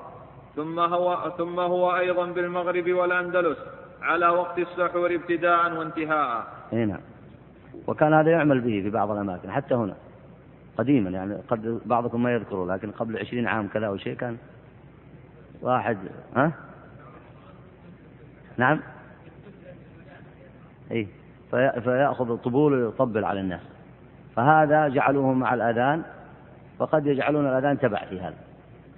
ثم 0.56 0.80
هو 0.80 1.32
ثم 1.38 1.60
هو 1.60 1.98
أيضا 1.98 2.26
بالمغرب 2.26 2.92
والأندلس 2.92 3.58
على 4.02 4.28
وقت 4.28 4.60
السحور 4.60 5.16
ابتداء 5.16 5.74
وانتهاء. 5.74 6.48
أي 6.74 6.86
نعم. 6.86 7.02
وكان 7.88 8.14
هذا 8.14 8.32
يعمل 8.32 8.62
به 8.62 8.82
في 8.82 8.90
بعض 8.90 9.12
الأماكن 9.12 9.52
حتى 9.52 9.74
هنا. 9.74 9.96
قديما 10.80 11.10
يعني 11.10 11.36
قد 11.50 11.82
بعضكم 11.86 12.24
ما 12.24 12.34
يذكره 12.34 12.76
لكن 12.76 12.92
قبل 12.92 13.18
عشرين 13.18 13.48
عام 13.48 13.68
كذا 13.68 13.88
أو 13.88 13.98
شيء 13.98 14.14
كان 14.14 14.38
واحد 15.62 15.98
ها؟ 16.36 16.52
نعم؟ 18.58 18.80
اي 20.92 21.08
فيأخذ 21.84 22.32
الطبول 22.32 22.74
ويطبل 22.74 23.26
على 23.26 23.40
الناس 23.40 23.62
فهذا 24.36 24.88
جعلوه 24.88 25.34
مع 25.34 25.54
الأذان 25.54 26.04
وقد 26.80 27.08
يجعلون 27.08 27.48
الأذان 27.48 27.80
تبع 27.80 28.06
في 28.06 28.20
هذا 28.20 28.38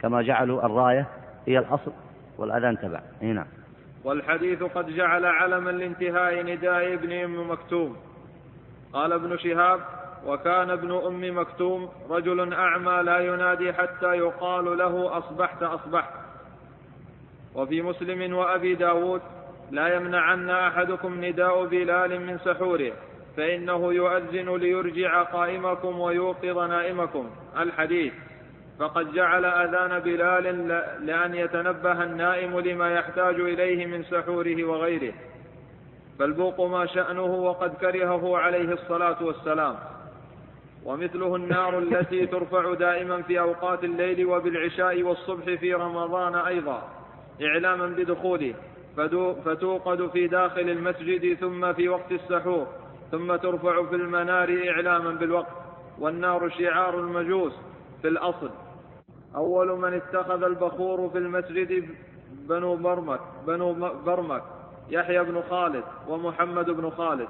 كما 0.02 0.22
جعلوا 0.22 0.66
الراية 0.66 1.08
هي 1.48 1.60
الأصل 1.60 1.92
والأذان 2.38 2.78
تبع 2.78 3.02
هنا 3.22 3.34
نعم. 3.34 3.46
والحديث 4.04 4.64
قد 4.64 4.90
جعل 4.90 5.26
علما 5.26 5.72
لانتهاء 5.72 6.44
نداء 6.44 6.94
ابن 6.94 7.12
أم 7.12 7.52
مكتوم 7.52 7.96
قال 8.94 9.14
ابن 9.14 9.38
شهاب 9.38 9.80
وكان 10.26 10.70
ابن 10.70 10.92
أم 10.92 11.38
مكتوم 11.38 11.90
رجل 12.10 12.54
أعمى 12.54 13.04
لا 13.04 13.20
ينادي 13.20 13.74
حتى 13.74 14.18
يقال 14.18 14.78
له 14.78 15.18
أصبحت 15.18 15.64
أصبحت. 15.64 16.14
وفي 17.56 17.82
مسلم 17.82 18.36
وأبي 18.36 18.76
داود 18.76 19.22
لا 19.72 19.96
يمنعن 19.96 20.50
أحدكم 20.50 21.26
نداء 21.26 21.66
بلال 21.66 22.22
من 22.22 22.38
سحوره 22.38 22.92
فإنه 23.38 23.94
يؤذن 23.94 24.56
ليرجع 24.56 25.24
قائمكم 25.24 26.00
ويوقظ 26.00 26.58
نائمكم. 26.58 27.30
الحديث 27.60 28.14
فقد 28.80 29.14
جعل 29.14 29.46
أذان 29.46 30.00
بلال 30.00 30.68
لأن 31.06 31.36
يتنبه 31.36 32.04
النائم 32.04 32.60
لما 32.60 32.94
يحتاج 32.94 33.40
إليه 33.40 33.86
من 33.86 34.04
سحوره 34.04 34.64
وغيره. 34.64 35.14
فالبوق 36.20 36.62
ما 36.62 36.86
شأنه 36.86 37.22
وقد 37.22 37.74
كرهه 37.74 38.38
عليه 38.38 38.74
الصلاة 38.74 39.24
والسلام. 39.24 39.76
ومثله 40.86 41.36
النار 41.36 41.80
التي 41.80 42.28
ترفع 42.28 42.74
دائما 42.74 43.22
في 43.22 43.40
أوقات 43.40 43.84
الليل 43.84 44.26
وبالعشاء 44.26 45.04
والصبح 45.04 45.44
في 45.44 45.74
رمضان 45.74 46.36
أيضا 46.36 46.90
إعلاما 47.42 47.88
بدخوله. 47.88 48.54
فتوقد 49.46 50.10
في 50.10 50.28
داخل 50.28 50.70
المسجد 50.70 51.38
ثم 51.38 51.74
في 51.74 51.90
وقت 51.90 52.12
السحور 52.12 52.68
ثم 53.12 53.36
ترفع 53.36 53.86
في 53.86 53.96
المنار 53.96 54.62
إعلاما 54.68 55.12
بالوقت. 55.12 55.56
والنار 56.00 56.50
شعار 56.50 57.00
المجوس 57.00 57.54
في 58.02 58.08
الأصل. 58.08 58.50
أول 59.36 59.80
من 59.80 59.94
اتخذ 59.94 60.44
البخور 60.44 61.10
في 61.10 61.18
المسجد 61.18 61.90
بنو 62.32 62.76
برمك 62.76 63.20
بنو 63.48 63.74
برمك 64.06 64.44
يحيى 64.90 65.24
بن 65.24 65.42
خالد 65.50 65.84
ومحمد 66.08 66.70
بن 66.70 66.90
خالد. 66.90 67.28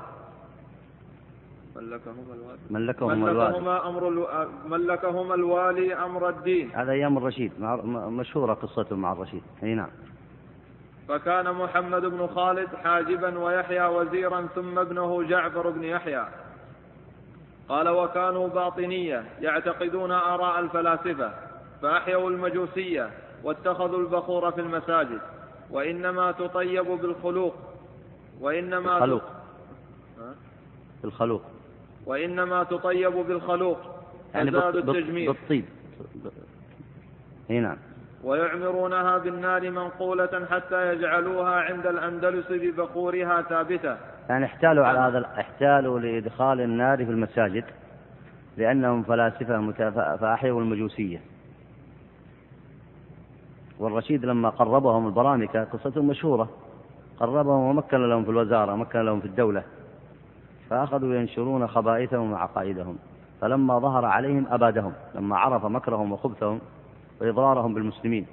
ملكهما 1.75 2.33
الوالي. 2.33 2.59
ملكهما 2.69 3.31
الوالي. 3.31 3.89
أمر 3.89 4.07
ألو... 4.07 4.27
ملكهما 4.65 5.35
الوالي 5.35 5.95
أمر 5.95 6.29
الدين. 6.29 6.71
هذا 6.71 6.91
أيام 6.91 7.17
الرشيد. 7.17 7.51
مشهورة 7.93 8.53
قصته 8.53 8.95
مع 8.95 9.11
الرشيد. 9.11 9.43
أي 9.63 9.75
نعم. 9.75 9.89
فكان 11.07 11.51
محمد 11.53 12.01
بن 12.01 12.27
خالد 12.27 12.75
حاجبا 12.75 13.39
ويحيى 13.39 13.85
وزيرا 13.85 14.47
ثم 14.55 14.79
ابنه 14.79 15.23
جعفر 15.23 15.69
بن 15.69 15.83
يحيى. 15.83 16.27
قال 17.69 17.89
وكانوا 17.89 18.47
باطنية 18.47 19.25
يعتقدون 19.39 20.11
آراء 20.11 20.59
الفلاسفة 20.59 21.33
فأحيوا 21.81 22.29
المجوسية 22.29 23.09
واتخذوا 23.43 23.99
البخور 23.99 24.51
في 24.51 24.61
المساجد. 24.61 25.21
وإنما 25.69 26.31
تطيب 26.31 26.85
بالخلوق 26.85 27.55
وإنما 28.41 28.97
الخلوق. 28.97 29.23
بالخلوق 31.03 31.41
وإنما 32.05 32.63
تطيب 32.63 33.13
بالخلوق 33.13 33.77
يعني 34.33 34.49
التجميل. 34.49 35.27
بالطيب 35.27 35.65
إي 37.49 37.59
نعم. 37.59 37.77
ويعمرونها 38.23 39.17
بالنار 39.17 39.71
منقولة 39.71 40.45
حتى 40.51 40.93
يجعلوها 40.93 41.55
عند 41.55 41.87
الأندلس 41.87 42.45
ببخورها 42.51 43.41
ثابتة. 43.41 43.97
يعني 44.29 44.45
احتالوا 44.45 44.85
على 44.85 44.99
هذا 44.99 45.25
احتالوا 45.39 45.99
لإدخال 45.99 46.61
النار 46.61 47.05
في 47.05 47.11
المساجد 47.11 47.63
لأنهم 48.57 49.03
فلاسفة 49.03 49.71
فأحيوا 50.17 50.61
المجوسية. 50.61 51.21
والرشيد 53.79 54.25
لما 54.25 54.49
قربهم 54.49 55.07
البرامكة 55.07 55.63
قصتهم 55.63 56.07
مشهورة. 56.07 56.49
قربهم 57.19 57.69
ومكن 57.69 58.09
لهم 58.09 58.23
في 58.23 58.31
الوزارة 58.31 58.75
مكن 58.75 58.99
لهم 58.99 59.19
في 59.19 59.25
الدولة. 59.25 59.63
فأخذوا 60.71 61.15
ينشرون 61.15 61.67
خبائثهم 61.67 62.31
وعقائدهم 62.31 62.97
فلما 63.41 63.79
ظهر 63.79 64.05
عليهم 64.05 64.47
أبادهم 64.49 64.93
لما 65.15 65.37
عرف 65.37 65.65
مكرهم 65.65 66.11
وخبثهم 66.11 66.59
وإضرارهم 67.21 67.73
بالمسلمين 67.73 68.25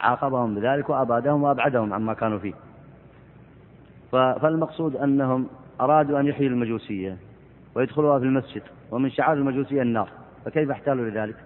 عاقبهم 0.00 0.54
بذلك 0.54 0.90
وأبادهم 0.90 1.42
وأبعدهم 1.42 1.92
عما 1.92 2.14
كانوا 2.14 2.38
فيه. 2.38 2.54
فالمقصود 4.12 4.96
أنهم 4.96 5.46
أرادوا 5.80 6.20
أن 6.20 6.26
يحيوا 6.26 6.50
المجوسية 6.50 7.16
ويدخلوها 7.74 8.18
في 8.18 8.24
المسجد 8.24 8.62
ومن 8.90 9.10
شعار 9.10 9.36
المجوسية 9.36 9.82
النار. 9.82 10.08
فكيف 10.44 10.70
احتالوا 10.70 11.10
لذلك؟ 11.10 11.36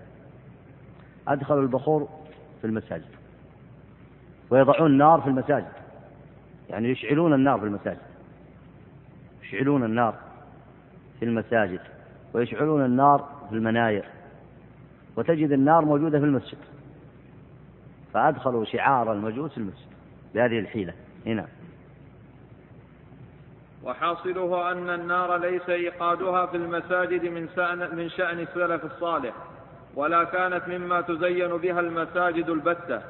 أدخلوا 1.28 1.62
البخور 1.62 2.08
في 2.60 2.66
المساجد 2.66 3.10
ويضعون 4.50 4.90
النار 4.90 5.20
في 5.20 5.26
المساجد 5.26 5.72
يعني 6.70 6.88
يشعلون 6.88 7.34
النار 7.34 7.60
في 7.60 7.66
المساجد. 7.66 8.07
يشعلون 9.48 9.84
النار 9.84 10.14
في 11.18 11.24
المساجد 11.24 11.80
ويشعلون 12.34 12.84
النار 12.84 13.46
في 13.48 13.54
المناير 13.54 14.04
وتجد 15.16 15.52
النار 15.52 15.84
موجودة 15.84 16.18
في 16.18 16.24
المسجد. 16.24 16.58
فأدخلوا 18.14 18.64
شعار 18.64 19.12
المجوس 19.12 19.50
في 19.50 19.58
المسجد 19.58 19.88
بهذه 20.34 20.58
الحيلة. 20.58 20.94
هنا 21.26 21.46
وحاصله 23.84 24.72
أن 24.72 24.90
النار 24.90 25.36
ليس 25.36 25.68
إيقادها 25.68 26.46
في 26.46 26.56
المساجد 26.56 27.24
من 27.24 27.48
شأن, 27.56 27.96
من 27.96 28.10
شأن 28.10 28.40
السلف 28.40 28.84
الصالح 28.84 29.34
ولا 29.94 30.24
كانت 30.24 30.68
مما 30.68 31.00
تزين 31.00 31.56
بها 31.56 31.80
المساجد 31.80 32.48
البتة. 32.48 33.02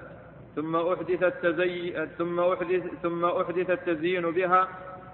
ثم 0.57 0.76
أحدث 0.76 1.22
التزي 1.22 2.07
ثم 2.18 2.41
أحدث 2.41 2.82
ثم 3.03 3.24
أحدث 3.24 3.70
التزيين 3.70 4.30
بها 4.30 4.68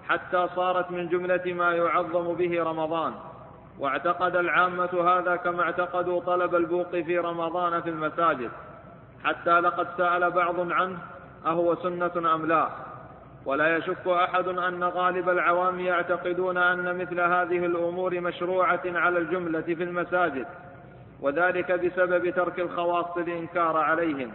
حتى 0.08 0.48
صارت 0.56 0.90
من 0.90 1.08
جملة 1.08 1.42
ما 1.46 1.72
يعظم 1.72 2.34
به 2.34 2.62
رمضان. 2.62 3.12
واعتقد 3.78 4.36
العامة 4.36 5.02
هذا 5.02 5.36
كما 5.36 5.62
اعتقدوا 5.62 6.20
طلب 6.20 6.54
البوق 6.54 6.90
في 6.90 7.18
رمضان 7.18 7.80
في 7.80 7.90
المساجد. 7.90 8.50
حتى 9.24 9.60
لقد 9.60 9.86
سأل 9.96 10.30
بعض 10.30 10.72
عنه 10.72 10.98
أهو 11.46 11.74
سنة 11.74 12.34
أم 12.34 12.46
لا؟ 12.46 12.68
ولا 13.46 13.76
يشك 13.76 14.06
أحد 14.06 14.48
أن 14.48 14.84
غالب 14.84 15.28
العوام 15.28 15.80
يعتقدون 15.80 16.56
أن 16.56 16.98
مثل 16.98 17.20
هذه 17.20 17.66
الأمور 17.66 18.20
مشروعة 18.20 18.82
على 18.84 19.18
الجملة 19.18 19.60
في 19.60 19.82
المساجد 19.82 20.46
وذلك 21.20 21.72
بسبب 21.72 22.30
ترك 22.30 22.60
الخواص 22.60 23.16
الإنكار 23.16 23.76
عليهم. 23.76 24.32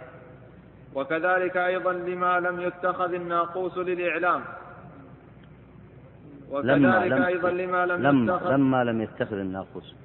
وكذلك 0.95 1.57
أيضا 1.57 1.93
لما 1.93 2.39
لم 2.39 2.61
يتخذ 2.61 3.13
الناقوس 3.13 3.77
للإعلام. 3.77 4.43
لما 6.53 7.05
لم 7.05 7.21
أيضا 7.23 7.49
لما 7.51 7.85
لم 7.85 8.01
لما, 8.01 8.33
يتخذ 8.33 8.51
لما 8.51 8.83
لم 8.83 9.01
يتخذ 9.01 9.35
الناقوس. 9.35 9.95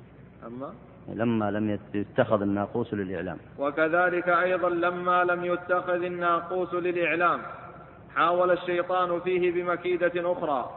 أما؟ 0.46 0.72
لما 1.08 1.50
لم 1.50 1.78
يتخذ 1.94 2.42
الناقوس 2.42 2.94
للإعلام. 2.94 3.36
وكذلك 3.58 4.28
أيضا 4.28 4.68
لما 4.70 5.24
لم 5.24 5.44
يتخذ 5.44 6.02
الناقوس 6.04 6.74
للإعلام 6.74 7.40
حاول 8.14 8.50
الشيطان 8.50 9.20
فيه 9.20 9.52
بمكيدة 9.52 10.32
أخرى 10.32 10.70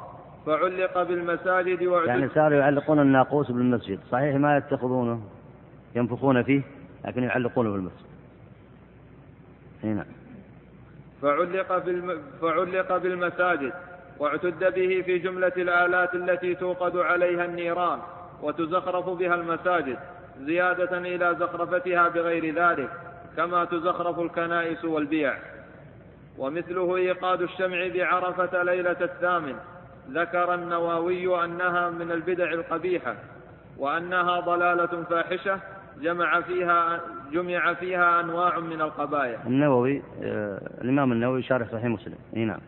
فعلق 0.45 1.03
بالمساجد 1.03 1.84
وعدد 1.84 2.07
يعني 2.07 2.30
صاروا 2.30 2.59
يعلقون 2.59 2.99
الناقوس 2.99 3.51
بالمسجد. 3.51 3.99
صحيح 4.11 4.36
ما 4.36 4.57
يتخذونه 4.57 5.22
ينفخون 5.95 6.43
فيه 6.43 6.61
لكن 7.05 7.24
يعلقونه 7.24 7.72
بالمسجد. 7.72 8.07
هنا 9.84 10.05
فعلق, 11.22 11.78
بالم... 11.78 12.22
فعلق 12.41 12.97
بالمساجد. 12.97 13.74
واعتد 14.20 14.74
به 14.76 15.01
في 15.05 15.18
جملة 15.18 15.51
الآلات 15.57 16.15
التي 16.15 16.55
توقد 16.55 16.97
عليها 16.97 17.45
النيران 17.45 17.99
وتزخرف 18.41 19.09
بها 19.09 19.36
المساجد 19.36 19.97
زيادة 20.39 20.97
إلى 20.97 21.36
زخرفتها 21.39 22.09
بغير 22.09 22.55
ذلك 22.55 22.89
كما 23.38 23.65
تزخرف 23.65 24.20
الكنائس 24.20 24.86
والبيع. 24.86 25.34
ومثله 26.38 26.95
إيقاد 26.95 27.41
الشمع 27.41 27.88
بعرفة 27.95 28.63
ليلة 28.63 28.97
الثامن 29.01 29.55
ذكر 30.09 30.53
النووي 30.53 31.45
أنها 31.45 31.89
من 31.89 32.11
البدع 32.11 32.53
القبيحة 32.53 33.15
وأنها 33.78 34.39
ضلالة 34.39 35.03
فاحشة 35.09 35.59
جمع 36.01 36.41
فيها 36.41 37.01
جمع 37.32 37.74
فيها 37.74 38.20
أنواع 38.20 38.59
من 38.59 38.82
القبايا 38.82 39.39
النووي 39.47 40.01
آه 40.24 40.61
الإمام 40.82 41.11
النووي 41.11 41.43
شارح 41.43 41.72
صحيح 41.72 41.86
مسلم. 41.86 42.15
نعم. 42.34 42.59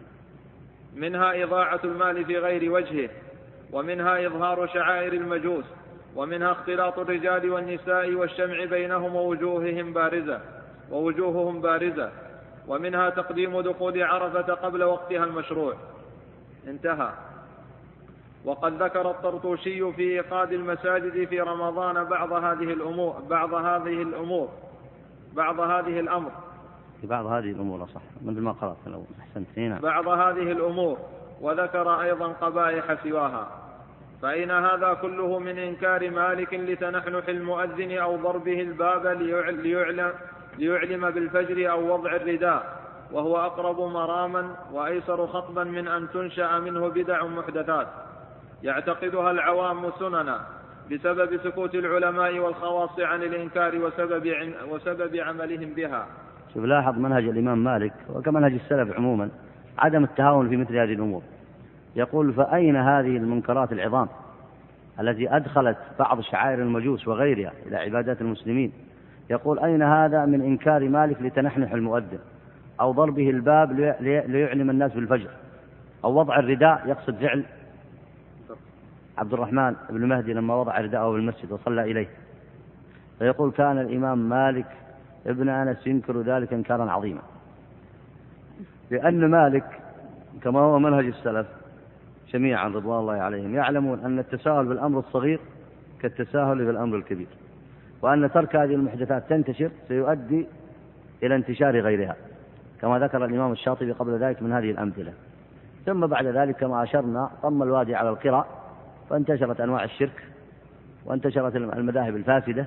منها 1.00 1.44
إضاعة 1.44 1.80
المال 1.84 2.26
في 2.26 2.38
غير 2.38 2.72
وجهه 2.72 3.10
ومنها 3.72 4.28
إظهار 4.28 4.68
شعائر 4.68 5.14
المجوس 5.14 5.66
ومنها 6.16 6.52
اختلاط 6.52 7.00
الرجال 7.00 7.50
والنساء 7.50 8.14
والشمع 8.14 8.66
بينهم 8.66 9.16
ووجوههم 9.16 9.94
بارزة 9.94 10.42
ووجوههم 10.92 11.62
بارزة 11.62 12.12
ومنها 12.68 13.10
تقديم 13.10 13.62
دخول 13.62 14.04
عرفة 14.04 14.54
قبل 14.54 14.84
وقتها 14.84 15.24
المشروع. 15.24 15.76
انتهى. 16.68 17.10
وقد 18.46 18.84
ذكر 18.84 19.12
الطرطوشي 19.12 19.94
في 19.94 20.02
إيقاد 20.02 20.54
المساجد 20.54 21.28
في 21.28 21.42
رمضان 21.42 22.04
بعض 22.04 22.32
هذه 22.32 22.74
الأمور 22.74 23.20
بعض 23.30 23.54
هذه 23.54 24.02
الأمور 24.02 24.50
بعض 25.34 25.60
هذه 25.60 26.00
الأمر. 26.00 26.32
في 27.02 27.08
بعض 27.08 27.26
هذه 27.26 27.52
الأمور 27.52 27.88
صح 27.88 28.02
مثل 28.26 28.42
ما 28.42 28.52
قرأت 28.52 28.78
الأول 28.88 29.06
أحسنت. 29.20 29.58
نعم. 29.58 29.80
بعض 29.80 30.08
هذه 30.08 30.52
الأمور 30.52 30.98
وذكر 31.42 32.02
أيضا 32.02 32.28
قبائح 32.28 33.04
سواها. 33.04 33.48
فإن 34.22 34.52
هذا 34.52 34.94
كله 34.94 35.40
من 35.40 35.60
إنكار 35.60 36.10
مالك 36.10 36.54
لتنحنح 36.54 37.28
المؤذن 37.28 37.98
أو 37.98 38.16
ضربه 38.16 38.62
الباب 38.62 39.08
ليعلم, 39.08 40.14
ليعلم 40.58 41.10
بالفجر 41.10 41.72
أو 41.72 41.94
وضع 41.94 42.16
الرداء. 42.16 42.80
وهو 43.12 43.38
أقرب 43.38 43.82
مراما 43.82 44.56
وأيسر 44.72 45.28
خطبا 45.28 45.64
من 45.64 45.88
أن 45.88 46.08
تنشأ 46.14 46.60
منه 46.60 46.88
بدع 46.88 47.26
محدثات. 47.26 47.88
يعتقدها 48.64 49.32
العوام 49.32 49.92
سننا 50.00 50.42
بسبب 50.92 51.38
سكوت 51.44 51.76
العلماء 51.76 52.40
والخواص 52.40 53.00
عن 53.00 53.24
الإنكار 53.24 53.76
وسبب, 53.76 54.54
وسبب 54.70 55.16
عملهم 55.16 55.74
بها. 55.74 56.08
شوف 56.54 56.64
لاحظ 56.66 56.98
منهج 56.98 57.24
الإمام 57.24 57.64
مالك 57.64 57.94
وكمنهج 58.16 58.54
السلف 58.54 58.98
عموما 58.98 59.30
عدم 59.78 60.04
التهاون 60.04 60.50
في 60.50 60.58
مثل 60.58 60.78
هذه 60.78 60.94
الأمور. 60.94 61.22
يقول 61.96 62.34
فأين 62.34 62.76
هذه 62.76 63.18
المنكرات 63.18 63.72
العظام 63.72 64.08
التي 65.00 65.36
أدخلت 65.36 65.78
بعض 66.00 66.22
شعائر 66.22 66.62
المجوس 66.62 67.08
وغيرها 67.08 67.52
إلى 67.68 67.78
عبادات 67.78 68.22
المسلمين؟ 68.22 68.72
يقول 69.30 69.60
أين 69.60 69.82
هذا 69.82 70.26
من 70.26 70.42
إنكار 70.42 70.90
مالك 70.90 71.22
لتنحنح 71.22 71.72
المؤذن 71.72 72.20
أو 72.82 72.92
ضربه 72.92 73.30
الباب 73.30 73.72
ليعلم 74.28 74.70
الناس 74.70 74.94
بالفجر 74.94 75.30
أو 76.04 76.20
وضع 76.20 76.40
الرداء 76.40 76.82
يقصد 76.86 77.16
فعل 77.16 77.44
عبد 79.18 79.34
الرحمن 79.34 79.76
بن 79.90 80.06
مهدي 80.06 80.34
لما 80.34 80.56
وضع 80.56 80.80
رداءه 80.80 81.12
بالمسجد 81.12 81.52
وصلى 81.52 81.92
إليه. 81.92 82.08
فيقول 83.20 83.52
كان 83.52 83.80
الإمام 83.80 84.30
مالك 84.30 84.66
ابن 85.26 85.50
أنس 85.50 85.88
ينكر 85.88 86.22
ذلك 86.22 86.54
إنكارا 86.54 86.92
عظيما. 86.92 87.22
لأن 88.92 89.32
مالك 89.32 89.66
كما 90.44 90.60
هو 90.60 90.80
منهج 90.80 91.06
السلف 91.06 91.48
جميعا 92.34 92.68
رضوان 92.68 93.00
الله 93.00 93.14
عليهم 93.14 93.56
يعلمون 93.56 94.00
أن 94.00 94.20
التساهل 94.20 94.66
بالأمر 94.66 95.00
الصغير 95.00 95.40
كالتساهل 96.02 96.66
بالأمر 96.66 96.98
الكبير 96.98 97.28
وأن 98.02 98.32
ترك 98.32 98.56
هذه 98.56 98.76
المحدثات 98.76 99.30
تنتشر 99.30 99.72
سيؤدي 99.88 100.48
إلى 101.24 101.36
انتشار 101.36 101.80
غيرها 101.80 102.16
كما 102.82 103.00
ذكر 103.00 103.26
الإمام 103.26 103.52
الشاطبي 103.52 103.92
قبل 103.92 104.20
ذلك 104.20 104.42
من 104.42 104.52
هذه 104.52 104.72
الأمثلة. 104.72 105.14
ثم 105.86 106.08
بعد 106.08 106.26
ذلك 106.26 106.56
كما 106.56 106.84
أشرنا 106.84 107.30
طم 107.44 107.64
الوادي 107.64 107.96
على 107.96 108.10
القرى 108.10 108.46
فانتشرت 109.10 109.62
أنواع 109.62 109.84
الشرك 109.84 110.24
وانتشرت 111.06 111.56
المذاهب 111.56 112.16
الفاسدة 112.16 112.66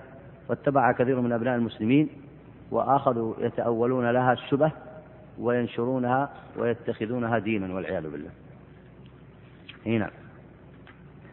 واتبع 0.49 0.93
كثير 0.93 1.21
من 1.21 1.33
أبناء 1.33 1.57
المسلمين 1.57 2.09
وأخذوا 2.73 3.35
يتأولون 3.39 4.11
لها 4.11 4.33
الشبه 4.33 4.71
وينشرونها 5.41 6.31
ويتخذونها 6.59 7.39
دينا 7.39 7.75
والعياذ 7.75 8.11
بالله. 8.11 8.31
نعم 9.87 10.11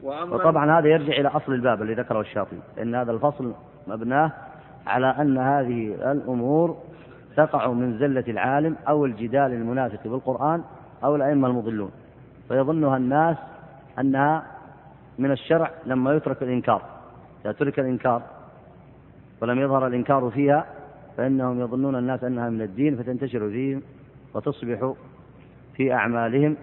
وطبعا 0.03 0.79
هذا 0.79 0.87
يرجع 0.87 1.13
إلى 1.13 1.27
أصل 1.27 1.53
الباب 1.53 1.81
الذي 1.81 1.93
ذكره 1.93 2.19
الشاطبي 2.19 2.59
إن 2.81 2.95
هذا 2.95 3.11
الفصل 3.11 3.53
مبناه 3.87 4.31
على 4.87 5.07
أن 5.07 5.37
هذه 5.37 6.11
الأمور 6.11 6.77
تقع 7.35 7.67
من 7.71 7.97
زلة 7.97 8.23
العالم 8.27 8.75
أو 8.87 9.05
الجدال 9.05 9.51
المنافق 9.51 10.07
بالقرآن 10.07 10.63
أو 11.03 11.15
الأئمة 11.15 11.47
المضلون. 11.47 11.91
فيظنها 12.47 12.97
الناس 12.97 13.37
أنها 13.99 14.43
من 15.19 15.31
الشرع 15.31 15.71
لما 15.85 16.13
يترك 16.13 16.43
الإنكار. 16.43 16.81
إذا 17.45 17.51
ترك 17.51 17.79
الإنكار 17.79 18.21
ولم 19.41 19.59
يظهر 19.59 19.87
الإنكار 19.87 20.29
فيها 20.29 20.65
فإنهم 21.19 21.61
يظنون 21.61 21.95
الناس 21.95 22.23
أنها 22.23 22.49
من 22.49 22.61
الدين 22.61 22.95
فتنتشر 22.95 23.49
فيهم 23.49 23.81
وتصبح 24.33 24.93
في 25.75 25.93
أعمالهم 25.93 26.57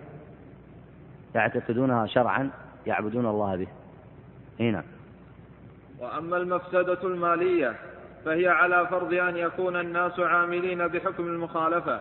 يعتقدونها 1.34 2.06
شرعا 2.06 2.50
يعبدون 2.86 3.26
الله 3.26 3.56
به 3.56 3.66
هنا. 4.60 4.84
وأما 6.00 6.36
المفسدة 6.36 7.02
المالية 7.04 7.76
فهي 8.24 8.48
على 8.48 8.86
فرض 8.86 9.14
أن 9.14 9.36
يكون 9.36 9.76
الناس 9.76 10.20
عاملين 10.20 10.88
بحكم 10.88 11.26
المخالفة 11.26 12.00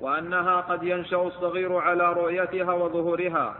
وأنها 0.00 0.60
قد 0.60 0.82
ينشأ 0.82 1.22
الصغير 1.22 1.76
على 1.76 2.12
رؤيتها 2.12 2.72
وظهورها 2.72 3.54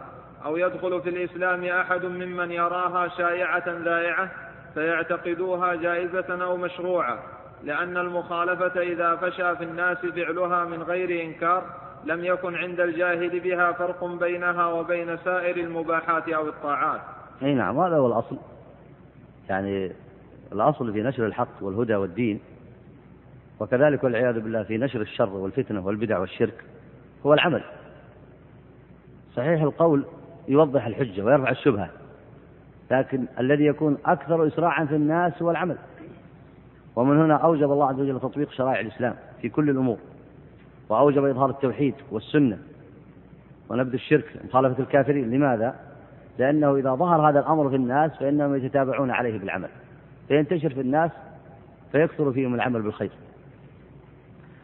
أو 0.45 0.57
يدخل 0.57 1.03
في 1.03 1.09
الإسلام 1.09 1.65
أحد 1.65 2.05
ممن 2.05 2.53
يراها 2.53 3.09
شائعة 3.09 3.65
ذائعة 3.67 4.31
فيعتقدوها 4.75 5.75
جائزة 5.75 6.45
أو 6.45 6.57
مشروعة 6.57 7.19
لأن 7.65 7.97
المخالفة 7.97 8.81
إذا 8.81 9.17
فشى 9.17 9.57
في 9.57 9.65
الناس 9.65 9.99
فعلها 9.99 10.65
من 10.65 10.83
غير 10.83 11.25
إنكار 11.25 11.65
لم 12.05 12.25
يكن 12.25 12.55
عند 12.55 12.81
الجاهل 12.81 13.41
بها 13.41 13.73
فرق 13.73 14.05
بينها 14.05 14.67
وبين 14.67 15.17
سائر 15.17 15.57
المباحات 15.57 16.29
أو 16.29 16.49
الطاعات. 16.49 17.01
أي 17.43 17.55
نعم 17.55 17.79
هذا 17.79 17.97
هو 17.97 18.07
الأصل. 18.07 18.37
يعني 19.49 19.93
الأصل 20.53 20.93
في 20.93 21.03
نشر 21.03 21.27
الحق 21.27 21.63
والهدى 21.63 21.95
والدين 21.95 22.41
وكذلك 23.61 24.05
والعياذ 24.05 24.41
بالله 24.41 24.63
في 24.63 24.79
نشر 24.79 25.01
الشر 25.01 25.29
والفتنة 25.29 25.87
والبدع 25.87 26.19
والشرك 26.19 26.65
هو 27.27 27.35
العمل. 27.35 27.63
صحيح 29.37 29.63
القول 29.63 30.05
يوضح 30.49 30.87
الحجة 30.87 31.23
ويرفع 31.23 31.51
الشبهة 31.51 31.91
لكن 32.91 33.27
الذي 33.39 33.65
يكون 33.67 33.99
أكثر 34.07 34.47
إسراعا 34.47 34.85
في 34.85 34.95
الناس 34.95 35.43
هو 35.43 35.51
العمل. 35.51 35.79
ومن 36.97 37.21
هنا 37.21 37.35
أوجب 37.35 37.73
الله 37.73 37.89
عز 37.89 38.01
وجل 38.01 38.21
تطبيق 38.21 38.51
شرائع 38.51 38.81
الإسلام 38.81 39.15
في 39.43 39.49
كل 39.49 39.71
الأمور 39.71 39.99
وأوجب 40.89 41.25
إظهار 41.25 41.51
التوحيد 41.51 41.95
والسنة 42.11 42.59
ونبذ 43.69 43.93
الشرك 43.93 44.25
مخالفة 44.45 44.83
الكافرين. 44.83 45.31
لماذا؟ 45.31 45.75
لأنه 46.39 46.77
إذا 46.77 46.95
ظهر 46.95 47.31
هذا 47.31 47.41
الأمر 47.41 47.71
في 47.71 47.77
الناس 47.77 48.17
فإنهم 48.19 48.55
يتتابعون 48.55 49.11
عليه 49.11 49.39
بالعمل. 49.39 49.69
فينتشر 50.29 50.75
في 50.75 50.81
الناس 50.81 51.11
فيكثر 51.93 52.33
فيهم 52.33 52.55
العمل 52.55 52.83
بالخير. 52.83 53.11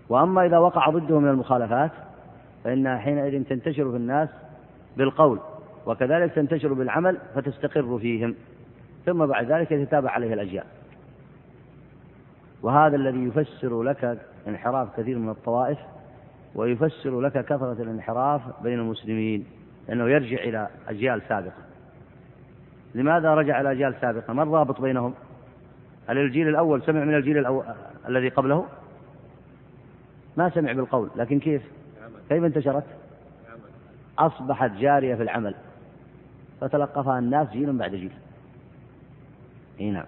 وأما 0.09 0.47
إذا 0.47 0.59
وقع 0.59 0.91
ضده 0.91 1.19
من 1.21 1.29
المخالفات 1.29 1.91
فإنها 2.65 2.99
حينئذ 2.99 3.45
تنتشر 3.45 3.91
في 3.91 3.97
الناس 3.97 4.29
بالقول 4.97 5.39
وكذلك 5.87 6.33
تنتشر 6.33 6.73
بالعمل 6.73 7.19
فتستقر 7.35 7.99
فيهم 7.99 8.35
ثم 9.07 9.27
بعد 9.27 9.53
ذلك 9.53 9.73
يتتابع 9.73 10.11
عليه 10.11 10.35
الأجيال. 10.35 10.65
وهذا 12.63 12.97
الذي 12.97 13.25
يفسر 13.25 13.83
لك 13.83 14.19
انحراف 14.49 15.01
كثير 15.01 15.19
من 15.19 15.29
الطوائف 15.29 15.79
ويفسر 16.55 17.21
لك 17.21 17.45
كثرة 17.45 17.83
الانحراف 17.83 18.63
بين 18.63 18.79
المسلمين 18.79 19.47
لأنه 19.89 20.09
يرجع 20.09 20.37
إلى 20.37 20.69
أجيال 20.89 21.23
سابقة. 21.29 21.63
لماذا 22.95 23.35
رجع 23.35 23.61
إلى 23.61 23.73
أجيال 23.73 23.95
سابقة؟ 24.01 24.33
ما 24.33 24.43
الرابط 24.43 24.81
بينهم؟ 24.81 25.15
هل 26.09 26.19
الجيل 26.19 26.49
الأول 26.49 26.83
سمع 26.83 27.05
من 27.05 27.15
الجيل 27.15 27.39
الأول 27.39 27.65
الذي 28.09 28.29
قبله؟ 28.29 28.67
ما 30.37 30.51
سمع 30.51 30.73
بالقول 30.73 31.11
لكن 31.17 31.39
كيف؟ 31.41 31.63
كيف 32.29 32.45
انتشرت؟ 32.45 32.85
أصبحت 34.19 34.71
جارية 34.71 35.15
في 35.15 35.23
العمل 35.23 35.55
فتلقفها 36.61 37.19
الناس 37.19 37.51
جيل 37.51 37.79
بعد 37.79 37.91
جيل. 37.91 38.13
إي 39.81 39.91
نعم. 39.91 40.07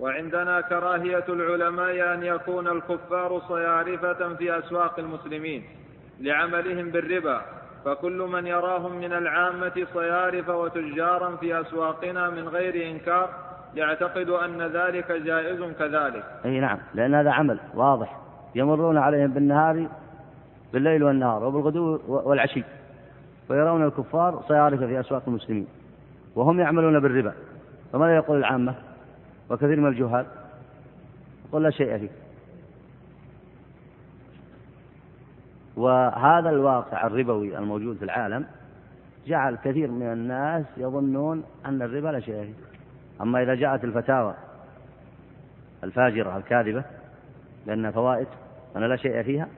وعندنا 0.00 0.60
كراهية 0.60 1.24
العلماء 1.28 2.14
أن 2.14 2.22
يكون 2.22 2.68
الكفار 2.68 3.40
صيارفة 3.48 4.34
في 4.34 4.58
أسواق 4.58 4.98
المسلمين 4.98 5.64
لعملهم 6.20 6.90
بالربا 6.90 7.40
فكل 7.84 8.28
من 8.32 8.46
يراهم 8.46 8.98
من 8.98 9.12
العامة 9.12 9.86
صيارف 9.94 10.48
وتجارا 10.48 11.36
في 11.36 11.60
أسواقنا 11.60 12.30
من 12.30 12.48
غير 12.48 12.90
إنكار 12.90 13.28
يعتقد 13.74 14.30
أن 14.30 14.62
ذلك 14.62 15.12
جائز 15.12 15.62
كذلك. 15.78 16.24
أي 16.44 16.60
نعم 16.60 16.78
لأن 16.94 17.14
هذا 17.14 17.30
عمل 17.30 17.58
واضح. 17.74 18.16
يمرون 18.54 18.98
عليهم 18.98 19.30
بالنهار 19.30 19.86
بالليل 20.72 21.04
والنهار 21.04 21.44
وبالغدو 21.44 22.00
والعشي 22.08 22.64
ويرون 23.50 23.84
الكفار 23.84 24.42
صيارف 24.48 24.82
في 24.82 25.00
أسواق 25.00 25.22
المسلمين 25.28 25.66
وهم 26.36 26.60
يعملون 26.60 27.00
بالربا. 27.00 27.32
فماذا 27.92 28.16
يقول 28.16 28.38
العامة؟ 28.38 28.74
وكثير 29.50 29.80
من 29.80 29.88
الجهال. 29.88 30.26
يقول 31.48 31.62
لا 31.62 31.70
شيء 31.70 31.98
فيه. 31.98 32.10
وهذا 35.76 36.50
الواقع 36.50 37.06
الربوي 37.06 37.58
الموجود 37.58 37.96
في 37.96 38.04
العالم 38.04 38.46
جعل 39.26 39.56
كثير 39.56 39.90
من 39.90 40.12
الناس 40.12 40.64
يظنون 40.76 41.44
أن 41.66 41.82
الربا 41.82 42.08
لا 42.08 42.20
شيء 42.20 42.44
فيه. 42.44 42.54
أما 43.22 43.42
إذا 43.42 43.54
جاءت 43.54 43.84
الفتاوى 43.84 44.34
الفاجرة 45.84 46.36
الكاذبة 46.36 46.84
لأنها 47.66 47.90
فوائد 47.90 48.26
أنا 48.76 48.84
لا 48.84 48.96
شيء 48.96 49.22
فيها 49.22 49.48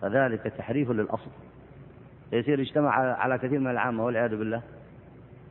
فذلك 0.00 0.42
تحريف 0.42 0.90
للأصل. 0.90 1.30
يصير 2.32 2.60
يجتمع 2.60 2.90
على 3.14 3.38
كثير 3.38 3.58
من 3.58 3.70
العامة 3.70 4.04
والعياذ 4.04 4.36
بالله. 4.36 4.62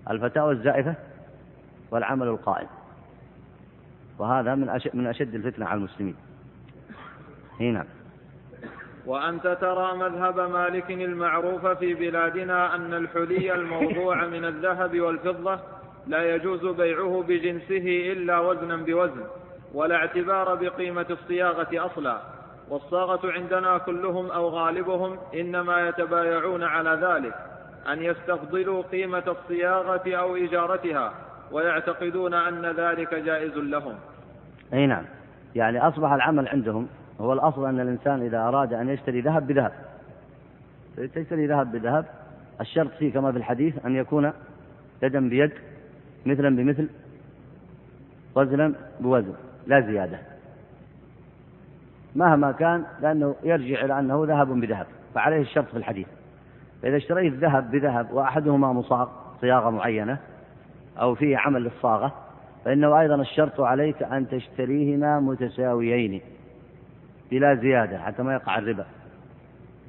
الفتاوى 0.09 0.53
الزائفة 0.53 0.95
والعمل 1.91 2.27
القائم. 2.27 2.67
وهذا 4.21 4.55
من 4.55 4.69
أشد, 4.69 4.95
من 4.95 5.07
أشد 5.07 5.35
الفتنة 5.35 5.65
على 5.65 5.77
المسلمين. 5.77 6.15
هنا. 7.59 7.85
وأنت 9.05 9.57
ترى 9.61 9.97
مذهب 9.97 10.39
مالك 10.39 10.91
المعروف 10.91 11.67
في 11.67 11.93
بلادنا 11.93 12.75
أن 12.75 12.93
الحلي 12.93 13.55
الموضوع 13.55 14.25
من 14.33 14.45
الذهب 14.45 14.99
والفضة 14.99 15.59
لا 16.07 16.35
يجوز 16.35 16.65
بيعه 16.65 17.23
بجنسه 17.27 18.11
إلا 18.11 18.39
وزنا 18.39 18.75
بوزن 18.75 19.23
ولا 19.73 19.95
اعتبار 19.95 20.55
بقيمة 20.55 21.05
الصياغة 21.09 21.85
أصلا. 21.85 22.21
والصاغة 22.69 23.31
عندنا 23.31 23.77
كلهم 23.77 24.31
أو 24.31 24.49
غالبهم 24.49 25.17
إنما 25.33 25.87
يتبايعون 25.87 26.63
على 26.63 26.89
ذلك 26.89 27.35
أن 27.91 28.03
يستفضلوا 28.03 28.81
قيمة 28.81 29.23
الصياغة 29.27 30.15
أو 30.15 30.35
إجارتها. 30.35 31.30
ويعتقدون 31.51 32.33
أن 32.33 32.65
ذلك 32.65 33.13
جائز 33.13 33.57
لهم. 33.57 33.95
أي 34.73 34.87
نعم. 34.87 35.03
يعني 35.55 35.87
أصبح 35.87 36.11
العمل 36.11 36.47
عندهم 36.47 36.87
هو 37.21 37.33
الأصل 37.33 37.65
أن 37.65 37.79
الإنسان 37.79 38.21
إذا 38.21 38.39
أراد 38.39 38.73
أن 38.73 38.89
يشتري 38.89 39.21
ذهب 39.21 39.47
بذهب. 39.47 39.71
تشتري 40.97 41.47
ذهب 41.47 41.71
بذهب 41.71 42.05
الشرط 42.61 42.91
فيه 42.91 43.13
كما 43.13 43.31
في 43.31 43.37
الحديث 43.37 43.85
أن 43.85 43.95
يكون 43.95 44.31
يدا 45.03 45.29
بيد 45.29 45.51
مثلا 46.25 46.55
بمثل 46.55 46.87
وزنا 48.35 48.73
بوزن 48.99 49.33
لا 49.67 49.81
زيادة. 49.81 50.17
مهما 52.15 52.51
كان 52.51 52.83
لأنه 53.01 53.35
يرجع 53.43 53.85
إلى 53.85 53.99
أنه 53.99 54.25
ذهب 54.25 54.47
بذهب. 54.47 54.85
فعليه 55.15 55.41
الشرط 55.41 55.65
في 55.65 55.77
الحديث. 55.77 56.07
فإذا 56.81 56.97
اشتريت 56.97 57.33
ذهب 57.33 57.71
بذهب 57.71 58.11
وأحدهما 58.11 58.73
مصاغ 58.73 59.09
صياغة 59.41 59.69
معينة 59.69 60.17
أو 60.99 61.15
فيه 61.15 61.37
عمل 61.37 61.63
للصاغة 61.63 62.13
فإنه 62.65 62.99
أيضا 62.99 63.15
الشرط 63.15 63.61
عليك 63.61 64.03
أن 64.03 64.27
تشتريهما 64.29 65.19
متساويين 65.19 66.21
بلا 67.31 67.55
زيادة 67.55 67.97
حتى 67.99 68.23
ما 68.23 68.33
يقع 68.33 68.57
الربا. 68.57 68.85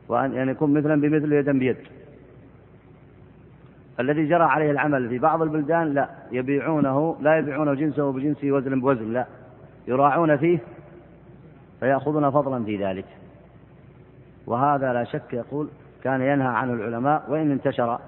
وأن 0.09 0.33
يعني 0.33 0.51
يكون 0.51 0.75
مثلا 0.75 1.01
بمثل 1.01 1.33
يدا 1.33 1.59
بيد. 1.59 1.77
الذي 4.01 4.29
جرى 4.29 4.45
عليه 4.45 4.71
العمل 4.71 5.09
في 5.09 5.19
بعض 5.19 5.43
البلدان 5.43 5.95
لا 5.95 6.09
يبيعونه 6.33 7.17
لا 7.21 7.39
يبيعونه 7.39 7.75
جنسه 7.75 8.13
بجنسه 8.13 8.53
وزن 8.53 8.81
بوزن 8.81 9.13
لا. 9.13 9.27
يراعون 9.89 10.37
فيه 10.37 10.59
فيأخذون 11.81 12.31
فضلا 12.31 12.65
في 12.65 12.85
ذلك. 12.85 13.07
وهذا 14.47 14.93
لا 14.93 15.05
شك 15.05 15.33
يقول 15.33 15.69
كان 16.05 16.21
ينهى 16.21 16.49
عنه 16.49 16.73
العلماء 16.73 17.25
وإن 17.29 17.51
انتشر 17.51 17.99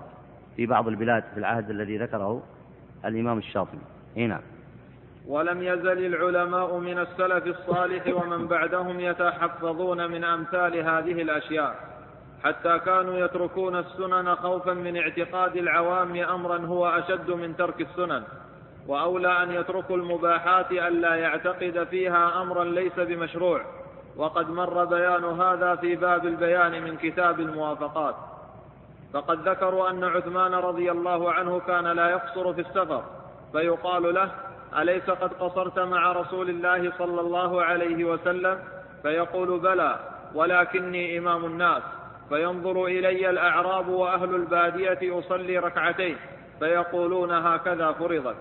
في 0.56 0.66
بعض 0.66 0.88
البلاد 0.88 1.24
في 1.34 1.40
العهد 1.40 1.70
الذي 1.70 1.98
ذكره. 1.98 2.42
الإمام 3.04 3.38
الشاطبي. 3.38 3.78
نعم. 4.16 4.40
ولم 5.28 5.62
يزل 5.62 6.06
العلماء 6.06 6.78
من 6.78 6.98
السلف 6.98 7.46
الصالح 7.46 8.06
ومن 8.06 8.46
بعدهم 8.46 9.00
يتحفظون 9.00 10.10
من 10.10 10.24
أمثال 10.24 10.76
هذه 10.76 11.22
الأشياء 11.22 11.94
حتى 12.44 12.78
كانوا 12.78 13.18
يتركون 13.18 13.76
السنن 13.76 14.34
خوفا 14.34 14.72
من 14.72 14.96
اعتقاد 14.96 15.56
العوام 15.56 16.16
امرا 16.16 16.58
هو 16.58 16.86
أشد 16.86 17.30
من 17.30 17.56
ترك 17.56 17.80
السنن 17.80 18.22
وأولى 18.86 19.42
أن 19.42 19.50
يتركوا 19.50 19.96
المباحات 19.96 20.72
الا 20.72 21.14
يعتقد 21.14 21.86
فيها 21.90 22.42
امرا 22.42 22.64
ليس 22.64 23.00
بمشروع 23.00 23.64
وقد 24.16 24.50
مر 24.50 24.84
بيان 24.84 25.24
هذا 25.24 25.76
في 25.76 25.96
باب 25.96 26.26
البيان 26.26 26.82
من 26.82 26.96
كتاب 26.96 27.40
الموافقات. 27.40 28.14
فقد 29.14 29.48
ذكروا 29.48 29.90
أن 29.90 30.04
عثمان 30.04 30.54
رضي 30.54 30.90
الله 30.90 31.32
عنه 31.32 31.60
كان 31.60 31.84
لا 31.84 32.08
يقصر 32.08 32.52
في 32.52 32.60
السفر 32.60 33.02
فيقال 33.52 34.14
له 34.14 34.30
أليس 34.78 35.10
قد 35.10 35.32
قصرت 35.32 35.78
مع 35.78 36.12
رسول 36.12 36.50
الله 36.50 36.92
صلى 36.98 37.20
الله 37.20 37.62
عليه 37.62 38.04
وسلم؟ 38.04 38.58
فيقول 39.02 39.60
بلى 39.60 39.98
ولكني 40.34 41.18
إمام 41.18 41.44
الناس 41.44 41.82
فينظر 42.28 42.84
إلي 42.84 43.30
الأعراب 43.30 43.88
وأهل 43.88 44.34
البادية 44.34 45.18
أصلي 45.18 45.58
ركعتين 45.58 46.16
فيقولون 46.58 47.30
هكذا 47.30 47.92
فرضت. 47.92 48.36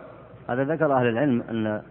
هذا 0.49 0.63
ذكر 0.63 0.93
أهل 0.93 1.07
العلم 1.07 1.41
أن 1.49 1.81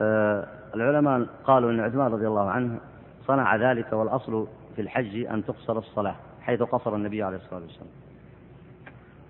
آه، 0.00 0.46
العلماء 0.74 1.26
قالوا 1.44 1.70
أن 1.70 1.80
عثمان 1.80 2.12
رضي 2.12 2.26
الله 2.26 2.50
عنه 2.50 2.80
صنع 3.26 3.56
ذلك 3.56 3.92
والأصل 3.92 4.46
في 4.76 4.82
الحج 4.82 5.26
أن 5.26 5.44
تقصر 5.44 5.78
الصلاة. 5.78 6.27
حيث 6.48 6.62
قصر 6.62 6.94
النبي 6.94 7.22
عليه 7.22 7.36
الصلاة 7.36 7.60
والسلام. 7.60 7.88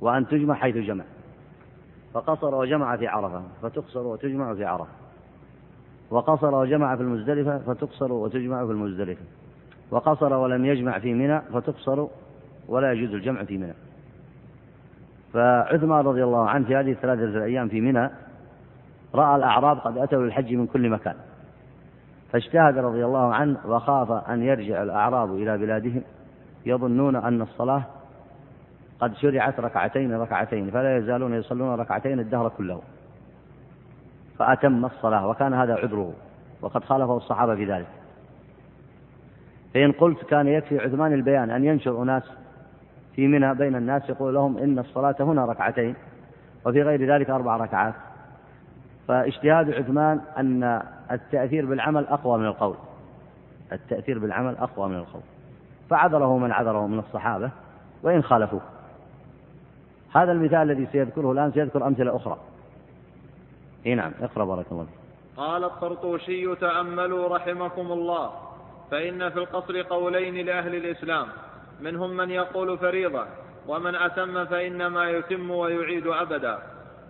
وأن 0.00 0.28
تجمع 0.28 0.54
حيث 0.54 0.76
جمع. 0.76 1.04
فقصر 2.14 2.54
وجمع 2.54 2.96
في 2.96 3.06
عرفة 3.06 3.42
فتقصر 3.62 4.06
وتجمع 4.06 4.54
في 4.54 4.64
عرفة. 4.64 4.92
وقصر 6.10 6.54
وجمع 6.54 6.96
في 6.96 7.02
المزدلفة 7.02 7.58
فتقصر 7.58 8.12
وتجمع 8.12 8.66
في 8.66 8.72
المزدلفة. 8.72 9.24
وقصر 9.90 10.32
ولم 10.32 10.64
يجمع 10.64 10.98
في 10.98 11.14
منى 11.14 11.40
فتقصر 11.40 12.06
ولا 12.68 12.92
يجوز 12.92 13.14
الجمع 13.14 13.44
في 13.44 13.58
منى. 13.58 13.74
فعثمان 15.32 16.04
رضي 16.04 16.24
الله 16.24 16.48
عنه 16.48 16.66
في 16.66 16.76
هذه 16.76 16.92
الثلاثة 16.92 17.24
الأيام 17.24 17.68
في 17.68 17.80
منى 17.80 18.10
رأى 19.14 19.36
الأعراب 19.36 19.78
قد 19.78 19.98
أتوا 19.98 20.22
للحج 20.22 20.54
من 20.54 20.66
كل 20.66 20.90
مكان. 20.90 21.14
فاجتهد 22.32 22.78
رضي 22.78 23.04
الله 23.04 23.34
عنه 23.34 23.58
وخاف 23.66 24.10
أن 24.12 24.42
يرجع 24.42 24.82
الأعراب 24.82 25.34
إلى 25.34 25.58
بلادهم. 25.58 26.02
يظنون 26.68 27.16
أن 27.16 27.42
الصلاة 27.42 27.82
قد 29.00 29.14
شرعت 29.14 29.60
ركعتين 29.60 30.12
ركعتين 30.12 30.70
فلا 30.70 30.96
يزالون 30.96 31.34
يصلون 31.34 31.80
ركعتين 31.80 32.20
الدهر 32.20 32.48
كله. 32.48 32.82
فأتم 34.38 34.84
الصلاة 34.84 35.26
وكان 35.28 35.54
هذا 35.54 35.74
عذره 35.74 36.12
وقد 36.60 36.84
خالفه 36.84 37.16
الصحابة 37.16 37.54
في 37.54 37.64
ذلك. 37.64 37.86
فإن 39.74 39.92
قلت 39.92 40.24
كان 40.24 40.48
يكفي 40.48 40.78
عثمان 40.78 41.12
البيان 41.12 41.50
أن 41.50 41.64
ينشر 41.64 42.02
أناس 42.02 42.22
في 43.14 43.26
منى 43.26 43.54
بين 43.54 43.76
الناس 43.76 44.08
يقول 44.08 44.34
لهم 44.34 44.58
إن 44.58 44.78
الصلاة 44.78 45.16
هنا 45.20 45.44
ركعتين 45.44 45.94
وفي 46.66 46.82
غير 46.82 47.14
ذلك 47.14 47.30
أربع 47.30 47.56
ركعات. 47.56 47.94
فاجتهاد 49.08 49.70
عثمان 49.70 50.20
أن 50.38 50.82
التأثير 51.10 51.66
بالعمل 51.66 52.06
أقوى 52.06 52.38
من 52.38 52.46
القول. 52.46 52.76
التأثير 53.72 54.18
بالعمل 54.18 54.56
أقوى 54.56 54.88
من 54.88 54.96
القول. 54.96 55.22
فعذره 55.90 56.38
من 56.38 56.52
عذره 56.52 56.86
من 56.86 56.98
الصحابة 56.98 57.50
وإن 58.02 58.22
خالفوه. 58.22 58.60
هذا 60.14 60.32
المثال 60.32 60.70
الذي 60.70 60.86
سيذكره 60.92 61.32
الآن 61.32 61.52
سيذكر 61.52 61.86
أمثلة 61.86 62.16
أخرى. 62.16 62.38
إي 63.86 63.94
نعم 63.94 64.12
اقرأ 64.20 64.44
بارك 64.44 64.66
الله 64.72 64.86
قال 65.36 65.64
الطرطوشي 65.64 66.54
تأملوا 66.54 67.36
رحمكم 67.36 67.92
الله 67.92 68.32
فإن 68.90 69.30
في 69.30 69.38
القصر 69.38 69.82
قولين 69.82 70.46
لأهل 70.46 70.74
الإسلام 70.74 71.26
منهم 71.80 72.16
من 72.16 72.30
يقول 72.30 72.78
فريضة 72.78 73.26
ومن 73.68 73.94
أتم 73.94 74.44
فإنما 74.44 75.10
يتم 75.10 75.50
ويعيد 75.50 76.06
أبدا 76.06 76.58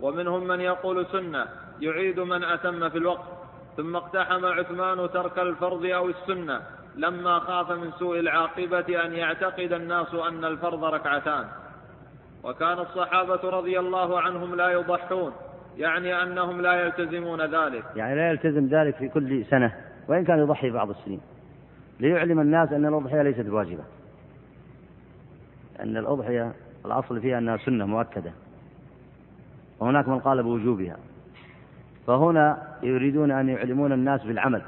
ومنهم 0.00 0.46
من 0.46 0.60
يقول 0.60 1.06
سنة 1.06 1.46
يعيد 1.80 2.20
من 2.20 2.44
أتم 2.44 2.88
في 2.88 2.98
الوقت 2.98 3.28
ثم 3.76 3.96
اقتحم 3.96 4.46
عثمان 4.46 5.10
ترك 5.10 5.38
الفرض 5.38 5.84
أو 5.84 6.08
السنة 6.08 6.60
لما 6.96 7.38
خاف 7.38 7.70
من 7.70 7.92
سوء 7.92 8.20
العاقبة 8.20 9.04
أن 9.04 9.12
يعتقد 9.12 9.72
الناس 9.72 10.14
أن 10.14 10.44
الفرض 10.44 10.84
ركعتان. 10.84 11.44
وكان 12.44 12.78
الصحابة 12.78 13.50
رضي 13.50 13.78
الله 13.78 14.20
عنهم 14.20 14.54
لا 14.54 14.68
يضحون 14.68 15.32
يعني 15.76 16.22
أنهم 16.22 16.60
لا 16.60 16.72
يلتزمون 16.72 17.40
ذلك. 17.40 17.84
يعني 17.96 18.14
لا 18.14 18.30
يلتزم 18.30 18.66
ذلك 18.66 18.96
في 18.96 19.08
كل 19.08 19.44
سنة 19.44 19.74
وإن 20.08 20.24
كان 20.24 20.38
يضحي 20.38 20.70
بعض 20.70 20.90
السنين. 20.90 21.20
ليعلم 22.00 22.40
الناس 22.40 22.72
أن 22.72 22.86
الأضحية 22.86 23.22
ليست 23.22 23.40
بواجبة 23.40 23.84
أن 25.80 25.96
الأضحية 25.96 26.52
الأصل 26.86 27.20
فيها 27.20 27.38
أنها 27.38 27.56
سنة 27.56 27.86
مؤكدة. 27.86 28.32
وهناك 29.80 30.08
من 30.08 30.18
قال 30.18 30.42
بوجوبها. 30.42 30.96
فهنا 32.06 32.76
يريدون 32.82 33.30
أن 33.30 33.48
يعلمون 33.48 33.92
الناس 33.92 34.24
بالعمل 34.24 34.62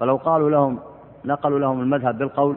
فلو 0.00 0.16
قالوا 0.16 0.50
لهم 0.50 0.80
نقلوا 1.24 1.58
لهم 1.58 1.80
المذهب 1.80 2.18
بالقول 2.18 2.56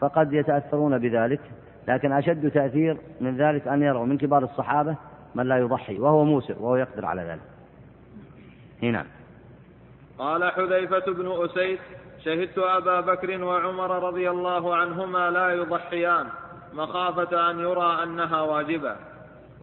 فقد 0.00 0.32
يتأثرون 0.32 0.98
بذلك 0.98 1.40
لكن 1.88 2.12
أشد 2.12 2.50
تأثير 2.50 2.96
من 3.20 3.36
ذلك 3.36 3.68
أن 3.68 3.82
يروا 3.82 4.06
من 4.06 4.18
كبار 4.18 4.44
الصحابة 4.44 4.96
من 5.34 5.46
لا 5.46 5.58
يضحي 5.58 5.98
وهو 5.98 6.24
موسر 6.24 6.54
وهو 6.60 6.76
يقدر 6.76 7.06
على 7.06 7.22
ذلك. 7.22 7.40
هنا. 8.82 9.06
قال 10.18 10.52
حذيفة 10.52 11.12
بن 11.12 11.44
أسيد 11.44 11.78
شهدت 12.24 12.58
أبا 12.58 13.00
بكر 13.00 13.44
وعمر 13.44 14.08
رضي 14.08 14.30
الله 14.30 14.76
عنهما 14.76 15.30
لا 15.30 15.50
يضحيان 15.50 16.26
مخافة 16.74 17.50
أن 17.50 17.58
يرى 17.58 18.02
أنها 18.02 18.42
واجبة. 18.42 18.96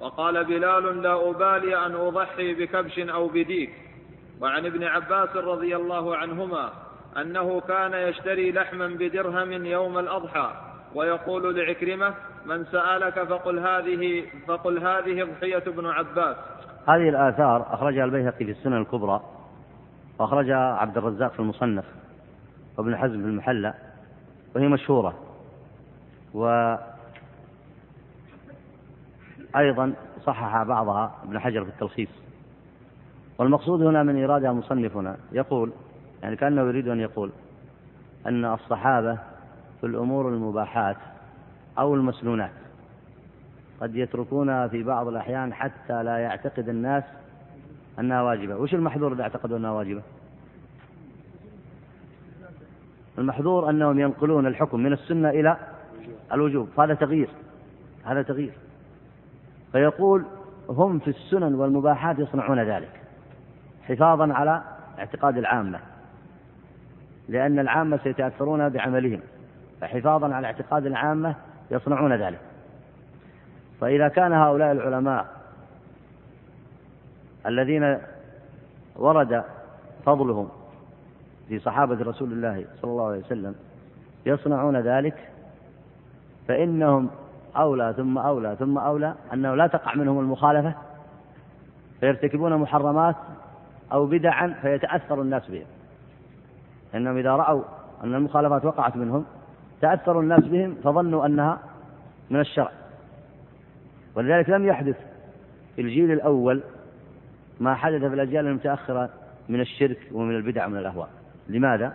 وقال 0.01 0.45
بلال 0.45 1.01
لا 1.01 1.29
أبالي 1.29 1.85
أن 1.85 1.95
أضحي 1.95 2.53
بكبش 2.53 2.99
أو 2.99 3.27
بديك. 3.27 3.73
وعن 4.41 4.65
ابن 4.65 4.83
عباس 4.83 5.35
رضي 5.35 5.75
الله 5.75 6.17
عنهما 6.17 6.69
أنه 7.21 7.61
كان 7.61 7.93
يشتري 7.93 8.51
لحما 8.51 8.87
بدرهم 8.87 9.65
يوم 9.65 9.97
الأضحى 9.97 10.51
ويقول 10.95 11.55
لعكرمة 11.57 12.13
من 12.45 12.65
سألك 12.65 13.23
فقل 13.23 13.59
هذه 13.59 14.25
فقل 14.47 14.87
هذه 14.87 15.23
ضحية 15.23 15.63
ابن 15.67 15.85
عباس. 15.85 16.35
هذه 16.87 17.09
الآثار 17.09 17.73
أخرجها 17.73 18.05
البيهقي 18.05 18.45
في 18.45 18.51
السنن 18.51 18.77
الكبرى 18.77 19.21
وأخرجها 20.19 20.73
عبد 20.73 20.97
الرزاق 20.97 21.31
في 21.31 21.39
المصنف 21.39 21.85
وابن 22.77 22.97
حزم 22.97 23.21
في 23.21 23.27
المحلى 23.27 23.73
وهي 24.55 24.67
مشهورة. 24.67 25.15
و 26.33 26.75
أيضا 29.55 29.93
صحح 30.25 30.63
بعضها 30.63 31.15
ابن 31.23 31.39
حجر 31.39 31.63
في 31.63 31.69
التلخيص. 31.69 32.24
والمقصود 33.37 33.81
هنا 33.81 34.03
من 34.03 34.23
إرادة 34.23 34.53
مصنفنا. 34.53 35.17
يقول 35.31 35.71
يعني 36.23 36.35
كأنه 36.35 36.61
يريد 36.61 36.87
أن 36.87 36.99
يقول 36.99 37.31
أن 38.27 38.45
الصحابة 38.45 39.17
في 39.81 39.87
الأمور 39.87 40.29
المباحات 40.29 40.97
أو 41.79 41.95
المسنونات 41.95 42.51
قد 43.81 43.95
يتركونها 43.95 44.67
في 44.67 44.83
بعض 44.83 45.07
الأحيان 45.07 45.53
حتى 45.53 46.03
لا 46.03 46.17
يعتقد 46.17 46.69
الناس 46.69 47.03
أنها 47.99 48.21
واجبة. 48.21 48.55
وش 48.55 48.73
المحظور 48.73 49.13
إذا 49.13 49.23
اعتقدوا 49.23 49.57
أنها 49.57 49.71
واجبة؟ 49.71 50.01
المحظور 53.17 53.69
أنهم 53.69 53.99
ينقلون 53.99 54.47
الحكم 54.47 54.79
من 54.79 54.93
السنة 54.93 55.29
إلى 55.29 55.57
الوجوب. 56.33 56.67
فهذا 56.77 56.93
تغيير 56.93 57.29
هذا 58.03 58.21
تغيير. 58.21 58.53
فيقول 59.71 60.25
هم 60.69 60.99
في 60.99 61.07
السنن 61.07 61.55
والمباحات 61.55 62.19
يصنعون 62.19 62.59
ذلك. 62.59 63.04
حفاظا 63.87 64.33
على 64.33 64.61
اعتقاد 64.99 65.37
العامة 65.37 65.79
لأن 67.29 67.59
العامة 67.59 67.99
سيتأثرون 68.03 68.69
بعملهم 68.69 69.19
فحفاظا 69.81 70.33
على 70.33 70.47
اعتقاد 70.47 70.85
العامة 70.85 71.35
يصنعون 71.71 72.13
ذلك. 72.13 72.39
فإذا 73.81 74.07
كان 74.07 74.33
هؤلاء 74.33 74.71
العلماء 74.71 75.25
الذين 77.45 77.97
ورد 78.95 79.43
فضلهم 80.05 80.49
في 81.47 81.59
صحابة 81.59 81.95
رسول 81.95 82.31
الله 82.31 82.65
صلى 82.81 82.91
الله 82.91 83.07
عليه 83.07 83.19
وسلم 83.19 83.55
يصنعون 84.25 84.77
ذلك 84.77 85.29
فإنهم 86.47 87.09
أولى 87.57 87.93
ثم 87.97 88.17
أولى 88.17 88.55
ثم 88.59 88.77
أولى 88.77 89.15
أنه 89.33 89.55
لا 89.55 89.67
تقع 89.67 89.95
منهم 89.95 90.19
المخالفة 90.19 90.73
فيرتكبون 91.99 92.57
محرمات 92.57 93.15
أو 93.95 94.05
بدعا 94.05 94.55
فيتأثر 94.61 95.21
الناس 95.21 95.47
بهم. 95.49 95.65
إنهم 96.95 97.17
إذا 97.17 97.31
رأوا 97.31 97.63
أن 98.03 98.15
المخالفات 98.15 98.65
وقعت 98.65 98.97
منهم 98.97 99.25
تأثر 99.81 100.19
الناس 100.19 100.43
بهم 100.43 100.75
فظنوا 100.83 101.25
أنها 101.25 101.59
من 102.29 102.39
الشرع. 102.39 102.71
ولذلك 104.15 104.49
لم 104.49 104.65
يحدث 104.65 104.95
في 105.75 105.81
الجيل 105.81 106.11
الأول 106.11 106.63
ما 107.59 107.75
حدث 107.75 107.99
في 107.99 108.13
الأجيال 108.13 108.47
المتأخرة 108.47 109.09
من 109.49 109.61
الشرك 109.61 109.97
ومن 110.11 110.35
البدع 110.35 110.65
ومن 110.65 110.77
الأهواء. 110.77 111.09
لماذا؟ 111.49 111.93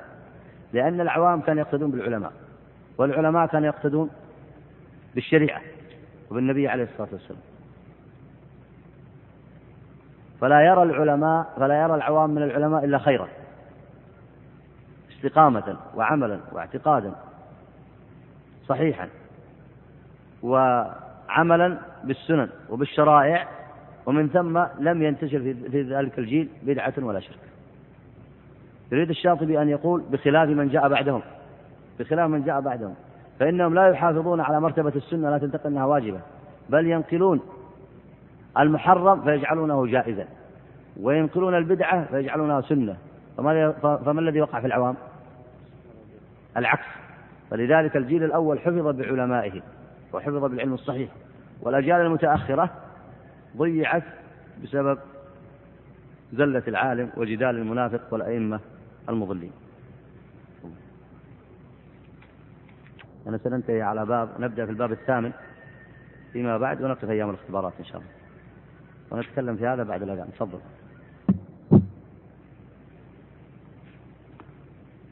لأن 0.72 1.00
العوام 1.00 1.40
كانوا 1.40 1.62
يقتدون 1.62 1.90
بالعلماء 1.90 2.32
والعلماء 2.98 3.46
كانوا 3.46 3.66
يقتدون 3.66 4.10
بالشريعة 5.14 5.60
وبالنبي 6.30 6.68
عليه 6.68 6.84
الصلاة 6.84 7.08
والسلام. 7.12 7.40
فلا 10.40 10.60
يرى 10.60 10.82
العلماء 10.82 11.46
فلا 11.56 11.82
يرى 11.82 11.94
العوام 11.94 12.30
من 12.30 12.42
العلماء 12.42 12.84
إلا 12.84 12.98
خيرا. 12.98 13.28
استقامة 15.16 15.76
وعملا 15.94 16.38
واعتقادا. 16.52 17.12
صحيحا. 18.66 19.08
وعملا 20.42 21.78
بالسنن 22.04 22.48
وبالشرائع. 22.70 23.48
ومن 24.06 24.28
ثم 24.28 24.64
لم 24.78 25.02
ينتشر 25.02 25.38
في 25.70 25.82
ذلك 25.82 26.18
الجيل 26.18 26.48
بدعة 26.62 26.94
ولا 26.98 27.20
شرك. 27.20 27.38
يريد 28.92 29.10
الشاطبي 29.10 29.62
أن 29.62 29.68
يقول 29.68 30.02
بخلاف 30.10 30.48
من 30.48 30.68
جاء 30.68 30.88
بعدهم. 30.88 31.22
بخلاف 31.98 32.30
من 32.30 32.44
جاء 32.44 32.60
بعدهم. 32.60 32.94
فإنهم 33.38 33.74
لا 33.74 33.88
يحافظون 33.88 34.40
على 34.40 34.60
مرتبة 34.60 34.92
السنة 34.96 35.30
لا 35.30 35.38
تنتقل 35.38 35.66
أنها 35.66 35.84
واجبة. 35.84 36.20
بل 36.68 36.86
ينقلون 36.86 37.40
المحرم 38.58 39.22
فيجعلونه 39.22 39.86
جائزا 39.86 40.26
وينقلون 41.00 41.54
البدعة 41.54 42.04
فيجعلونها 42.04 42.60
سنة. 42.60 42.96
فما 43.36 44.20
الذي 44.20 44.40
وقع 44.40 44.60
في 44.60 44.66
العوام؟ 44.66 44.96
العكس. 46.56 46.86
فلذلك 47.50 47.96
الجيل 47.96 48.24
الأول 48.24 48.58
حفظ 48.58 48.86
بعلمائه 48.86 49.62
وحفظ 50.12 50.44
بالعلم 50.44 50.74
الصحيح 50.74 51.10
والأجيال 51.60 52.00
المتأخرة 52.00 52.70
ضيعت 53.56 54.02
بسبب 54.62 54.98
زلة 56.32 56.62
العالم 56.68 57.10
وجدال 57.16 57.56
المنافق 57.56 58.00
والأئمة 58.10 58.60
المضلين. 59.08 59.52
أنا 63.26 63.38
سننتهي 63.38 63.82
على 63.82 64.06
باب 64.06 64.28
نبدأ 64.38 64.64
في 64.64 64.70
الباب 64.70 64.92
الثامن 64.92 65.32
فيما 66.32 66.58
بعد 66.58 66.82
ونقف 66.82 67.10
أيام 67.10 67.30
الاختبارات 67.30 67.72
إن 67.78 67.84
شاء 67.84 67.96
الله. 67.96 68.19
ونتكلم 69.10 69.56
في 69.56 69.66
هذا 69.66 69.82
بعد 69.82 70.02
الأذان. 70.02 70.28
تفضل. 70.32 70.58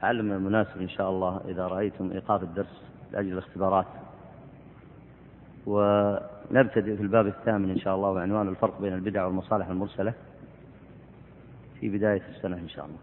علم 0.02 0.32
المناسب 0.32 0.80
إن 0.80 0.88
شاء 0.88 1.10
الله 1.10 1.40
إذا 1.48 1.66
رأيتم 1.66 2.12
إيقاف 2.12 2.42
الدرس 2.42 2.82
لأجل 3.12 3.32
الاختبارات. 3.32 3.86
ونبتدئ 5.66 6.96
في 6.96 7.02
الباب 7.02 7.26
الثامن 7.26 7.70
إن 7.70 7.78
شاء 7.78 7.94
الله 7.94 8.14
بعنوان 8.14 8.48
الفرق 8.48 8.80
بين 8.80 8.92
البدع 8.92 9.24
والمصالح 9.26 9.68
المرسلة 9.68 10.14
في 11.80 11.88
بداية 11.88 12.22
السنة 12.28 12.56
إن 12.56 12.68
شاء 12.68 12.84
الله. 12.84 12.98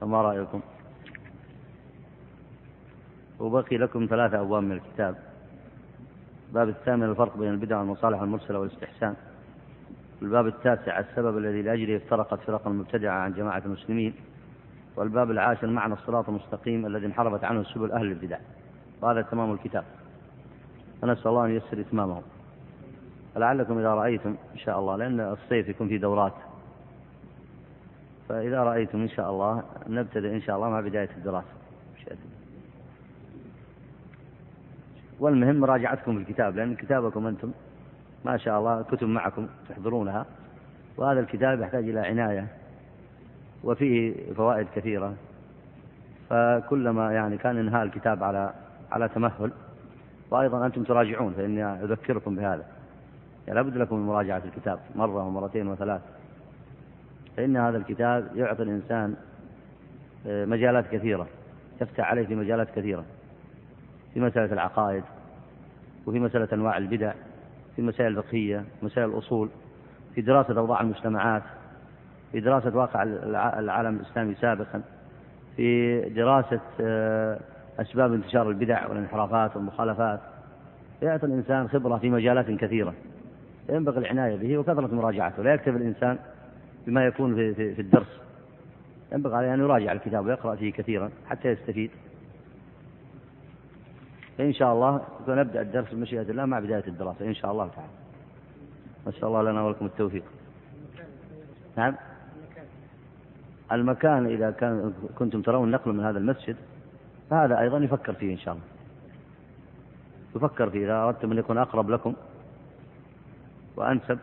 فما 0.00 0.22
رأيكم؟ 0.22 0.60
وبقي 3.40 3.76
لكم 3.76 4.06
ثلاثة 4.10 4.40
أبواب 4.40 4.62
من 4.62 4.72
الكتاب. 4.72 5.29
الباب 6.50 6.68
الثامن 6.68 7.02
الفرق 7.02 7.36
بين 7.36 7.50
البدع 7.50 7.78
والمصالح 7.78 8.20
المرسلة 8.20 8.58
والاستحسان. 8.58 9.14
الباب 10.22 10.46
التاسع 10.46 10.98
السبب 10.98 11.38
الذي 11.38 11.62
لأجله 11.62 11.96
افترقت 11.96 12.40
فرق 12.40 12.66
المبتدعة 12.66 13.20
عن 13.20 13.32
جماعة 13.32 13.62
المسلمين. 13.66 14.14
والباب 14.96 15.30
العاشر 15.30 15.66
معنى 15.66 15.94
الصراط 15.94 16.28
المستقيم 16.28 16.86
الذي 16.86 17.06
انحرفت 17.06 17.44
عنه 17.44 17.62
سبل 17.62 17.92
أهل 17.92 18.06
البدع. 18.06 18.38
وهذا 19.02 19.22
تمام 19.22 19.52
الكتاب. 19.52 19.84
فنسأل 21.02 21.28
الله 21.28 21.46
أن 21.46 21.50
ييسر 21.50 21.80
إتمامه. 21.80 22.22
فلعلكم 23.34 23.78
إذا 23.78 23.94
رأيتم 23.94 24.36
إن 24.52 24.58
شاء 24.58 24.78
الله 24.78 24.96
لأن 24.96 25.20
الصيف 25.20 25.68
يكون 25.68 25.88
في 25.88 25.98
دورات. 25.98 26.34
فإذا 28.28 28.62
رأيتم 28.62 29.00
إن 29.00 29.08
شاء 29.08 29.30
الله 29.30 29.62
نبتدئ 29.88 30.34
إن 30.34 30.40
شاء 30.40 30.56
الله 30.56 30.70
مع 30.70 30.80
بداية 30.80 31.10
الدراسة. 31.16 31.60
والمهم 35.20 35.60
مراجعتكم 35.60 36.16
الكتاب 36.16 36.56
لأن 36.56 36.74
كتابكم 36.74 37.26
أنتم 37.26 37.52
ما 38.24 38.36
شاء 38.36 38.58
الله 38.58 38.82
كتب 38.82 39.08
معكم 39.08 39.46
تحضرونها 39.68 40.26
وهذا 40.96 41.20
الكتاب 41.20 41.60
يحتاج 41.60 41.88
إلى 41.88 42.00
عناية 42.00 42.46
وفيه 43.64 44.32
فوائد 44.32 44.66
كثيرة. 44.74 45.14
فكلما 46.30 47.12
يعني 47.12 47.38
كان 47.38 47.58
إنهاء 47.58 47.82
الكتاب 47.82 48.24
على 48.24 48.52
على 48.92 49.08
تمهل 49.08 49.52
وأيضا 50.30 50.66
أنتم 50.66 50.82
تراجعون 50.82 51.32
فإني 51.32 51.64
أذكركم 51.64 52.36
بهذا. 52.36 52.64
يعني 53.46 53.60
لابد 53.60 53.76
لكم 53.76 53.96
من 53.96 54.06
مراجعة 54.06 54.42
الكتاب 54.44 54.78
مرة 54.96 55.26
ومرتين 55.26 55.68
وثلاث. 55.68 56.00
فإن 57.36 57.56
هذا 57.56 57.76
الكتاب 57.76 58.36
يعطي 58.36 58.62
الإنسان 58.62 59.16
آه، 60.26 60.44
مجالات 60.44 60.86
كثيرة 60.92 61.26
يفتح 61.80 62.10
عليه 62.10 62.26
في 62.26 62.34
مجالات 62.34 62.70
كثيرة. 62.70 63.04
في 64.14 64.20
مسألة 64.20 64.52
العقائد 64.52 65.04
وفي 66.06 66.18
مسألة 66.20 66.48
أنواع 66.52 66.76
البدع 66.76 67.12
في 67.76 67.82
مسائل 67.82 68.18
الفقهية 68.18 68.64
مسائل 68.82 69.10
الأصول 69.10 69.48
في 70.14 70.20
دراسة 70.20 70.58
أوضاع 70.58 70.80
المجتمعات 70.80 71.42
في 72.32 72.40
دراسة 72.40 72.76
واقع 72.76 73.02
العالم 73.58 73.96
الإسلامي 73.96 74.34
سابقا 74.34 74.82
في 75.56 76.00
دراسة 76.00 76.60
آه، 76.80 77.40
أسباب 77.78 78.12
انتشار 78.12 78.50
البدع 78.50 78.86
والانحرافات 78.86 79.56
والمخالفات. 79.56 80.20
يعطي 81.02 81.26
الإنسان 81.26 81.68
خبرة 81.68 81.98
في 81.98 82.10
مجالات 82.10 82.50
كثيرة. 82.50 82.94
ينبغي 83.68 83.98
العناية 83.98 84.36
به 84.36 84.58
وكثرة 84.58 84.94
مراجعته. 84.94 85.42
لا 85.42 85.54
يكتفي 85.54 85.76
الإنسان 85.76 86.18
بما 86.86 87.06
يكون 87.06 87.34
في 87.54 87.80
الدرس. 87.80 88.20
ينبغي 89.12 89.36
عليه 89.36 89.54
أن 89.54 89.60
يراجع 89.60 89.92
الكتاب 89.92 90.26
ويقرأ 90.26 90.56
فيه 90.56 90.72
كثيرا 90.72 91.10
حتى 91.28 91.48
يستفيد. 91.48 91.90
فإن 94.40 94.52
شاء 94.52 94.72
الله 94.72 95.00
سنبدأ 95.26 95.60
الدرس 95.62 95.94
بمشيئة 95.94 96.22
الله 96.22 96.44
مع 96.44 96.58
بداية 96.60 96.86
الدراسة 96.88 97.26
إن 97.26 97.34
شاء 97.34 97.52
الله 97.52 97.68
تعالى. 97.68 97.92
نسأل 99.06 99.24
الله 99.24 99.42
لنا 99.42 99.62
ولكم 99.62 99.86
التوفيق. 99.86 100.24
نعم. 101.76 101.94
المكان 103.72 104.26
إذا 104.26 104.50
كان 104.50 104.92
كنتم 105.18 105.42
ترون 105.42 105.70
نقل 105.70 105.92
من 105.92 106.04
هذا 106.04 106.18
المسجد 106.18 106.56
فهذا 107.30 107.60
أيضا 107.60 107.78
يفكر 107.78 108.12
فيه 108.12 108.32
إن 108.32 108.38
شاء 108.38 108.54
الله. 108.54 108.66
يفكر 110.36 110.70
فيه 110.70 110.84
إذا 110.84 110.94
أردتم 110.94 111.32
أن 111.32 111.38
يكون 111.38 111.58
أقرب 111.58 111.90
لكم 111.90 112.14
وأنسب 113.76 114.18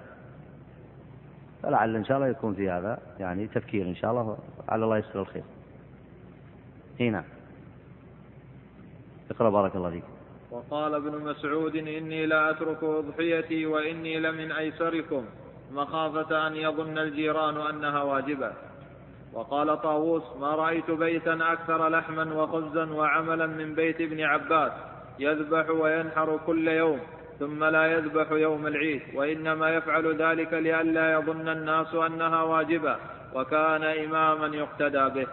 فلعل 1.63 1.95
إن 1.95 2.05
شاء 2.05 2.17
الله 2.17 2.27
يكون 2.27 2.53
في 2.53 2.69
هذا 2.69 2.99
يعني 3.19 3.47
تفكير 3.47 3.87
إن 3.87 3.95
شاء 3.95 4.11
الله 4.11 4.37
على 4.69 4.83
الله 4.83 4.97
يسر 4.97 5.21
الخير. 5.21 5.43
هنا. 6.99 7.23
اقرأ 9.31 9.49
بارك 9.49 9.75
الله 9.75 9.89
فيك. 9.89 10.03
وقال 10.51 10.93
ابن 10.95 11.13
مسعود 11.25 11.75
إني 11.75 12.25
لا 12.25 12.49
أترك 12.49 12.83
أضحيتي 12.83 13.65
وإني 13.65 14.19
لمن 14.19 14.51
أيسركم 14.51 15.25
مخافة 15.71 16.47
أن 16.47 16.55
يظن 16.55 16.97
الجيران 16.97 17.57
أنها 17.57 18.01
واجبة. 18.03 18.51
وقال 19.33 19.81
طاووس 19.81 20.23
ما 20.39 20.55
رأيت 20.55 20.91
بيتا 20.91 21.37
أكثر 21.41 21.89
لحما 21.89 22.33
وخبزا 22.33 22.93
وعملا 22.93 23.47
من 23.47 23.75
بيت 23.75 24.01
ابن 24.01 24.21
عباس 24.21 24.71
يذبح 25.19 25.69
وينحر 25.69 26.39
كل 26.45 26.67
يوم 26.67 26.99
ثم 27.39 27.63
لا 27.63 27.85
يذبح 27.85 28.31
يوم 28.31 28.67
العيد 28.67 29.01
وإنما 29.15 29.69
يفعل 29.69 30.15
ذلك 30.15 30.53
لئلا 30.53 31.13
يظن 31.13 31.47
الناس 31.49 31.95
أنها 31.95 32.43
واجبة 32.43 32.95
وكان 33.35 33.83
إماما 33.83 34.55
يقتدى 34.55 35.09
به. 35.09 35.27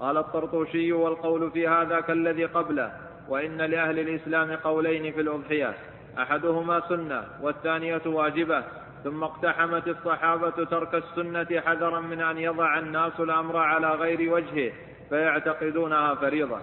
قال 0.00 0.16
الطرطوشي 0.16 0.92
والقول 0.92 1.50
في 1.50 1.68
هذا 1.68 2.00
كالذي 2.00 2.44
قبله. 2.44 2.92
وإن 3.28 3.56
لأهل 3.56 3.98
الإسلام 3.98 4.56
قولين 4.56 5.12
في 5.12 5.20
الأضحية 5.20 5.74
أحدهما 6.18 6.80
سنة 6.88 7.24
والثانية 7.42 8.02
واجبة 8.06 8.64
ثم 9.04 9.24
اقتحمت 9.24 9.88
الصحابة 9.88 10.64
ترك 10.64 10.94
السنة 10.94 11.60
حذرا 11.60 12.00
من 12.00 12.20
أن 12.20 12.38
يضع 12.38 12.78
الناس 12.78 13.20
الأمر 13.20 13.56
على 13.56 13.90
غير 13.90 14.32
وجهه 14.32 14.72
فيعتقدونها 15.08 16.14
فريضة. 16.14 16.58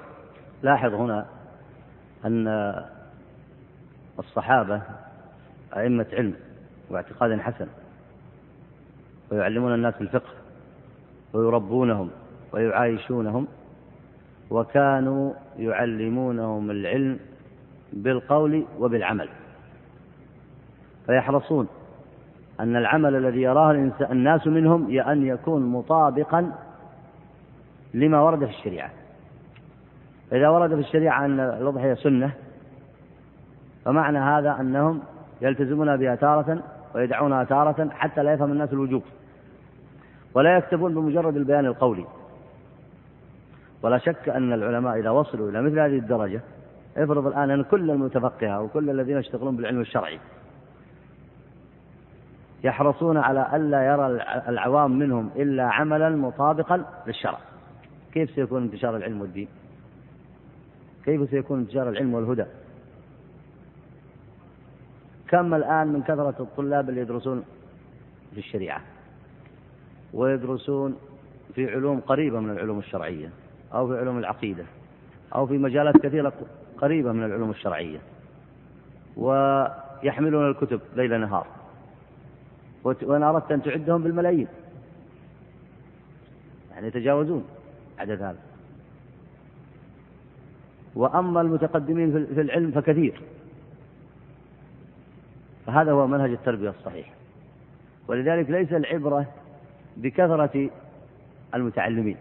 لاحظ 0.64 0.94
هنا 0.94 1.26
أن 2.26 2.48
الصحابة 4.20 4.82
أئمة 5.78 6.08
علم 6.14 6.36
واعتقاد 6.90 7.40
حسن 7.40 7.68
ويعلمون 9.32 9.74
الناس 9.74 9.94
الفقه 10.02 10.30
ويربونهم 11.34 12.12
ويعايشونهم 12.54 13.48
وكانوا 14.50 15.34
يعلمونهم 15.58 16.72
العلم 16.72 17.20
بالقول 17.94 18.66
وبالعمل. 18.80 19.30
فيحرصون 21.06 21.68
أن 22.60 22.76
العمل 22.76 23.16
الذي 23.16 23.42
يراه 23.42 23.92
الناس 24.12 24.48
منهم 24.48 25.00
أن 25.00 25.26
يكون 25.26 25.66
مطابقا 25.66 26.52
لما 27.94 28.22
ورد 28.22 28.46
في 28.46 28.52
الشريعة. 28.52 28.90
إذا 30.32 30.50
ورد 30.50 30.74
في 30.74 30.80
الشريعة 30.80 31.26
أن 31.26 31.40
الأضحية 31.40 31.94
سنة 31.94 32.32
فمعنى 33.86 34.20
هذا 34.20 34.58
أنهم 34.60 35.02
يلتزمون 35.42 35.98
بها 35.98 36.16
تارة 36.16 36.64
ويدعونها 36.96 37.44
تارة 37.44 37.90
حتى 37.90 38.24
لا 38.24 38.34
يفهم 38.34 38.52
الناس 38.52 38.74
الوجوب 38.74 39.04
ولا 40.34 40.58
يكتفون 40.58 40.94
بمجرد 40.94 41.36
البيان 41.36 41.66
القولي. 41.66 42.06
ولا 43.86 43.98
شك 43.98 44.30
أن 44.30 44.54
العلماء 44.54 45.00
إذا 45.00 45.10
وصلوا 45.10 45.50
إلى 45.50 45.62
مثل 45.62 45.80
هذه 45.80 45.98
الدرجة 45.98 46.42
افرض 46.98 47.28
الآن 47.28 47.52
أن 47.52 47.64
كل 47.64 47.92
المتفقهة 47.92 48.62
وكل 48.62 48.90
الذين 48.90 49.18
يشتغلون 49.18 49.56
بالعلم 49.56 49.82
الشرعي 49.82 50.20
يحرصون 52.64 53.18
على 53.18 53.56
ألا 53.56 53.86
يرى 53.86 54.06
العوام 54.50 55.00
منهم 55.00 55.30
إلا 55.36 55.64
عملا 55.64 56.10
مطابقا 56.10 56.86
للشرع. 57.08 57.38
كيف 58.14 58.30
سيكون 58.30 58.64
انتشار 58.64 58.98
العلم 58.98 59.22
والدين؟ 59.22 59.48
كيف 61.06 61.30
سيكون 61.30 61.60
انتشار 61.60 61.90
العلم 61.90 62.14
والهدى؟ 62.14 62.46
كم 65.28 65.54
الآن 65.54 65.88
من 65.88 66.02
كثرة 66.02 66.36
الطلاب 66.40 66.90
اللي 66.90 67.02
يدرسون 67.02 67.44
في 68.34 68.38
الشريعة؟ 68.38 68.82
ويدرسون 70.14 70.96
في 71.56 71.72
علوم 71.72 72.00
قريبة 72.00 72.40
من 72.40 72.50
العلوم 72.50 72.80
الشرعية. 72.80 73.30
أو 73.74 73.88
في 73.88 73.98
علوم 73.98 74.18
العقيدة 74.18 74.64
أو 75.36 75.48
في 75.48 75.58
مجالات 75.58 75.98
كثيرة 75.98 76.34
قريبة 76.78 77.12
من 77.12 77.24
العلوم 77.24 77.50
الشرعية. 77.50 78.00
ويحملون 79.18 80.50
الكتب 80.50 80.82
ليل 80.96 81.22
نهار. 81.22 81.48
وإن 82.84 83.24
أردت 83.24 83.52
أن 83.52 83.62
تعدهم 83.64 84.04
بالملايين. 84.04 84.48
يعني 86.72 86.88
يتجاوزون 86.88 87.46
عدد 88.00 88.22
هذا. 88.22 88.40
وأما 90.96 91.42
المتقدمين 91.42 92.26
في 92.26 92.42
العلم 92.42 92.72
فكثير. 92.72 93.22
فهذا 95.66 95.92
هو 95.92 96.08
منهج 96.08 96.32
التربية 96.32 96.70
الصحيح. 96.70 97.14
ولذلك 98.08 98.50
ليس 98.50 98.74
العبرة 98.74 99.26
بكثرة 99.98 100.70
المتعلمين. 101.56 102.18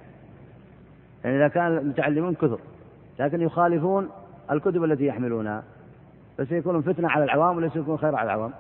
يعني 1.25 1.37
إذا 1.37 1.49
كان 1.49 1.67
المتعلمون 1.67 2.35
كثر 2.35 2.59
لكن 3.19 3.41
يخالفون 3.41 4.09
الكتب 4.51 4.85
التي 4.85 5.07
يحملونها. 5.07 5.63
فسيكون 6.39 6.83
فتنة 6.83 7.09
على 7.09 7.25
العوام 7.25 7.57
وليس 7.57 7.77
يكون 7.77 7.99
خير 7.99 8.15
على 8.15 8.27
العوام؟ 8.27 8.53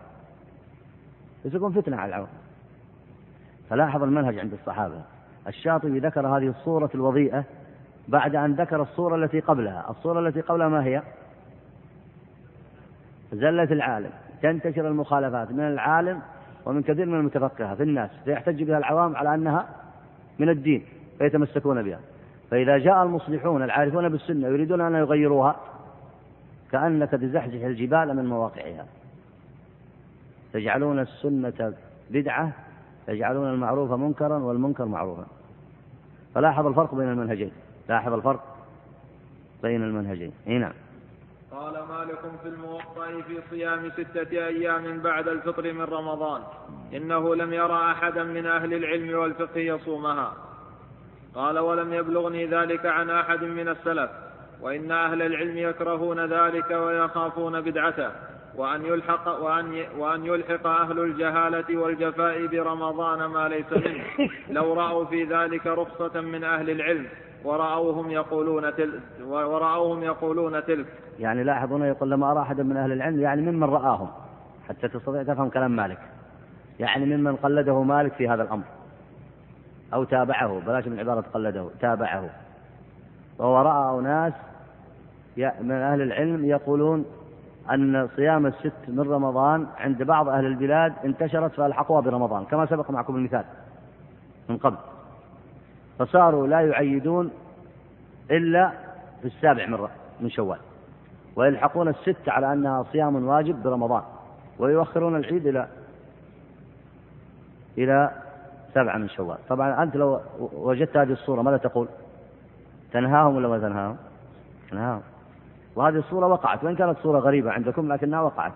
يكون 1.44 1.72
فتنة 1.72 1.96
على 1.96 2.08
العوام. 2.08 2.28
فلاحظ 3.70 4.02
المنهج 4.02 4.38
عند 4.38 4.52
الصحابة. 4.52 5.02
الشاطبي 5.46 5.98
ذكر 5.98 6.26
هذه 6.26 6.48
الصورة 6.48 6.90
الوضيئة 6.94 7.44
بعد 8.08 8.36
أن 8.36 8.52
ذكر 8.52 8.82
الصورة 8.82 9.16
التي 9.16 9.40
قبلها. 9.40 9.90
الصورة 9.90 10.20
التي 10.20 10.40
قبلها 10.40 10.68
ما 10.68 10.84
هي؟ 10.84 11.02
زلة 13.32 13.72
العالم. 13.72 14.10
تنتشر 14.42 14.88
المخالفات 14.88 15.50
من 15.50 15.60
العالم 15.60 16.22
ومن 16.66 16.82
كثير 16.82 17.06
من 17.06 17.18
المتفقهة 17.18 17.74
في 17.74 17.82
الناس. 17.82 18.10
فيحتج 18.24 18.62
بها 18.62 18.78
العوام 18.78 19.16
على 19.16 19.34
أنها 19.34 19.66
من 20.38 20.48
الدين 20.48 20.84
فيتمسكون 21.18 21.82
بها. 21.82 22.00
فإذا 22.55 22.78
جاء 22.78 23.02
المصلحون 23.02 23.62
العارفون 23.62 24.09
بالسنة 24.09 24.48
يريدون 24.48 24.80
أن 24.80 24.94
يغيروها 24.94 25.57
كأنك 26.72 27.11
تزحزح 27.11 27.64
الجبال 27.64 28.16
من 28.16 28.26
مواقعها. 28.26 28.86
تجعلون 30.52 30.98
السنة 30.98 31.74
بدعة 32.11 32.52
تجعلون 33.07 33.50
المعروف 33.50 33.92
منكرا 33.92 34.38
والمنكر 34.38 34.84
معروفا. 34.84 35.26
فلاحظ 36.34 36.66
الفرق 36.66 36.94
بين 36.94 37.09
المنهجين 37.09 37.52
لاحظ 37.88 38.12
الفرق 38.12 38.57
بين 39.62 39.82
المنهجين. 39.82 40.32
إي 40.46 40.59
نعم. 40.59 40.72
قال 41.52 41.72
مالك 41.72 42.20
في 42.42 42.48
الموطأ 42.48 43.22
في 43.26 43.38
صيام 43.50 43.90
ستة 43.90 44.46
أيام 44.46 45.00
بعد 45.00 45.28
الفطر 45.28 45.72
من 45.72 45.82
رمضان. 45.84 46.42
إنه 46.94 47.34
لم 47.34 47.52
يرى 47.52 47.90
أحدا 47.92 48.24
من 48.24 48.46
أهل 48.46 48.74
العلم 48.74 49.18
والفقه 49.18 49.61
يصومها. 49.61 50.53
قال 51.35 51.59
ولم 51.59 51.93
يبلغني 51.93 52.47
ذلك 52.47 52.87
عن 52.87 53.11
أحد 53.11 53.45
من 53.45 53.68
السلف 53.68 54.11
وإن 54.61 54.93
أهل 54.93 55.22
العلم 55.22 55.59
يكرهون 55.59 56.20
ذلك 56.20 56.70
ويخافون 56.70 57.61
بدعته 57.61 58.11
وأن 58.57 58.85
يلحق 58.85 59.28
وأن 59.43 59.85
وأن 59.99 60.26
يلحق 60.26 60.66
أهل 60.66 60.99
الجهالة 60.99 61.78
والجفاء 61.78 62.47
برمضان 62.47 63.24
ما 63.24 63.49
ليس 63.49 63.72
منه. 63.72 64.05
لو 64.51 64.74
رأوا 64.74 65.05
في 65.05 65.24
ذلك 65.24 65.66
رخصة 65.66 66.20
من 66.20 66.45
أهل 66.45 66.70
العلم 66.70 67.07
ورأوهم 67.45 68.11
يقولون 68.11 68.76
تلك 68.76 69.01
ورأوهم 69.24 70.03
يقولون 70.03 70.64
تلك. 70.64 70.87
يعني 71.18 71.45
لاحظ 71.45 71.72
هنا 71.72 71.88
يقول 71.88 72.11
لما 72.11 72.33
أرى 72.33 72.41
أحدا 72.41 72.63
من 72.63 72.76
أهل 72.76 72.92
العلم 72.92 73.21
يعني 73.21 73.42
ممن 73.42 73.64
رآهم 73.64 74.08
حتى 74.68 74.88
تستطيع 74.88 75.22
تفهم 75.22 75.49
كلام 75.49 75.76
مالك. 75.76 75.99
يعني 76.79 77.17
ممن 77.17 77.37
قلده 77.37 77.83
مالك 77.83 78.13
في 78.13 78.29
هذا 78.29 78.42
الأمر. 78.42 78.64
أو 79.95 80.04
تابعه 80.04 80.61
بلاش 80.66 80.87
من 80.87 80.99
عبارة 80.99 81.25
قلده 81.34 81.68
تابعه. 81.80 82.30
وهو 83.38 83.62
رأى 83.62 84.00
أناس 84.00 84.33
من 85.37 85.72
أهل 85.72 86.03
العلم 86.03 86.45
يقولون 86.45 87.04
أن 87.71 88.08
صيام 88.16 88.46
الست 88.46 88.88
من 88.88 89.00
رمضان 89.00 89.66
عند 89.79 90.03
بعض 90.03 90.29
أهل 90.29 90.46
البلاد 90.46 90.92
انتشرت 91.04 91.53
فألحقوها 91.53 92.00
برمضان 92.00 92.45
كما 92.45 92.66
سبق 92.66 92.91
معكم 92.91 93.16
المثال 93.16 93.45
من 94.49 94.57
قبل. 94.57 94.76
فصاروا 95.99 96.46
لا 96.46 96.61
يعيدون 96.61 97.30
إلا 98.30 98.72
في 99.21 99.26
السابع 99.26 99.66
من 99.66 99.88
من 100.21 100.30
شوال. 100.30 100.58
ويلحقون 101.37 101.88
الست 101.88 102.29
على 102.29 102.53
أنها 102.53 102.83
صيام 102.92 103.26
واجب 103.26 103.62
برمضان 103.62 104.03
ويؤخرون 104.58 105.16
العيد 105.16 105.46
إلى 105.46 105.68
إلى 107.79 108.24
سبعة 108.75 108.99
من 108.99 109.09
شوال. 109.09 109.38
طبعا 109.49 109.83
أنت 109.83 109.96
لو 109.96 110.21
وجدت 110.38 110.96
هذه 110.96 111.13
الصورة 111.13 111.42
ماذا 111.42 111.57
تقول؟ 111.57 111.88
تنهاهم 112.92 113.37
ولا 113.37 113.49
ما 113.49 113.59
تنهاهم؟ 113.59 113.96
تنهاهم. 114.71 115.03
وهذه 115.76 115.96
الصورة 115.96 116.26
وقعت. 116.26 116.64
وإن 116.64 116.76
كانت 116.76 116.99
صورة 116.99 117.18
غريبة 117.18 117.51
عندكم 117.51 117.92
لكنها 117.92 118.21
وقعت. 118.21 118.53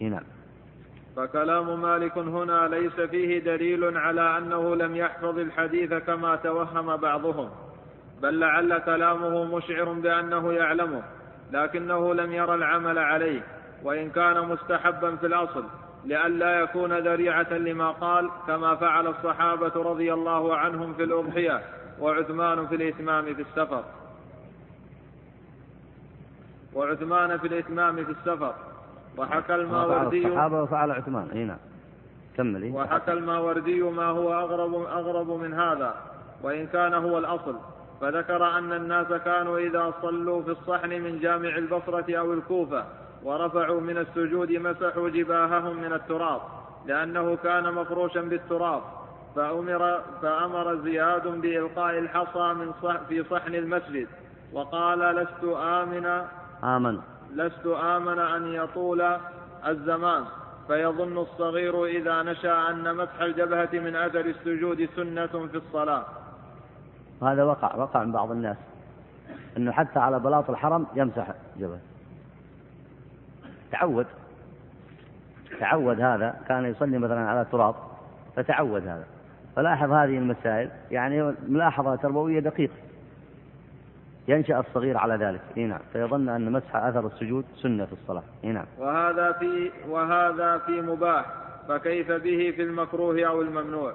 نعم. 0.00 0.22
فكلام 1.16 1.82
مالك 1.82 2.18
هنا 2.18 2.68
ليس 2.68 3.00
فيه 3.00 3.38
دليل 3.38 3.98
على 3.98 4.38
أنه 4.38 4.76
لم 4.76 4.96
يحفظ 4.96 5.38
الحديث 5.38 5.94
كما 5.94 6.36
توهم 6.36 6.96
بعضهم. 6.96 7.48
بل 8.22 8.40
لعل 8.40 8.78
كلامه 8.78 9.44
مشعر 9.56 9.92
بأنه 9.92 10.52
يعلمه 10.52 11.02
لكنه 11.52 12.14
لم 12.14 12.32
ير 12.32 12.54
العمل 12.54 12.98
عليه 12.98 13.42
وإن 13.84 14.10
كان 14.10 14.48
مستحبا 14.48 15.16
في 15.16 15.26
الأصل. 15.26 15.64
لئلا 16.04 16.60
يكون 16.60 16.98
ذريعة 16.98 17.52
لما 17.52 17.90
قال 17.90 18.30
كما 18.46 18.74
فعل 18.74 19.06
الصحابة 19.06 19.72
رضي 19.76 20.12
الله 20.12 20.56
عنهم 20.56 20.94
في 20.94 21.02
الأضحية 21.02 21.62
وعثمان 22.00 22.66
في 22.66 22.74
الإتمام 22.74 23.34
في 23.34 23.42
السفر. 23.42 23.84
وعثمان 26.74 27.38
في 27.38 27.46
الإتمام 27.46 28.04
في 28.04 28.10
السفر. 28.10 28.54
وحكى 29.18 29.54
الماوردي 29.54 30.26
الصحابة 30.26 30.62
وفعل 30.62 30.90
عثمان. 30.90 31.28
أي 31.32 31.44
نعم. 31.44 31.58
كمل 32.36 32.70
وحكى 32.74 33.12
الماوردي 33.12 33.82
ما 33.82 34.06
هو 34.06 34.32
أغرب 34.32 34.74
أغرب 34.74 35.30
من 35.30 35.54
هذا 35.54 35.94
وإن 36.42 36.66
كان 36.66 36.94
هو 36.94 37.18
الأصل. 37.18 37.56
فذكر 38.00 38.58
أن 38.58 38.72
الناس 38.72 39.06
كانوا 39.06 39.58
إذا 39.58 39.94
صلوا 40.02 40.42
في 40.42 40.50
الصحن 40.50 40.88
من 40.88 41.18
جامع 41.18 41.48
البصرة 41.48 42.16
أو 42.18 42.32
الكوفة. 42.32 42.84
ورفعوا 43.24 43.80
من 43.80 43.98
السجود 43.98 44.52
مسحوا 44.52 45.08
جباههم 45.08 45.76
من 45.76 45.92
التراب 45.92 46.40
لأنه 46.86 47.36
كان 47.36 47.74
مفروشا 47.74 48.20
بالتراب. 48.20 48.82
فأمر, 49.36 50.00
فأمر 50.22 50.76
زياد 50.76 51.28
بإلقاء 51.28 51.98
الحصى 51.98 52.52
من 52.52 52.72
صح 52.82 52.96
في 53.08 53.24
صحن 53.24 53.54
المسجد 53.54 54.08
وقال 54.52 54.98
لست 54.98 55.44
آمن 55.44 56.22
آمن. 56.64 56.98
لست 57.34 57.66
آمن 57.66 58.18
أن 58.18 58.54
يطول 58.54 59.16
الزمان. 59.68 60.24
فيظن 60.66 61.18
الصغير 61.18 61.84
إذا 61.84 62.22
نشأ 62.22 62.70
أن 62.70 62.96
مسح 62.96 63.20
الجبهة 63.20 63.68
من 63.72 63.96
أثر 63.96 64.20
السجود 64.20 64.88
سنة 64.96 65.26
في 65.26 65.56
الصلاة. 65.56 66.04
هذا 67.22 67.44
وقع 67.44 67.76
وقع 67.76 68.04
من 68.04 68.12
بعض 68.12 68.30
الناس 68.30 68.56
أنه 69.56 69.72
حتى 69.72 69.98
على 69.98 70.20
بلاط 70.20 70.50
الحرم 70.50 70.86
يمسح 70.94 71.34
جبهة. 71.56 71.91
تعود. 73.72 74.06
تعود 75.60 76.00
هذا 76.00 76.40
كان 76.48 76.64
يصلي 76.64 76.98
مثلا 76.98 77.20
على 77.20 77.46
تراب 77.52 77.74
فتعود 78.36 78.82
هذا. 78.82 79.04
فلاحظ 79.56 79.92
هذه 79.92 80.18
المسائل 80.18 80.70
يعني 80.90 81.34
ملاحظة 81.48 81.96
تربوية 81.96 82.40
دقيقة. 82.40 82.74
ينشأ 84.28 84.60
الصغير 84.60 84.98
على 84.98 85.16
ذلك. 85.16 85.40
إي 85.56 85.66
نعم. 85.66 85.80
فيظن 85.92 86.28
أن 86.28 86.52
مسح 86.52 86.76
أثر 86.76 87.06
السجود 87.06 87.44
سنة 87.54 87.84
في 87.84 87.92
الصلاة. 87.92 88.22
إي 88.44 88.52
نعم. 88.52 88.66
وهذا 88.78 89.32
في 89.32 89.70
وهذا 89.88 90.58
في 90.58 90.72
مباح. 90.72 91.26
فكيف 91.68 92.12
به 92.12 92.52
في 92.56 92.62
المكروه 92.62 93.24
أو 93.24 93.42
الممنوع؟ 93.42 93.92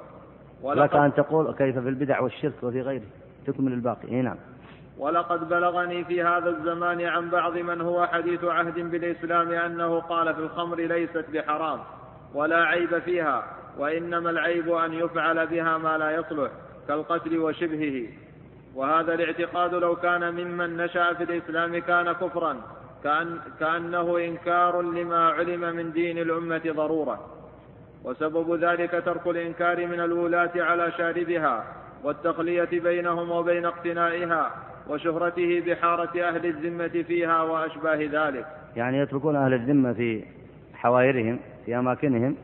ولك 0.61 0.95
أن 0.95 1.13
تقول 1.13 1.53
كيف 1.53 1.79
في 1.79 1.89
البدع 1.89 2.19
والشرك 2.19 2.63
وفي 2.63 2.81
غيره. 2.81 3.05
تكمل 3.47 3.73
الباقي. 3.73 4.07
إي 4.07 4.21
نعم. 4.21 4.37
ولقد 4.97 5.49
بلغني 5.49 6.03
في 6.03 6.23
هذا 6.23 6.49
الزمان 6.49 7.01
عن 7.01 7.29
بعض 7.29 7.57
من 7.57 7.81
هو 7.81 8.07
حديث 8.07 8.43
عهد 8.43 8.79
بالإسلام 8.79 9.51
أنه 9.51 9.99
قال 9.99 10.35
في 10.35 10.41
الخمر 10.41 10.77
ليست 10.77 11.25
بحرام 11.33 11.79
ولا 12.33 12.63
عيب 12.63 12.99
فيها 12.99 13.43
وإنما 13.77 14.29
العيب 14.29 14.71
أن 14.71 14.93
يفعل 14.93 15.47
بها 15.47 15.77
ما 15.77 15.97
لا 15.97 16.11
يصلح 16.11 16.51
كالقتل 16.87 17.37
وشبهه. 17.37 18.07
وهذا 18.75 19.13
الاعتقاد 19.13 19.73
لو 19.73 19.95
كان 19.95 20.33
ممن 20.33 20.77
نشأ 20.77 21.13
في 21.13 21.23
الإسلام 21.23 21.77
كان 21.77 22.11
كفرا 22.11 22.61
كأن 23.03 23.39
كأنه 23.59 24.17
إنكار 24.17 24.81
لما 24.81 25.29
علم 25.29 25.61
من 25.61 25.91
دين 25.91 26.17
الأمة 26.17 26.61
ضرورة. 26.67 27.31
وسبب 28.03 28.63
ذلك 28.63 29.03
ترك 29.05 29.27
الإنكار 29.27 29.87
من 29.87 29.99
الولاة 29.99 30.51
على 30.55 30.91
شاربها 30.91 31.63
والتخلية 32.03 32.69
بينهم 32.71 33.31
وبين 33.31 33.65
اقتنائها. 33.65 34.51
وشهرته 34.89 35.63
بحارة 35.67 36.29
أهل 36.29 36.45
الذمة 36.45 37.03
فيها 37.03 37.41
وأشباه 37.41 37.95
ذلك. 37.95 38.45
يعني 38.75 38.97
يتركون 38.97 39.35
أهل 39.35 39.53
الذمة 39.53 39.93
في 39.93 40.23
حوائرهم 40.73 41.39
في 41.65 41.79
أماكنهم 41.79 42.35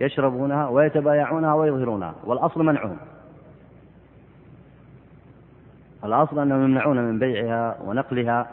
يشربونها 0.00 0.68
ويتبايعونها 0.68 1.54
ويظهرونها 1.54 2.14
والأصل 2.24 2.64
منعهم. 2.64 2.96
الأصل 6.04 6.38
أنهم 6.38 6.64
يمنعون 6.64 6.96
من 6.96 7.18
بيعها 7.18 7.78
ونقلها 7.84 8.50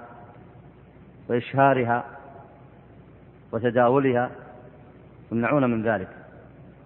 وإشهارها 1.30 2.06
وتداولها 3.52 4.32
يمنعون 5.32 5.70
من 5.70 5.84
ذلك. 5.84 6.08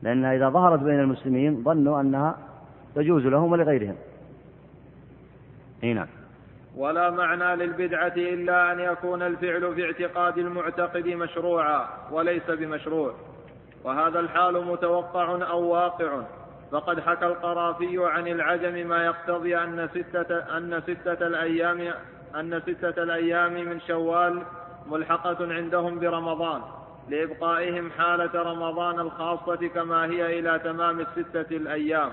لأنها 0.02 0.36
إذا 0.36 0.49
ظهرت 0.49 0.80
بين 0.80 0.99
المسلمين 0.99 1.64
ظنوا 1.64 2.02
أنها 2.02 2.38
تجوز 2.95 3.26
لهم 3.26 3.52
ولغيرهم. 3.52 3.95
هنا 5.84 6.07
ولا 6.77 7.10
معنى 7.10 7.56
للبدعة 7.56 8.14
إلا 8.18 8.72
أن 8.72 8.80
يكون 8.80 9.22
الفعل 9.22 9.76
في 9.76 9.85
اعتقاد 9.85 10.38
المعتقد 10.38 11.07
مشروعا 11.07 11.88
وليس 12.11 12.49
بمشروع. 12.49 13.14
وهذا 13.84 14.19
الحال 14.19 14.65
متوقع 14.65 15.49
أو 15.49 15.64
واقع. 15.64 16.22
فقد 16.72 16.99
حكى 16.99 17.26
القرافي 17.26 17.97
عن 18.06 18.27
العجم 18.27 18.88
ما 18.89 19.06
يقتضي 19.06 19.57
أن 19.57 19.89
ستة, 19.93 20.57
أن 20.57 20.81
ستة 20.81 21.27
الأيام 21.27 21.93
أن 22.35 22.61
ستة 22.61 23.03
الأيام 23.03 23.53
من 23.53 23.81
شوال 23.81 24.41
ملحقة 24.85 25.53
عندهم 25.53 25.99
برمضان 25.99 26.61
لإبقائهم 27.10 27.91
حالة 27.91 28.41
رمضان 28.41 28.99
الخاصة 28.99 29.68
كما 29.68 30.06
هي 30.06 30.39
إلى 30.39 30.60
تمام 30.60 30.99
الستة 30.99 31.56
الأيام. 31.56 32.10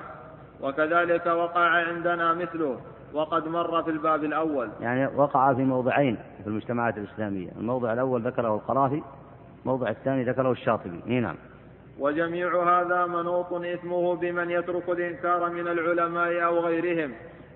وكذلك 0.60 1.26
وقع 1.26 1.68
عندنا 1.68 2.34
مثله 2.34 2.80
وقد 3.14 3.48
مر 3.48 3.82
في 3.82 3.90
الباب 3.90 4.24
الأول. 4.24 4.70
يعني 4.80 5.06
وقع 5.06 5.54
في 5.54 5.64
موضعين 5.64 6.18
في 6.42 6.46
المجتمعات 6.46 6.98
الإسلامية. 6.98 7.50
الموضع 7.58 7.92
الأول 7.92 8.22
ذكره 8.22 8.54
القرافي 8.54 9.02
الموضع 9.62 9.88
الثاني 9.88 10.24
ذكره 10.24 10.52
الشاطبي. 10.52 11.20
نعم. 11.20 11.36
وجميع 11.98 12.80
هذا 12.80 13.06
منوط 13.06 13.52
إثمه 13.52 14.14
بمن 14.14 14.50
يترك 14.50 14.88
الإنكار 14.88 15.50
من 15.50 15.68
العلماء 15.68 16.44
أو 16.44 16.58
غيرهم 16.58 17.12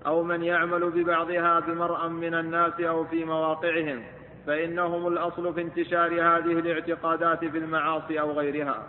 أو 0.07 0.23
من 0.23 0.43
يعمل 0.43 0.91
ببعضها 0.91 1.61
بمرأ 1.61 2.09
من 2.09 2.35
الناس 2.35 2.81
أو 2.81 3.05
في 3.05 3.25
مواقعهم 3.25 4.03
فإنهم 4.47 5.07
الأصل 5.07 5.55
في 5.55 5.63
انتشار 5.63 6.13
هذه 6.13 6.53
الاعتقادات 6.53 7.45
في 7.45 7.59
المعاصي 7.59 8.21
أو 8.21 8.33
غيرها. 8.33 8.83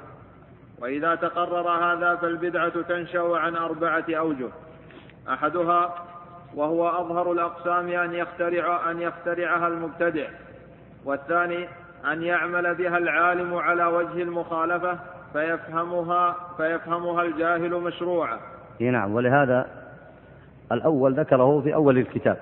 وإذا 0.82 1.16
تقرر 1.16 1.70
هذا 1.70 2.16
فالبدعة 2.16 2.82
تنشأ 2.82 3.38
عن 3.38 3.56
أربعة 3.56 4.06
أوجه. 4.10 4.50
أحدها 5.30 5.96
وهو 6.58 6.88
أظهر 6.90 7.32
الأقسام 7.32 7.90
أن 7.90 8.14
يخترع 8.14 8.92
أن 8.92 9.02
يخترعها 9.02 9.68
المبتدع 9.68 10.28
والثاني 11.06 11.68
أن 12.12 12.24
يعمل 12.24 12.76
بها 12.76 12.98
العالم 12.98 13.56
على 13.56 13.86
وجه 13.86 14.22
المخالفة 14.22 15.00
فيفهمها 15.34 16.36
فيفهمها 16.58 17.24
الجاهل 17.24 17.72
مشروعة 17.72 18.40
نعم 18.80 19.14
ولهذا 19.14 19.66
الأول 20.72 21.14
ذكره 21.14 21.62
في 21.62 21.74
أول 21.74 21.98
الكتاب 21.98 22.38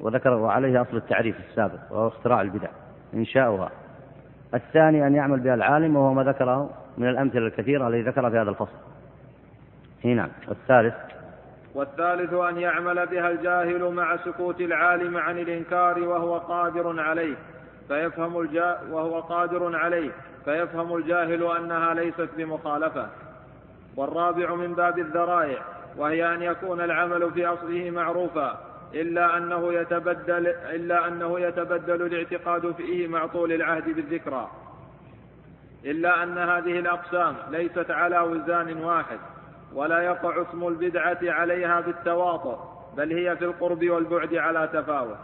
وذكره 0.00 0.50
عليه 0.50 0.82
أصل 0.82 0.96
التعريف 0.96 1.36
السابق 1.50 1.78
وهو 1.90 2.08
اختراع 2.08 2.40
البدع 2.40 2.68
إنشاؤها. 3.14 3.70
الثاني 4.54 5.06
أن 5.06 5.14
يعمل 5.14 5.40
بها 5.40 5.54
العالم 5.54 5.96
وهو 5.96 6.14
ما 6.14 6.22
ذكره 6.22 6.70
من 6.98 7.08
الأمثلة 7.08 7.46
الكثيرة 7.46 7.88
التي 7.88 8.02
ذكرها 8.02 8.30
في 8.30 8.38
هذا 8.38 8.50
الفصل. 8.50 8.78
نعم 10.04 10.28
والثالث 10.48 10.94
والثالث 11.78 12.32
أن 12.32 12.58
يعمل 12.58 13.06
بها 13.06 13.30
الجاهل 13.30 13.92
مع 13.92 14.16
سكوت 14.16 14.60
العالم 14.60 15.16
عن 15.16 15.38
الإنكار 15.38 16.00
وهو 16.00 16.38
قادر 16.38 17.00
عليه 17.00 17.36
فيفهم 17.88 18.40
الجا 18.40 18.80
وهو 18.90 19.20
قادر 19.20 19.76
عليه 19.76 20.10
فيفهم 20.44 20.96
الجاهل 20.96 21.56
أنها 21.56 21.94
ليست 21.94 22.28
بمخالفة. 22.36 23.08
والرابع 23.96 24.54
من 24.54 24.74
باب 24.74 24.98
الذرائع 24.98 25.62
وهي 25.96 26.34
أن 26.34 26.42
يكون 26.42 26.80
العمل 26.80 27.30
في 27.30 27.46
أصله 27.46 27.90
معروفا 27.90 28.58
إلا 28.94 29.36
أنه 29.36 29.72
يتبدل 29.72 30.46
إلا 30.46 31.08
أنه 31.08 31.40
يتبدل 31.40 32.02
الاعتقاد 32.02 32.72
فيه 32.72 33.08
مع 33.08 33.26
طول 33.26 33.52
العهد 33.52 33.84
بالذكرى. 33.84 34.50
إلا 35.84 36.22
أن 36.22 36.38
هذه 36.38 36.78
الأقسام 36.78 37.36
ليست 37.50 37.90
على 37.90 38.18
وزان 38.18 38.84
واحد. 38.84 39.18
ولا 39.74 40.00
يقع 40.00 40.42
اسم 40.42 40.68
البدعة 40.68 41.18
عليها 41.22 41.80
بالتواطؤ 41.80 42.58
بل 42.96 43.12
هي 43.12 43.36
في 43.36 43.44
القرب 43.44 43.84
والبعد 43.90 44.34
على 44.34 44.68
تفاوت. 44.72 45.16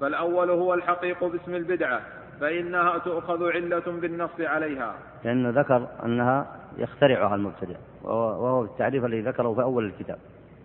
فالأول 0.00 0.50
هو 0.50 0.74
الحقيق 0.74 1.24
باسم 1.24 1.54
البدعة 1.54 2.00
فإنها 2.40 2.98
تؤخذ 2.98 3.50
علة 3.50 3.82
بالنص 3.86 4.40
عليها. 4.40 4.94
لأنه 5.24 5.60
ذكر 5.60 5.88
أنها 6.04 6.46
يخترعها 6.78 7.34
المبتدع 7.34 7.76
وهو 8.02 8.64
التعريف 8.64 9.04
الذي 9.04 9.20
ذكره 9.20 9.54
في 9.54 9.62
أول 9.62 9.84
الكتاب. 9.84 10.18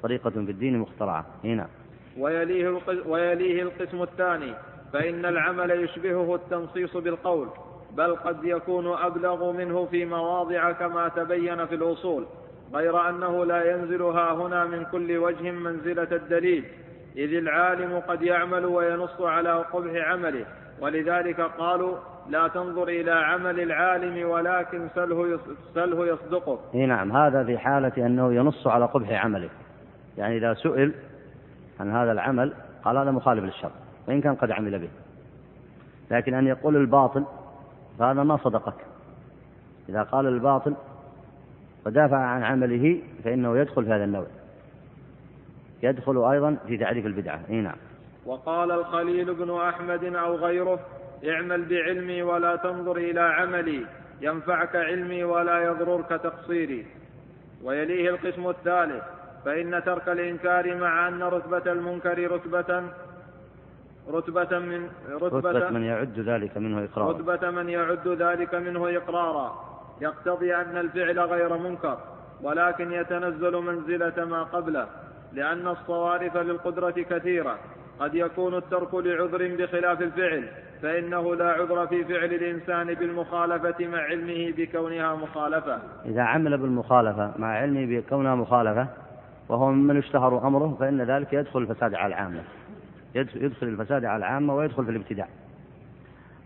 طريقة 0.04 0.30
في 0.30 0.38
الدين 0.38 0.80
مخترعة. 0.80 1.26
هنا. 1.44 1.68
ويليه, 2.18 2.80
ويليه 3.06 3.64
القسم 3.64 4.02
الثاني 4.02 4.54
فإن 4.94 5.26
العمل 5.26 5.72
يشبهه 5.72 6.36
التنصيص 6.36 6.98
بالقول 6.98 7.48
بل 7.92 8.16
قد 8.16 8.44
يكون 8.44 8.88
أبلغ 8.88 9.52
منه 9.52 9.86
في 9.86 10.06
مواضع 10.06 10.72
كما 10.72 11.08
تبين 11.08 11.66
في 11.66 11.76
الأصول. 11.76 12.26
غير 12.74 13.10
أنه 13.10 13.46
لا 13.46 13.72
ينزلها 13.72 14.34
هنا 14.34 14.66
من 14.66 14.86
كل 14.92 15.18
وجه 15.18 15.52
منزلة 15.52 16.08
الدليل 16.12 16.66
إذ 17.16 17.34
العالم 17.34 18.00
قد 18.00 18.22
يعمل 18.22 18.66
وينص 18.66 19.22
على 19.22 19.54
قبح 19.54 20.08
عمله 20.08 20.46
ولذلك 20.82 21.42
قالوا 21.42 21.98
لا 22.30 22.48
تنظر 22.48 22.88
إلى 22.88 23.12
عمل 23.12 23.60
العالم 23.60 24.30
ولكن 24.30 24.88
سله 24.96 25.40
سله 25.74 26.08
يصدقه. 26.08 26.60
إي 26.76 26.86
نعم 26.86 27.12
هذا 27.12 27.44
في 27.44 27.58
حالة 27.58 28.06
أنه 28.06 28.34
ينص 28.34 28.68
على 28.68 28.86
قبح 28.86 29.26
عمله. 29.26 29.50
يعني 30.18 30.38
إذا 30.38 30.54
سئل 30.54 30.94
عن 31.80 31.92
هذا 31.92 32.12
العمل 32.12 32.54
قال 32.84 32.98
هذا 32.98 33.12
مخالف 33.12 33.44
للشرع 33.44 33.72
وإن 34.08 34.22
كان 34.22 34.36
قد 34.36 34.52
عمل 34.52 34.80
به. 34.80 34.90
لكن 36.12 36.34
أن 36.34 36.48
يقول 36.48 36.76
الباطل 36.76 37.26
فهذا 38.00 38.24
ما 38.24 38.38
صدقك. 38.38 38.86
إذا 39.90 40.04
قال 40.04 40.26
الباطل 40.26 40.76
ودافع 41.86 42.18
عن 42.18 42.44
عمله 42.44 43.02
فإنه 43.24 43.58
يدخل 43.58 43.86
في 43.86 43.92
هذا 43.92 44.04
النوع. 44.04 44.28
يدخل 45.84 46.32
أيضا 46.32 46.58
في 46.68 46.78
تعريف 46.78 47.06
البدعة. 47.06 47.42
إي 47.50 47.62
نعم. 47.62 47.78
وقال 48.26 48.72
الخليل 48.72 49.34
بن 49.34 49.58
أحمد 49.58 50.04
أو 50.04 50.36
غيره 50.36 50.80
اعمل 51.30 51.66
بعلمي 51.66 52.22
ولا 52.22 52.56
تنظر 52.56 52.98
إلى 52.98 53.20
عملي 53.20 53.86
ينفعك 54.22 54.76
علمي 54.76 55.24
ولا 55.24 55.64
يضررك 55.64 56.10
تقصيري 56.10 56.86
ويليه 57.64 58.10
القسم 58.10 58.50
الثالث 58.50 59.04
فإن 59.46 59.84
ترك 59.86 60.10
الإنكار 60.10 60.76
مع 60.76 61.08
أن 61.08 61.24
رتبة 61.24 61.72
المنكر 61.72 62.32
رتبة 62.32 62.84
رتبة 64.10 64.60
من 64.60 64.90
رتبة, 65.10 65.52
رتبة 65.52 65.70
من 65.70 65.84
يعد 65.84 66.20
ذلك 66.20 66.58
منه 66.58 66.84
إقرارا 66.84 67.12
رتبة 67.12 67.52
من 67.52 67.70
يعد 67.70 68.08
ذلك 68.08 68.56
منه 68.56 68.98
إقرارا 68.98 69.75
يقتضي 70.02 70.56
أن 70.56 70.78
الفعل 70.78 71.20
غير 71.20 71.58
منكر 71.58 71.98
ولكن 72.44 72.92
يتنزل 72.92 73.58
منزلة 73.58 74.26
ما 74.26 74.44
قبله 74.44 74.88
لأن 75.34 75.68
الصوارف 75.68 76.38
للقدرة 76.38 76.92
كثيرة. 76.92 77.58
قد 78.00 78.16
يكون 78.16 78.56
الترك 78.56 78.94
لعذر 78.94 79.56
بخلاف 79.58 80.02
الفعل 80.02 80.48
فإنه 80.82 81.36
لا 81.36 81.52
عذر 81.52 81.88
في 81.88 82.04
فعل 82.04 82.34
الإنسان 82.34 82.94
بالمخالفة 82.94 83.88
مع 83.88 83.98
علمه 83.98 84.54
بكونها 84.58 85.16
مخالفة. 85.16 85.80
إذا 86.06 86.22
عمل 86.22 86.58
بالمخالفة 86.58 87.32
مع 87.38 87.48
علمه 87.48 87.86
بكونها 87.86 88.36
مخالفة 88.36 88.88
وهو 89.50 89.72
ممن 89.72 89.98
اشتهر 89.98 90.48
أمره 90.48 90.78
فإن 90.80 91.02
ذلك 91.02 91.34
يدخل 91.34 91.60
الفساد 91.60 91.94
على 91.94 92.08
العامة. 92.08 92.44
يدخل 93.16 93.68
الفساد 93.68 94.06
على 94.06 94.18
العامة 94.18 94.56
ويدخل 94.56 94.86
في 94.86 94.92
الابتداع. 94.92 95.28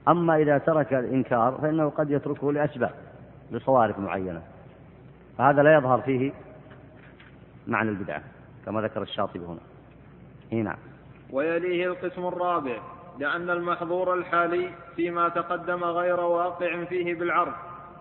أما 0.08 0.36
إذا 0.36 0.58
ترك 0.58 0.94
الإنكار 0.94 1.60
فإنه 1.62 1.90
قد 1.90 2.12
يتركه 2.12 2.52
لأسباب. 2.52 2.92
لصوارف 3.52 4.00
معينة. 4.00 4.42
فهذا 5.38 5.64
لا 5.64 5.74
يظهر 5.74 6.02
فيه 6.02 6.32
معنى 7.68 7.90
البدعة 7.90 8.24
كما 8.66 8.82
ذكر 8.82 9.02
الشاطبي 9.02 9.40
هنا. 9.40 9.60
هنا. 10.52 10.76
ويليه 11.32 11.88
القسم 11.88 12.28
الرابع 12.28 12.78
لأن 13.20 13.50
المحظور 13.50 14.14
الحالي 14.14 14.70
فيما 14.96 15.30
تقدم 15.30 15.84
غير 15.84 16.20
واقع 16.20 16.84
فيه 16.84 17.20
بالعرض. 17.20 17.54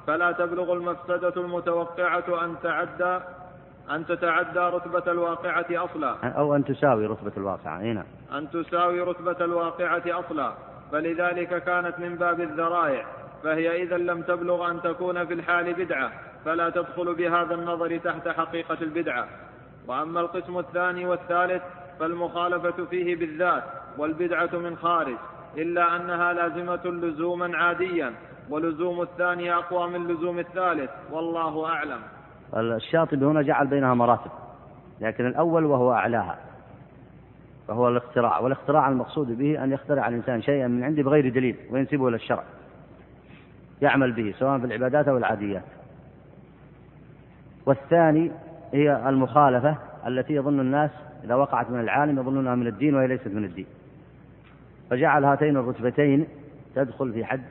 فلا 0.07 0.33
تبلغ 0.33 0.73
المفسدة 0.73 1.33
المتوقعة 1.37 2.45
أن 2.45 2.55
تعدى 2.63 3.25
أن 3.91 4.07
تتعدى 4.07 4.59
رتبة 4.59 5.13
الواقعة 5.13 5.67
أصلا. 5.71 6.31
أو 6.31 6.57
أن 6.57 6.65
تساوي 6.65 7.07
رتبة 7.07 7.33
الواقعة. 7.37 7.81
هنا. 7.81 8.05
أن 8.33 8.51
تساوي 8.51 9.01
رتبة 9.01 9.45
الواقعة 9.45 10.03
أصلا. 10.07 10.53
فلذلك 10.93 11.65
كانت 11.65 11.99
من 11.99 12.17
باب 12.17 12.41
الذرائع. 12.41 13.07
فهي 13.45 13.83
إذا 13.83 13.97
لم 13.97 14.23
تبلغ 14.23 14.71
أن 14.71 14.83
تكون 14.83 15.27
في 15.27 15.35
الحال 15.35 15.75
بدعة 15.75 16.11
فلا 16.45 16.71
تدخل 16.71 17.15
بهذا 17.15 17.55
النظر 17.55 17.97
تحت 17.97 18.29
حقيقة 18.29 18.79
البدعة. 18.83 19.29
وأما 19.89 20.21
القسم 20.21 20.59
الثاني 20.59 21.07
والثالث 21.07 21.63
فالمخالفة 22.01 22.85
فيه 22.85 23.17
بالذات 23.17 23.65
والبدعة 23.99 24.51
من 24.53 24.77
خارج 24.77 25.17
إلا 25.57 25.97
أنها 25.97 26.33
لازمة 26.33 26.81
لزوما 26.85 27.57
عاديا 27.57 28.13
ولزوم 28.51 29.03
الثاني 29.03 29.55
أقوى 29.55 29.91
من 29.91 30.09
لزوم 30.09 30.39
الثالث 30.39 30.91
والله 31.13 31.67
أعلم. 31.67 32.01
الشاطبي 32.57 33.25
هنا 33.25 33.43
جعل 33.43 33.67
بينها 33.67 33.95
مراتب 33.95 34.31
لكن 35.01 35.27
الأول 35.27 35.65
وهو 35.65 35.93
أعلاها 35.93 36.39
وهو 37.69 37.89
الاختراع 37.89 38.39
والاختراع 38.39 38.89
المقصود 38.89 39.39
به 39.39 39.65
أن 39.65 39.73
يخترع 39.73 40.09
الإنسان 40.09 40.43
شيئا 40.43 40.67
من 40.69 40.85
عنده 40.85 41.03
بغير 41.03 41.29
دليل 41.29 41.57
وينسبه 41.71 42.09
إلى 42.09 42.17
الشرع. 42.17 42.45
يعمل 43.83 44.13
به 44.13 44.35
سواء 44.39 44.59
في 44.59 44.65
العبادات 44.65 45.09
أو 45.09 45.17
العاديات. 45.17 45.63
والثاني 47.67 48.31
هي 48.73 49.09
المخالفة 49.09 49.77
التي 50.07 50.35
يظن 50.35 50.61
الناس 50.61 50.91
إذا 51.25 51.35
وقعت 51.35 51.71
من 51.71 51.81
العالم 51.81 52.19
يظنونها 52.19 52.55
من 52.55 52.67
الدين 52.67 52.95
وهي 52.95 53.07
ليست 53.07 53.29
من 53.29 53.45
الدين. 53.45 53.67
فجعل 54.91 55.25
هاتين 55.25 55.57
الرتبتين 55.57 56.27
تدخل 56.75 57.13
في 57.13 57.25
حد 57.25 57.43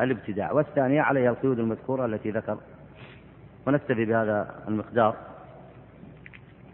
الابتداع. 0.00 0.52
والثانية 0.52 1.02
عليها 1.02 1.30
القيود 1.30 1.58
المذكورة 1.58 2.06
التي 2.06 2.30
ذكر. 2.30 2.58
ونكتفي 3.66 4.04
بهذا 4.04 4.54
المقدار. 4.68 5.16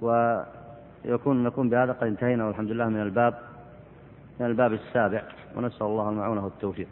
ويكون 0.01 1.45
نكون 1.45 1.69
بهذا 1.69 1.93
قد 1.93 2.07
انتهينا 2.07 2.47
والحمد 2.47 2.71
لله 2.71 2.89
من 2.89 3.03
الباب 3.03 3.35
من 4.41 4.47
الباب 4.47 4.73
السابع. 4.73 5.23
ونسأل 5.57 5.87
الله 5.87 6.09
المعونة 6.09 6.45
والتوفيق 6.45 6.89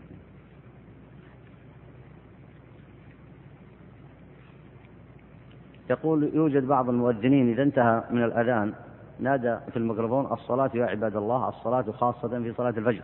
يقول 5.90 6.30
يوجد 6.34 6.68
بعض 6.68 6.90
المؤذنين 6.90 7.50
إذا 7.50 7.64
انتهى 7.64 8.04
من 8.12 8.24
الأذان 8.24 8.74
نادى 9.20 9.58
في 9.72 9.78
الميكروفون 9.78 10.26
الصلاة 10.26 10.72
يا 10.74 10.86
عباد 10.86 11.16
الله 11.16 11.50
الصلاة 11.50 11.92
خاصة 11.92 12.28
في 12.28 12.54
صلاة 12.54 12.70
الفجر. 12.70 13.02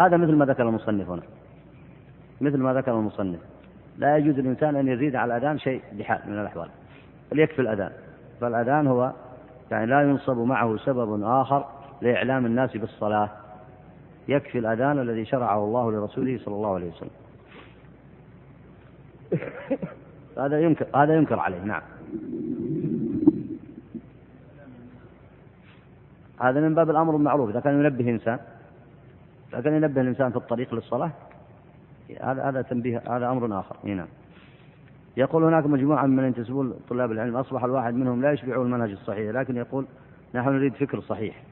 هذا 0.00 0.16
مثل 0.16 0.32
ما 0.32 0.44
ذكر 0.44 0.68
المصنف 0.68 1.10
هنا. 1.10 1.22
مثل 2.40 2.58
ما 2.58 2.74
ذكر 2.74 2.92
المصنف. 2.92 3.40
لا 3.98 4.16
يجوز 4.16 4.38
للإنسان 4.38 4.76
أن 4.76 4.88
يزيد 4.88 5.16
على 5.16 5.36
الأذان 5.36 5.58
شيء 5.58 5.82
بحال 5.92 6.20
من 6.26 6.38
الأحوال. 6.38 6.68
بل 7.32 7.38
يكفي 7.38 7.62
الأذان. 7.62 7.92
فالأذان 8.40 8.86
هو 8.86 9.12
يعني 9.70 9.86
لا 9.86 10.02
ينصب 10.02 10.38
معه 10.38 10.76
سبب 10.76 11.22
آخر 11.22 11.64
لإعلام 12.02 12.46
الناس 12.46 12.76
بالصلاة. 12.76 13.30
يكفي 14.30 14.58
الأذان 14.58 14.98
الذي 14.98 15.24
شرعه 15.24 15.64
الله 15.64 15.92
لرسوله 15.92 16.38
صلى 16.44 16.54
الله 16.54 16.74
عليه 16.74 16.90
وسلم. 16.90 17.10
هذا 20.38 20.60
ينكر 20.60 20.86
هذا 20.94 21.14
ينكر 21.14 21.38
عليه 21.38 21.60
نعم. 21.64 21.82
هذا 26.40 26.60
من 26.60 26.74
باب 26.74 26.90
الأمر 26.90 27.12
بالمعروف 27.12 27.50
إذا 27.50 27.60
كان 27.60 27.80
ينبه 27.80 28.10
إنسان 28.10 28.38
إذا 29.52 29.60
كان 29.60 29.74
ينبه 29.74 30.00
الإنسان 30.00 30.30
في 30.30 30.36
الطريق 30.36 30.74
للصلاة 30.74 31.10
هذا 32.20 32.42
هذا 32.42 32.62
تنبيه 32.62 33.02
هذا 33.08 33.30
أمر 33.30 33.60
آخر. 33.60 33.76
نعم. 33.84 34.08
يقول 35.16 35.44
هناك 35.44 35.66
مجموعة 35.66 36.06
من 36.06 36.24
ينتسبون 36.24 36.74
طلاب 36.88 37.12
العلم 37.12 37.36
أصبح 37.36 37.64
الواحد 37.64 37.94
منهم 37.94 38.22
لا 38.22 38.32
يشبع 38.32 38.62
المنهج 38.62 38.90
الصحيح 38.90 39.34
لكن 39.34 39.56
يقول 39.56 39.86
نحن 40.34 40.48
نريد 40.48 40.74
فكر 40.74 41.00
صحيح. 41.00 41.42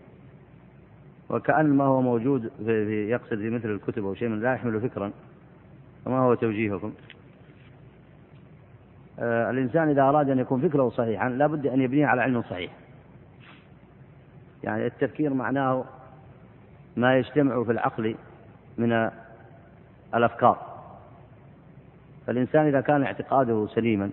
وكأن 1.30 1.66
ما 1.66 1.84
هو 1.84 2.02
موجود 2.02 2.50
في 2.64 3.08
يقصد 3.10 3.36
في 3.36 3.50
مثل 3.50 3.70
الكتب 3.70 4.04
أو 4.04 4.14
شيء 4.14 4.28
من 4.28 4.40
لا 4.40 4.54
يحمل 4.54 4.80
فكرا 4.80 5.12
فما 6.04 6.18
هو 6.18 6.34
توجيهكم. 6.34 6.92
آه 9.18 9.50
الإنسان 9.50 9.88
إذا 9.88 10.02
أراد 10.02 10.30
أن 10.30 10.38
يكون 10.38 10.68
فكره 10.68 10.88
صحيحا 10.88 11.28
لا 11.28 11.46
بد 11.46 11.66
أن 11.66 11.80
يبنيه 11.80 12.06
على 12.06 12.22
علم 12.22 12.42
صحيح. 12.42 12.72
يعني 14.64 14.86
التفكير 14.86 15.34
معناه 15.34 15.84
ما 16.96 17.18
يجتمع 17.18 17.64
في 17.64 17.72
العقل 17.72 18.14
من 18.78 19.10
الأفكار. 20.14 20.58
فالإنسان 22.26 22.66
إذا 22.66 22.80
كان 22.80 23.02
اعتقاده 23.02 23.66
سليما 23.66 24.10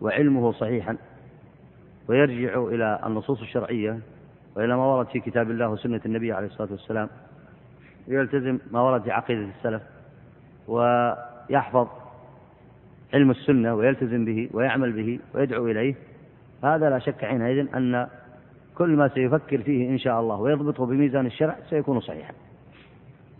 وعلمه 0.00 0.52
صحيحا 0.52 0.96
ويرجع 2.08 2.64
إلى 2.64 3.00
النصوص 3.06 3.40
الشرعية 3.40 4.00
وإلى 4.56 4.76
ما 4.76 4.86
ورد 4.86 5.06
في 5.06 5.20
كتاب 5.20 5.50
الله 5.50 5.68
وسنة 5.68 6.00
النبي 6.06 6.32
عليه 6.32 6.46
الصلاة 6.46 6.68
والسلام 6.70 7.08
ويلتزم 8.08 8.58
ما 8.70 8.80
ورد 8.80 9.02
في 9.02 9.10
عقيدة 9.10 9.48
السلف 9.58 9.82
ويحفظ 10.68 11.88
علم 13.14 13.30
السنة 13.30 13.74
ويلتزم 13.74 14.24
به 14.24 14.48
ويعمل 14.52 14.92
به 14.92 15.20
ويدعو 15.34 15.66
إليه. 15.66 15.94
هذا 16.64 16.90
لا 16.90 16.98
شك 16.98 17.24
حينئذ 17.24 17.74
أن 17.74 18.08
كل 18.74 18.96
ما 18.96 19.08
سيفكر 19.08 19.62
فيه 19.62 19.90
إن 19.90 19.98
شاء 19.98 20.20
الله 20.20 20.36
ويضبطه 20.36 20.86
بميزان 20.86 21.26
الشرع 21.26 21.56
سيكون 21.70 22.00
صحيحا. 22.00 22.34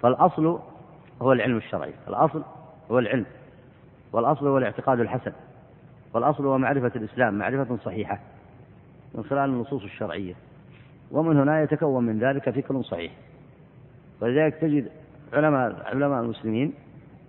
فالأصل 0.02 0.58
هو 1.22 1.32
العلم 1.32 1.56
الشرعي 1.56 1.92
الأصل 2.08 2.42
هو 2.90 2.98
العلم 2.98 3.26
والأصل 4.12 4.46
هو 4.46 4.58
الاعتقاد 4.58 5.00
الحسن 5.00 5.32
والأصل 6.14 6.46
هو 6.46 6.58
معرفة 6.58 6.92
الإسلام 6.96 7.38
معرفة 7.38 7.76
صحيحة 7.76 8.20
من 9.14 9.24
خلال 9.24 9.50
النصوص 9.50 9.82
الشرعية. 9.82 10.34
ومن 11.10 11.36
هنا 11.36 11.62
يتكون 11.62 12.04
من 12.04 12.18
ذلك 12.18 12.50
فكر 12.50 12.82
صحيح. 12.82 13.12
ولذلك 14.20 14.54
تجد 14.54 14.88
علماء 15.32 15.82
علماء 15.86 16.22
المسلمين 16.22 16.72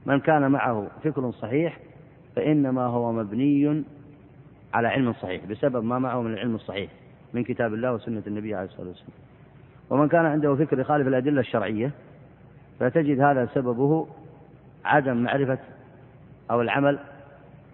من 0.06 0.20
كان 0.20 0.52
معه 0.52 0.88
فكر 1.04 1.32
صحيح 1.32 1.80
فإنما 2.36 2.86
هو 2.86 3.12
مبني 3.12 3.84
على 4.74 4.88
علم 4.88 5.14
صحيح 5.14 5.46
بسبب 5.46 5.84
ما 5.84 6.00
معه 6.00 6.22
من 6.22 6.34
العلم 6.34 6.56
الصحيح 6.56 6.92
من 7.34 7.44
كتاب 7.44 7.74
الله 7.74 7.94
وسنة 7.94 8.24
النبي 8.28 8.56
عليه 8.56 8.68
الصلاة 8.68 8.88
والسلام. 8.88 9.10
ومن 9.90 10.08
كان 10.08 10.26
عنده 10.26 10.56
فكر 10.56 10.80
يخالف 10.80 11.08
الأدلة 11.08 11.40
الشرعية 11.40 11.92
فتجد 12.80 13.20
هذا 13.20 13.46
سببه 13.46 14.08
عدم 14.86 15.18
معرفة 15.18 15.60
أو 16.52 16.62
العمل 16.62 17.00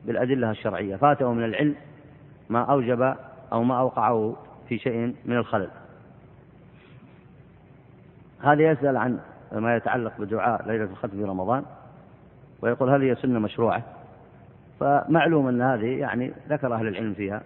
بالأدلة 0.06 0.52
الشرعية. 0.52 0.96
فاته 0.96 1.34
من 1.34 1.44
العلم 1.44 1.76
ما 2.50 2.62
أوجب 2.62 3.16
أو 3.54 3.64
ما 3.64 3.80
أوقعه 3.80 4.36
في 4.70 4.78
شيء 4.78 5.16
من 5.26 5.38
الخلل. 5.38 5.70
هذا 8.44 8.72
يسأل 8.72 8.98
عن 8.98 9.20
ما 9.52 9.76
يتعلق 9.76 10.14
بدعاء 10.20 10.68
ليلة 10.68 10.84
الختم 10.84 11.10
في 11.10 11.24
رمضان 11.24 11.64
ويقول 12.62 12.90
هل 12.90 13.02
هي 13.02 13.16
سنة 13.16 13.40
مشروعة؟ 13.40 13.84
فمعلوم 14.80 15.48
أن 15.48 15.62
هذه 15.62 16.00
يعني 16.00 16.34
ذكر 16.50 16.74
أهل 16.74 16.88
العلم 16.88 17.14
فيها 17.14 17.42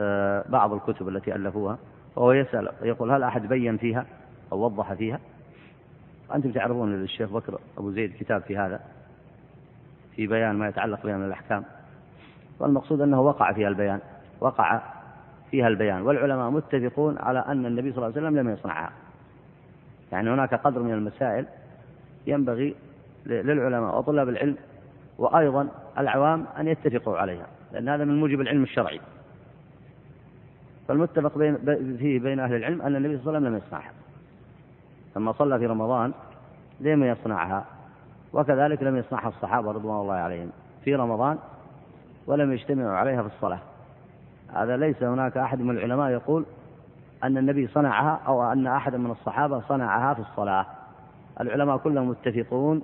آه، 0.00 0.44
بعض 0.48 0.72
الكتب 0.72 1.08
التي 1.08 1.34
ألفوها 1.34 1.78
فهو 2.16 2.32
يسأل 2.32 2.68
يقول 2.82 3.10
هل 3.10 3.22
أحد 3.22 3.46
بين 3.46 3.76
فيها 3.76 4.06
أو 4.52 4.58
وضح 4.64 4.92
فيها؟ 4.92 5.18
أنتم 6.34 6.52
تعرفون 6.52 6.92
للشيخ 6.92 7.30
بكر 7.30 7.58
أبو 7.78 7.90
زيد 7.90 8.12
كتاب 8.20 8.42
في 8.42 8.56
هذا 8.56 8.80
في 10.16 10.26
بيان 10.26 10.56
ما 10.56 10.68
يتعلق 10.68 11.02
بها 11.06 11.16
من 11.16 11.24
الأحكام. 11.24 11.64
والمقصود 12.60 13.00
أنه 13.00 13.20
وقع 13.20 13.52
فيها 13.52 13.68
البيان 13.68 14.00
وقع 14.40 14.80
فيها 15.50 15.68
البيان 15.68 16.02
والعلماء 16.02 16.50
متفقون 16.50 17.18
على 17.18 17.38
أن 17.38 17.66
النبي 17.66 17.92
صلى 17.92 18.06
الله 18.06 18.18
عليه 18.18 18.26
وسلم 18.26 18.38
لم 18.38 18.52
يصنعها. 18.52 18.92
يعني 20.12 20.30
هناك 20.30 20.54
قدر 20.54 20.82
من 20.82 20.92
المسائل 20.92 21.46
ينبغي 22.26 22.74
للعلماء 23.26 23.98
وطلاب 23.98 24.28
العلم 24.28 24.56
وأيضا 25.18 25.68
العوام 25.98 26.46
أن 26.58 26.68
يتفقوا 26.68 27.18
عليها 27.18 27.46
لأن 27.72 27.88
هذا 27.88 28.04
من 28.04 28.20
موجب 28.20 28.40
العلم 28.40 28.62
الشرعي. 28.62 29.00
فالمتفق 30.88 31.38
بين 31.38 31.56
فيه 31.96 32.20
بين 32.20 32.40
أهل 32.40 32.54
العلم 32.54 32.82
أن 32.82 32.96
النبي 32.96 33.18
صلى 33.18 33.36
الله 33.36 33.36
عليه 33.36 33.38
وسلم 33.38 33.54
لم 33.54 33.62
يصنعها. 33.66 33.92
لما 35.16 35.32
صلى 35.32 35.58
في 35.58 35.66
رمضان 35.66 36.12
لم 36.80 37.04
يصنعها 37.04 37.64
وكذلك 38.32 38.82
لم 38.82 38.96
يصنعها 38.96 39.28
الصحابة 39.28 39.72
رضوان 39.72 40.00
الله 40.00 40.14
عليهم 40.14 40.50
في 40.84 40.94
رمضان 40.94 41.38
ولم 42.26 42.52
يجتمعوا 42.52 42.96
عليها 42.96 43.22
في 43.22 43.28
الصلاة. 43.28 43.60
هذا 44.54 44.76
ليس 44.76 45.02
هناك 45.02 45.36
أحد 45.36 45.60
من 45.60 45.70
العلماء 45.70 46.10
يقول 46.10 46.44
أن 47.24 47.38
النبي 47.38 47.66
صنعها 47.66 48.20
أو 48.26 48.52
أن 48.52 48.66
أحدا 48.66 48.98
من 48.98 49.10
الصحابة 49.10 49.60
صنعها 49.60 50.14
في 50.14 50.20
الصلاة. 50.20 50.66
العلماء 51.40 51.76
كلهم 51.76 52.08
متفقون 52.08 52.82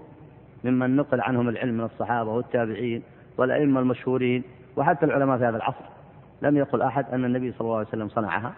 ممن 0.65 0.97
نقل 0.97 1.20
عنهم 1.20 1.48
العلم 1.48 1.74
من 1.74 1.85
الصحابة 1.85 2.31
والتابعين 2.31 3.02
والأئمة 3.36 3.81
المشهورين 3.81 4.43
وحتى 4.77 5.06
العلماء 5.06 5.39
في 5.39 5.44
هذا 5.44 5.56
العصر. 5.56 5.85
لم 6.43 6.56
يقل 6.56 6.82
أحد 6.82 7.06
أن 7.12 7.24
النبي 7.24 7.52
صلى 7.52 7.60
الله 7.60 7.77
عليه 7.77 7.89
وسلم 7.89 8.09
صنعها 8.09 8.52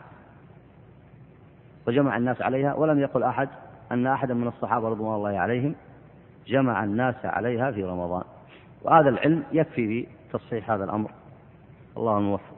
وجمع 1.87 2.17
الناس 2.17 2.43
عليها 2.43 2.75
ولم 2.75 2.99
يقل 2.99 3.23
أحد 3.23 3.49
أن 3.93 4.07
أحدا 4.07 4.35
من 4.35 4.49
الصحابة 4.49 4.89
رضوان 4.89 5.15
الله 5.15 5.39
عليهم 5.39 5.75
جمع 6.47 6.85
الناس 6.85 7.15
عليها 7.25 7.71
في 7.71 7.85
رمضان. 7.85 8.25
وهذا 8.83 9.09
العلم 9.09 9.43
يكفي 9.53 10.07
بتصحيح 10.29 10.71
هذا 10.71 10.85
الأمر. 10.85 11.11
الله 11.97 12.19
الموفق 12.19 12.55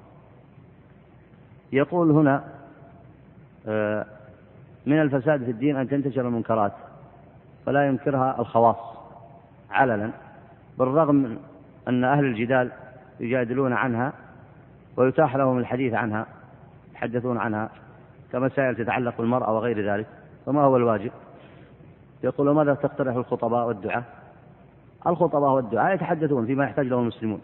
يقول 1.73 2.11
هنا 2.11 2.45
من 4.87 5.03
الفساد 5.03 5.45
في 5.45 5.51
الدين 5.51 5.77
أن 5.77 5.89
تنتشر 5.89 6.21
المنكرات 6.21 6.73
فلا 7.67 7.87
ينكرها 7.87 8.41
الخواص 8.41 8.77
علنا 9.71 10.11
بالرغم 10.79 11.15
من 11.15 11.39
أن 11.89 12.05
أهل 12.05 12.25
الجدال 12.25 12.71
يجادلون 13.21 13.73
عنها 13.73 14.13
ويتاح 14.97 15.37
لهم 15.37 15.59
الحديث 15.59 15.95
عنها 15.95 16.27
يتحدثون 16.91 17.39
عنها 17.39 17.71
كمسائل 18.33 18.77
تتعلق 18.77 19.19
بالمرأة 19.19 19.53
وغير 19.55 19.93
ذلك 19.93 20.07
فما 20.47 20.63
هو 20.63 20.77
الواجب؟ 20.77 21.11
يقول 22.25 22.51
ماذا 22.51 22.75
تقترح 22.75 23.17
الخطباء 23.17 23.67
والدعاة 23.67 24.03
الخطباء 25.07 25.51
والدعاة 25.51 25.95
يتحدثون 25.95 26.47
فيما 26.47 26.65
يحتاج 26.65 26.87
له 26.87 26.99
المسلمون 26.99 27.41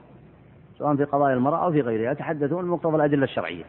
سواء 0.78 0.96
في 0.96 1.04
قضايا 1.04 1.34
المرأة 1.34 1.64
أو 1.64 1.72
في 1.72 1.80
غيرها 1.80 2.12
يتحدثون 2.12 2.64
بمقتضى 2.64 2.96
الأدلة 2.96 3.24
الشرعية. 3.24 3.64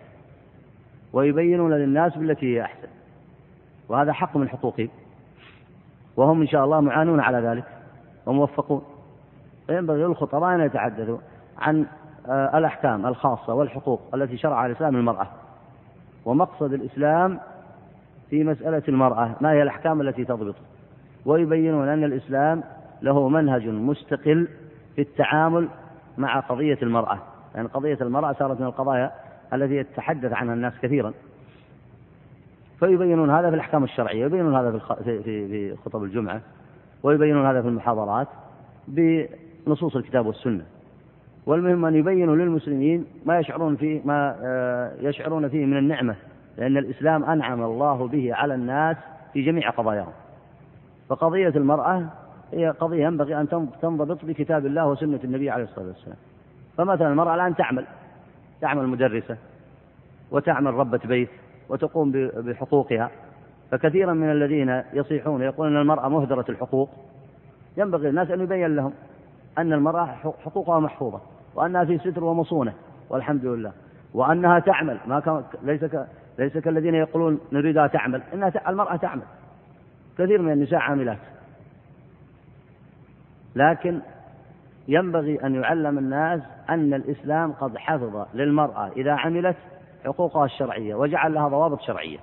ويبينون 1.13 1.73
للناس 1.73 2.17
بالتي 2.17 2.55
هي 2.55 2.61
أحسن. 2.61 2.87
وهذا 3.89 4.13
حق 4.13 4.37
من 4.37 4.49
حقوقهم 4.49 4.89
وهم 6.17 6.41
إن 6.41 6.47
شاء 6.47 6.65
الله 6.65 6.79
معانون 6.79 7.19
على 7.19 7.37
ذلك 7.37 7.63
وموفقون. 8.25 8.81
فينبغي 9.67 10.03
للخطباء 10.03 10.55
أن 10.55 10.61
يتحدثوا 10.61 11.17
عن 11.57 11.85
آه، 12.27 12.57
الأحكام 12.57 13.05
الخاصة 13.05 13.53
والحقوق 13.53 14.01
التي 14.13 14.37
شرع 14.37 14.65
الإسلام 14.65 14.95
للمرأة. 14.95 15.27
ومقصد 16.25 16.73
الإسلام 16.73 17.39
في 18.29 18.43
مسألة 18.43 18.83
المرأة 18.87 19.35
ما 19.41 19.51
هي 19.51 19.63
الأحكام 19.63 20.01
التي 20.01 20.25
تضبط 20.25 20.55
ويبينون 21.25 21.87
أن 21.87 22.03
الإسلام 22.03 22.63
له 23.01 23.29
منهج 23.29 23.67
مستقل 23.67 24.47
في 24.95 25.01
التعامل 25.01 25.67
مع 26.17 26.39
قضية 26.39 26.77
المرأة. 26.81 27.13
لأن 27.13 27.21
يعني 27.55 27.67
قضية 27.67 27.97
المرأة 28.01 28.33
صارت 28.33 28.59
من 28.59 28.65
القضايا 28.65 29.11
التي 29.53 29.75
يتحدث 29.75 30.33
عنها 30.33 30.53
الناس 30.53 30.73
كثيرا. 30.81 31.13
فيبينون 32.79 33.29
هذا 33.29 33.49
في 33.49 33.55
الأحكام 33.55 33.83
الشرعية 33.83 34.25
يبينون 34.25 34.55
هذا 34.55 34.79
في 35.03 35.23
في 35.23 35.75
خطب 35.85 36.03
الجمعة 36.03 36.41
ويبينون 37.03 37.45
هذا 37.45 37.61
في 37.61 37.67
المحاضرات 37.67 38.27
بنصوص 38.87 39.95
الكتاب 39.95 40.25
والسنة. 40.25 40.63
والمهم 41.45 41.85
أن 41.85 41.95
يبينوا 41.95 42.35
للمسلمين 42.35 43.05
ما 43.25 43.39
يشعرون 43.39 43.75
فيه 43.75 44.01
ما 44.05 44.35
آه، 44.41 44.91
يشعرون 45.01 45.49
فيه 45.49 45.65
من 45.65 45.77
النعمة 45.77 46.15
لأن 46.57 46.77
الإسلام 46.77 47.23
أنعم 47.23 47.63
الله 47.63 48.07
به 48.07 48.33
على 48.33 48.53
الناس 48.53 48.97
في 49.33 49.41
جميع 49.41 49.69
قضاياهم. 49.69 50.11
فقضية 51.09 51.49
المرأة 51.49 52.05
هي 52.53 52.69
قضية 52.69 53.05
ينبغي 53.05 53.41
أن 53.41 53.67
تنضبط 53.81 54.25
بكتاب 54.25 54.65
الله 54.65 54.87
وسنة 54.87 55.19
النبي 55.23 55.49
عليه 55.49 55.63
الصلاة 55.63 55.87
والسلام. 55.87 56.17
فمثلا 56.77 57.07
المرأة 57.07 57.35
الآن 57.35 57.55
تعمل. 57.55 57.85
تعمل 58.61 58.87
مدرسة 58.87 59.37
وتعمل 60.31 60.73
ربة 60.73 60.99
بيت 61.05 61.29
وتقوم 61.69 62.11
بحقوقها. 62.35 63.11
فكثيرا 63.71 64.13
من 64.13 64.31
الذين 64.31 64.83
يصيحون 64.93 65.41
يقولون 65.41 65.75
أن 65.75 65.81
المرأة 65.81 66.09
مهدرة 66.09 66.45
الحقوق. 66.49 66.89
ينبغي 67.77 68.09
الناس 68.09 68.31
أن 68.31 68.41
يبين 68.41 68.75
لهم 68.75 68.93
أن 69.57 69.73
المرأة 69.73 70.05
حقوقها 70.45 70.79
محفوظة 70.79 71.21
وأنها 71.55 71.85
في 71.85 71.97
ستر 71.97 72.23
ومصونة 72.23 72.73
والحمد 73.09 73.45
لله. 73.45 73.71
وأنها 74.13 74.59
تعمل 74.59 74.97
ما 75.07 75.19
كان 75.19 75.43
ليس 75.63 75.85
ك... 75.85 76.07
ليس 76.39 76.57
كالذين 76.57 76.95
يقولون 76.95 77.39
نريدها 77.51 77.87
تعمل 77.87 78.21
إنها 78.33 78.49
ت... 78.49 78.67
المرأة 78.67 78.95
تعمل. 78.95 79.23
كثير 80.17 80.41
من 80.41 80.51
النساء 80.51 80.79
عاملات. 80.79 81.17
لكن 83.55 83.99
ينبغي 84.89 85.45
أن 85.45 85.55
يعلم 85.55 85.97
الناس 85.97 86.41
أن 86.69 86.93
الإسلام 86.93 87.51
قد 87.51 87.77
حفظ 87.77 88.25
للمرأة 88.33 88.89
إذا 88.97 89.11
عملت 89.11 89.55
حقوقها 90.05 90.45
الشرعية 90.45 90.95
وجعل 90.95 91.33
لها 91.33 91.47
ضوابط 91.47 91.81
شرعية. 91.81 92.17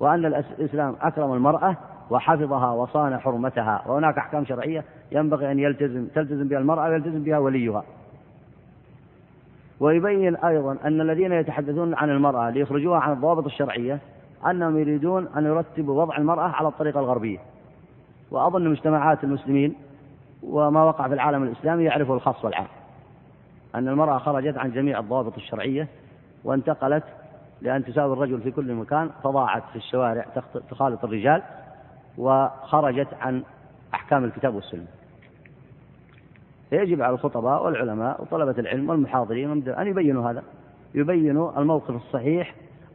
وأن 0.00 0.26
الإسلام 0.26 0.96
أكرم 1.00 1.32
المرأة 1.32 1.76
وحفظها 2.10 2.70
وصان 2.70 3.18
حرمتها. 3.18 3.84
وهناك 3.86 4.18
أحكام 4.18 4.44
شرعية 4.44 4.84
ينبغي 5.12 5.52
أن 5.52 5.58
يلتزم 5.58 6.06
تلتزم 6.14 6.48
بها 6.48 6.58
المرأة 6.58 6.88
ويلتزم 6.88 7.22
بها 7.22 7.38
وليها. 7.38 7.84
ويبين 9.80 10.36
أيضا 10.36 10.76
أن 10.84 11.00
الذين 11.00 11.32
يتحدثون 11.32 11.94
عن 11.94 12.10
المرأة 12.10 12.50
ليخرجوها 12.50 12.98
عن 12.98 13.12
الضوابط 13.12 13.44
الشرعية 13.44 13.98
أنهم 14.46 14.78
يريدون 14.78 15.28
أن 15.36 15.44
يرتبوا 15.44 16.02
وضع 16.02 16.16
المرأة 16.16 16.48
على 16.48 16.68
الطريقة 16.68 17.00
الغربية. 17.00 17.38
وأظن 18.30 18.68
مجتمعات 18.68 19.24
المسلمين 19.24 19.74
وما 20.42 20.84
وقع 20.84 21.08
في 21.08 21.14
العالم 21.14 21.42
الإسلامي 21.42 21.84
يعرفه 21.84 22.14
الخاص 22.14 22.44
والعام. 22.44 22.66
أن 23.74 23.88
المرأة 23.88 24.18
خرجت 24.18 24.58
عن 24.58 24.72
جميع 24.72 24.98
الضوابط 24.98 25.34
الشرعية 25.36 25.88
وانتقلت 26.44 27.04
لأن 27.60 27.84
تساوي 27.84 28.12
الرجل 28.12 28.40
في 28.40 28.50
كل 28.50 28.74
مكان 28.74 29.10
فضاعت 29.22 29.62
في 29.72 29.76
الشوارع 29.76 30.26
تخالط 30.70 31.04
الرجال 31.04 31.42
وخرجت 32.18 33.08
عن 33.20 33.42
أحكام 33.94 34.24
الكتاب 34.24 34.54
والسنة. 34.54 34.86
فيجب 36.70 37.02
على 37.02 37.14
الخطباء 37.14 37.64
والعلماء 37.64 38.22
وطلبة 38.22 38.54
العلم 38.58 38.90
والمحاضرين 38.90 39.68
أن 39.68 39.86
يبينوا 39.86 40.30
هذا. 40.30 40.42
يبينوا 40.94 41.60
الموقف 41.60 41.90
الصحيح 41.90 42.54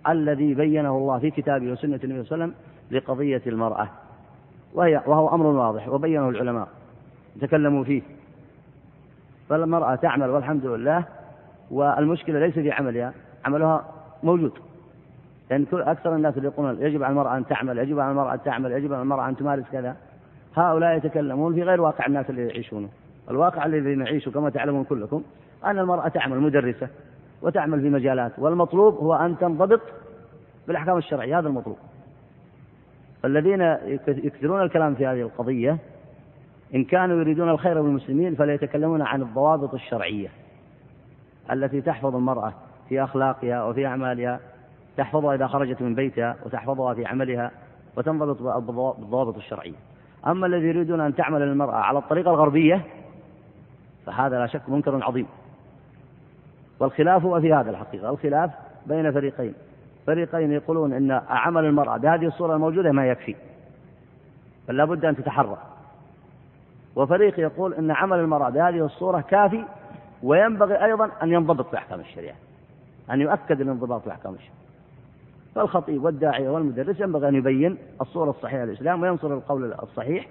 الذي 0.09 0.53
بينه 0.53 0.97
الله 0.97 1.19
في 1.19 1.31
كتابه 1.31 1.71
وسنة 1.71 1.99
النبي 2.03 2.23
صلى 2.23 2.35
الله 2.35 2.43
عليه 2.45 2.53
وسلم 2.53 2.53
لقضية 2.91 3.41
المرأة. 3.47 3.89
وهي 4.73 5.01
وهو 5.05 5.35
أمر 5.35 5.45
واضح 5.45 5.87
وبينه 5.87 6.29
العلماء. 6.29 6.67
تكلموا 7.41 7.83
فيه. 7.83 8.01
فالمرأة 9.49 9.95
تعمل 9.95 10.29
والحمد 10.29 10.65
لله 10.65 11.03
والمشكلة 11.71 12.39
ليس 12.39 12.53
في 12.53 12.71
عملها 12.71 13.13
عملها 13.45 13.85
موجود. 14.23 14.51
لأن 15.51 15.65
كل 15.65 15.81
أكثر 15.81 16.15
الناس 16.15 16.37
اللي 16.37 16.47
يقولون 16.47 16.81
يجب 16.81 17.03
على 17.03 17.11
المرأة 17.11 17.37
أن 17.37 17.45
تعمل 17.45 17.77
يجب 17.77 17.99
على 17.99 18.11
المرأة 18.11 18.33
أن 18.33 18.43
تعمل 18.43 18.71
يجب 18.71 18.93
على 18.93 19.01
المرأة 19.01 19.29
أن 19.29 19.35
تمارس 19.35 19.65
كذا. 19.71 19.95
هؤلاء 20.55 20.97
يتكلمون 20.97 21.53
في 21.53 21.63
غير 21.63 21.81
واقع 21.81 22.05
الناس 22.05 22.29
اللي 22.29 22.47
يعيشونه 22.47 22.89
الواقع 23.29 23.65
الذي 23.65 23.95
نعيشه 23.95 24.31
كما 24.31 24.49
تعلمون 24.49 24.83
كلكم 24.83 25.23
أن 25.65 25.79
المرأة 25.79 26.07
تعمل 26.07 26.39
مدرسة 26.39 26.87
وتعمل 27.41 27.81
في 27.81 27.89
مجالات 27.89 28.31
والمطلوب 28.37 28.95
هو 28.95 29.13
أن 29.13 29.37
تنضبط 29.37 29.81
بالأحكام 30.67 30.97
الشرعية 30.97 31.39
هذا 31.39 31.47
المطلوب. 31.47 31.77
الذين 33.25 33.61
يكثرون 34.07 34.61
الكلام 34.61 34.95
في 34.95 35.05
هذه 35.05 35.21
القضية 35.21 35.77
إن 36.75 36.83
كانوا 36.83 37.19
يريدون 37.19 37.49
الخير 37.49 37.81
بالمسلمين 37.81 38.35
فليتكلمون 38.35 39.01
عن 39.01 39.21
الضوابط 39.21 39.73
الشرعية 39.73 40.29
التي 41.51 41.81
تحفظ 41.81 42.15
المرأة 42.15 42.53
في 42.89 43.03
أخلاقها 43.03 43.63
وفي 43.63 43.85
أعمالها 43.85 44.39
تحفظها 44.97 45.35
إذا 45.35 45.47
خرجت 45.47 45.81
من 45.81 45.95
بيتها 45.95 46.35
وتحفظها 46.45 46.93
في 46.93 47.05
عملها 47.05 47.51
وتنضبط 47.97 48.41
بالضوابط 48.99 49.35
الشرعية. 49.35 49.75
أما 50.27 50.47
الذي 50.47 50.67
يريدون 50.67 51.01
أن 51.01 51.15
تعمل 51.15 51.41
المرأة 51.41 51.75
على 51.75 51.99
الطريقة 51.99 52.31
الغربية 52.31 52.81
فهذا 54.05 54.39
لا 54.39 54.47
شك 54.47 54.69
منكر 54.69 55.03
عظيم. 55.03 55.27
والخلاف 56.79 57.23
هو 57.23 57.41
في 57.41 57.53
هذا 57.53 57.69
الحقيقة. 57.69 58.09
الخلاف 58.09 58.51
بين 58.85 59.11
فريقين. 59.11 59.53
فريقين 60.07 60.51
يقولون 60.51 60.93
أن 60.93 61.21
عمل 61.29 61.65
المرأة 61.65 61.97
بهذه 61.97 62.25
الصورة 62.25 62.55
الموجودة 62.55 62.91
ما 62.91 63.07
يكفي. 63.07 63.35
بل 64.67 64.77
لابد 64.77 65.05
أن 65.05 65.15
تتحرى. 65.15 65.57
وفريق 66.97 67.39
يقول 67.39 67.73
أن 67.73 67.91
عمل 67.91 68.19
المرأة 68.19 68.49
بهذه 68.49 68.85
الصورة 68.85 69.21
كافي 69.21 69.63
وينبغي 70.23 70.85
أيضا 70.85 71.09
أن 71.23 71.31
ينضبط 71.31 71.71
بأحكام 71.71 71.99
الشريعة 71.99 72.35
أن 73.11 73.21
يؤكد 73.21 73.61
الانضباط 73.61 74.05
بأحكام 74.05 74.33
الشريعة. 74.33 74.57
فالخطيب 75.55 76.03
والداعية 76.03 76.49
والمدرس 76.49 76.99
ينبغي 76.99 77.29
أن 77.29 77.35
يبين 77.35 77.77
الصورة 78.01 78.29
الصحيحة 78.29 78.65
للإسلام 78.65 79.01
وينصر 79.01 79.33
القول 79.33 79.73
الصحيح 79.73 80.27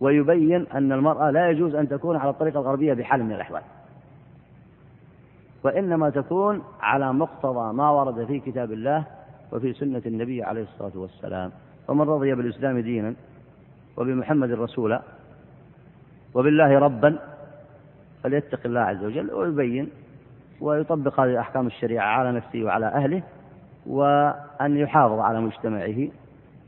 ويبين 0.00 0.66
أن 0.66 0.92
المرأة 0.92 1.30
لا 1.30 1.50
يجوز 1.50 1.74
أن 1.74 1.88
تكون 1.88 2.16
على 2.16 2.30
الطريقة 2.30 2.60
الغربية 2.60 2.94
بحال 2.94 3.24
من 3.24 3.32
الأحوال. 3.32 3.62
وإنما 5.64 6.10
تكون 6.10 6.62
على 6.80 7.12
مقتضى 7.12 7.72
ما 7.72 7.90
ورد 7.90 8.24
في 8.24 8.40
كتاب 8.40 8.72
الله 8.72 9.04
وفي 9.52 9.72
سنة 9.72 10.02
النبي 10.06 10.42
عليه 10.42 10.62
الصلاة 10.62 10.92
والسلام. 10.94 11.50
فمن 11.88 12.00
رضي 12.00 12.34
بالإسلام 12.34 12.78
دينا 12.78 13.14
وبمحمد 13.96 14.50
رسولا 14.50 15.02
وبالله 16.36 16.78
ربا 16.78 17.18
فليتق 18.22 18.60
الله 18.64 18.80
عز 18.80 19.04
وجل 19.04 19.32
ويبين 19.32 19.90
ويطبق 20.60 21.20
هذه 21.20 21.40
أحكام 21.40 21.66
الشريعة 21.66 22.06
على 22.06 22.32
نفسه 22.32 22.64
وعلى 22.64 22.86
أهله 22.86 23.22
وأن 23.86 24.76
يحافظ 24.76 25.18
على 25.18 25.40
مجتمعه 25.40 26.08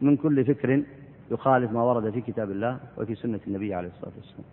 من 0.00 0.16
كل 0.16 0.44
فكر 0.44 0.82
يخالف 1.30 1.72
ما 1.72 1.82
ورد 1.82 2.10
في 2.10 2.20
كتاب 2.20 2.50
الله 2.50 2.78
وفي 2.96 3.14
سنة 3.14 3.40
النبي 3.46 3.74
عليه 3.74 3.88
الصلاة 3.88 4.12
والسلام. 4.16 4.48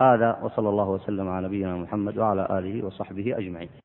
هذا 0.00 0.38
وصلى 0.42 0.68
الله 0.68 0.88
وسلم 0.90 1.28
على 1.28 1.46
نبينا 1.46 1.76
محمد 1.76 2.18
وعلى 2.18 2.46
آله 2.50 2.86
وصحبه 2.86 3.38
أجمعين. 3.38 3.81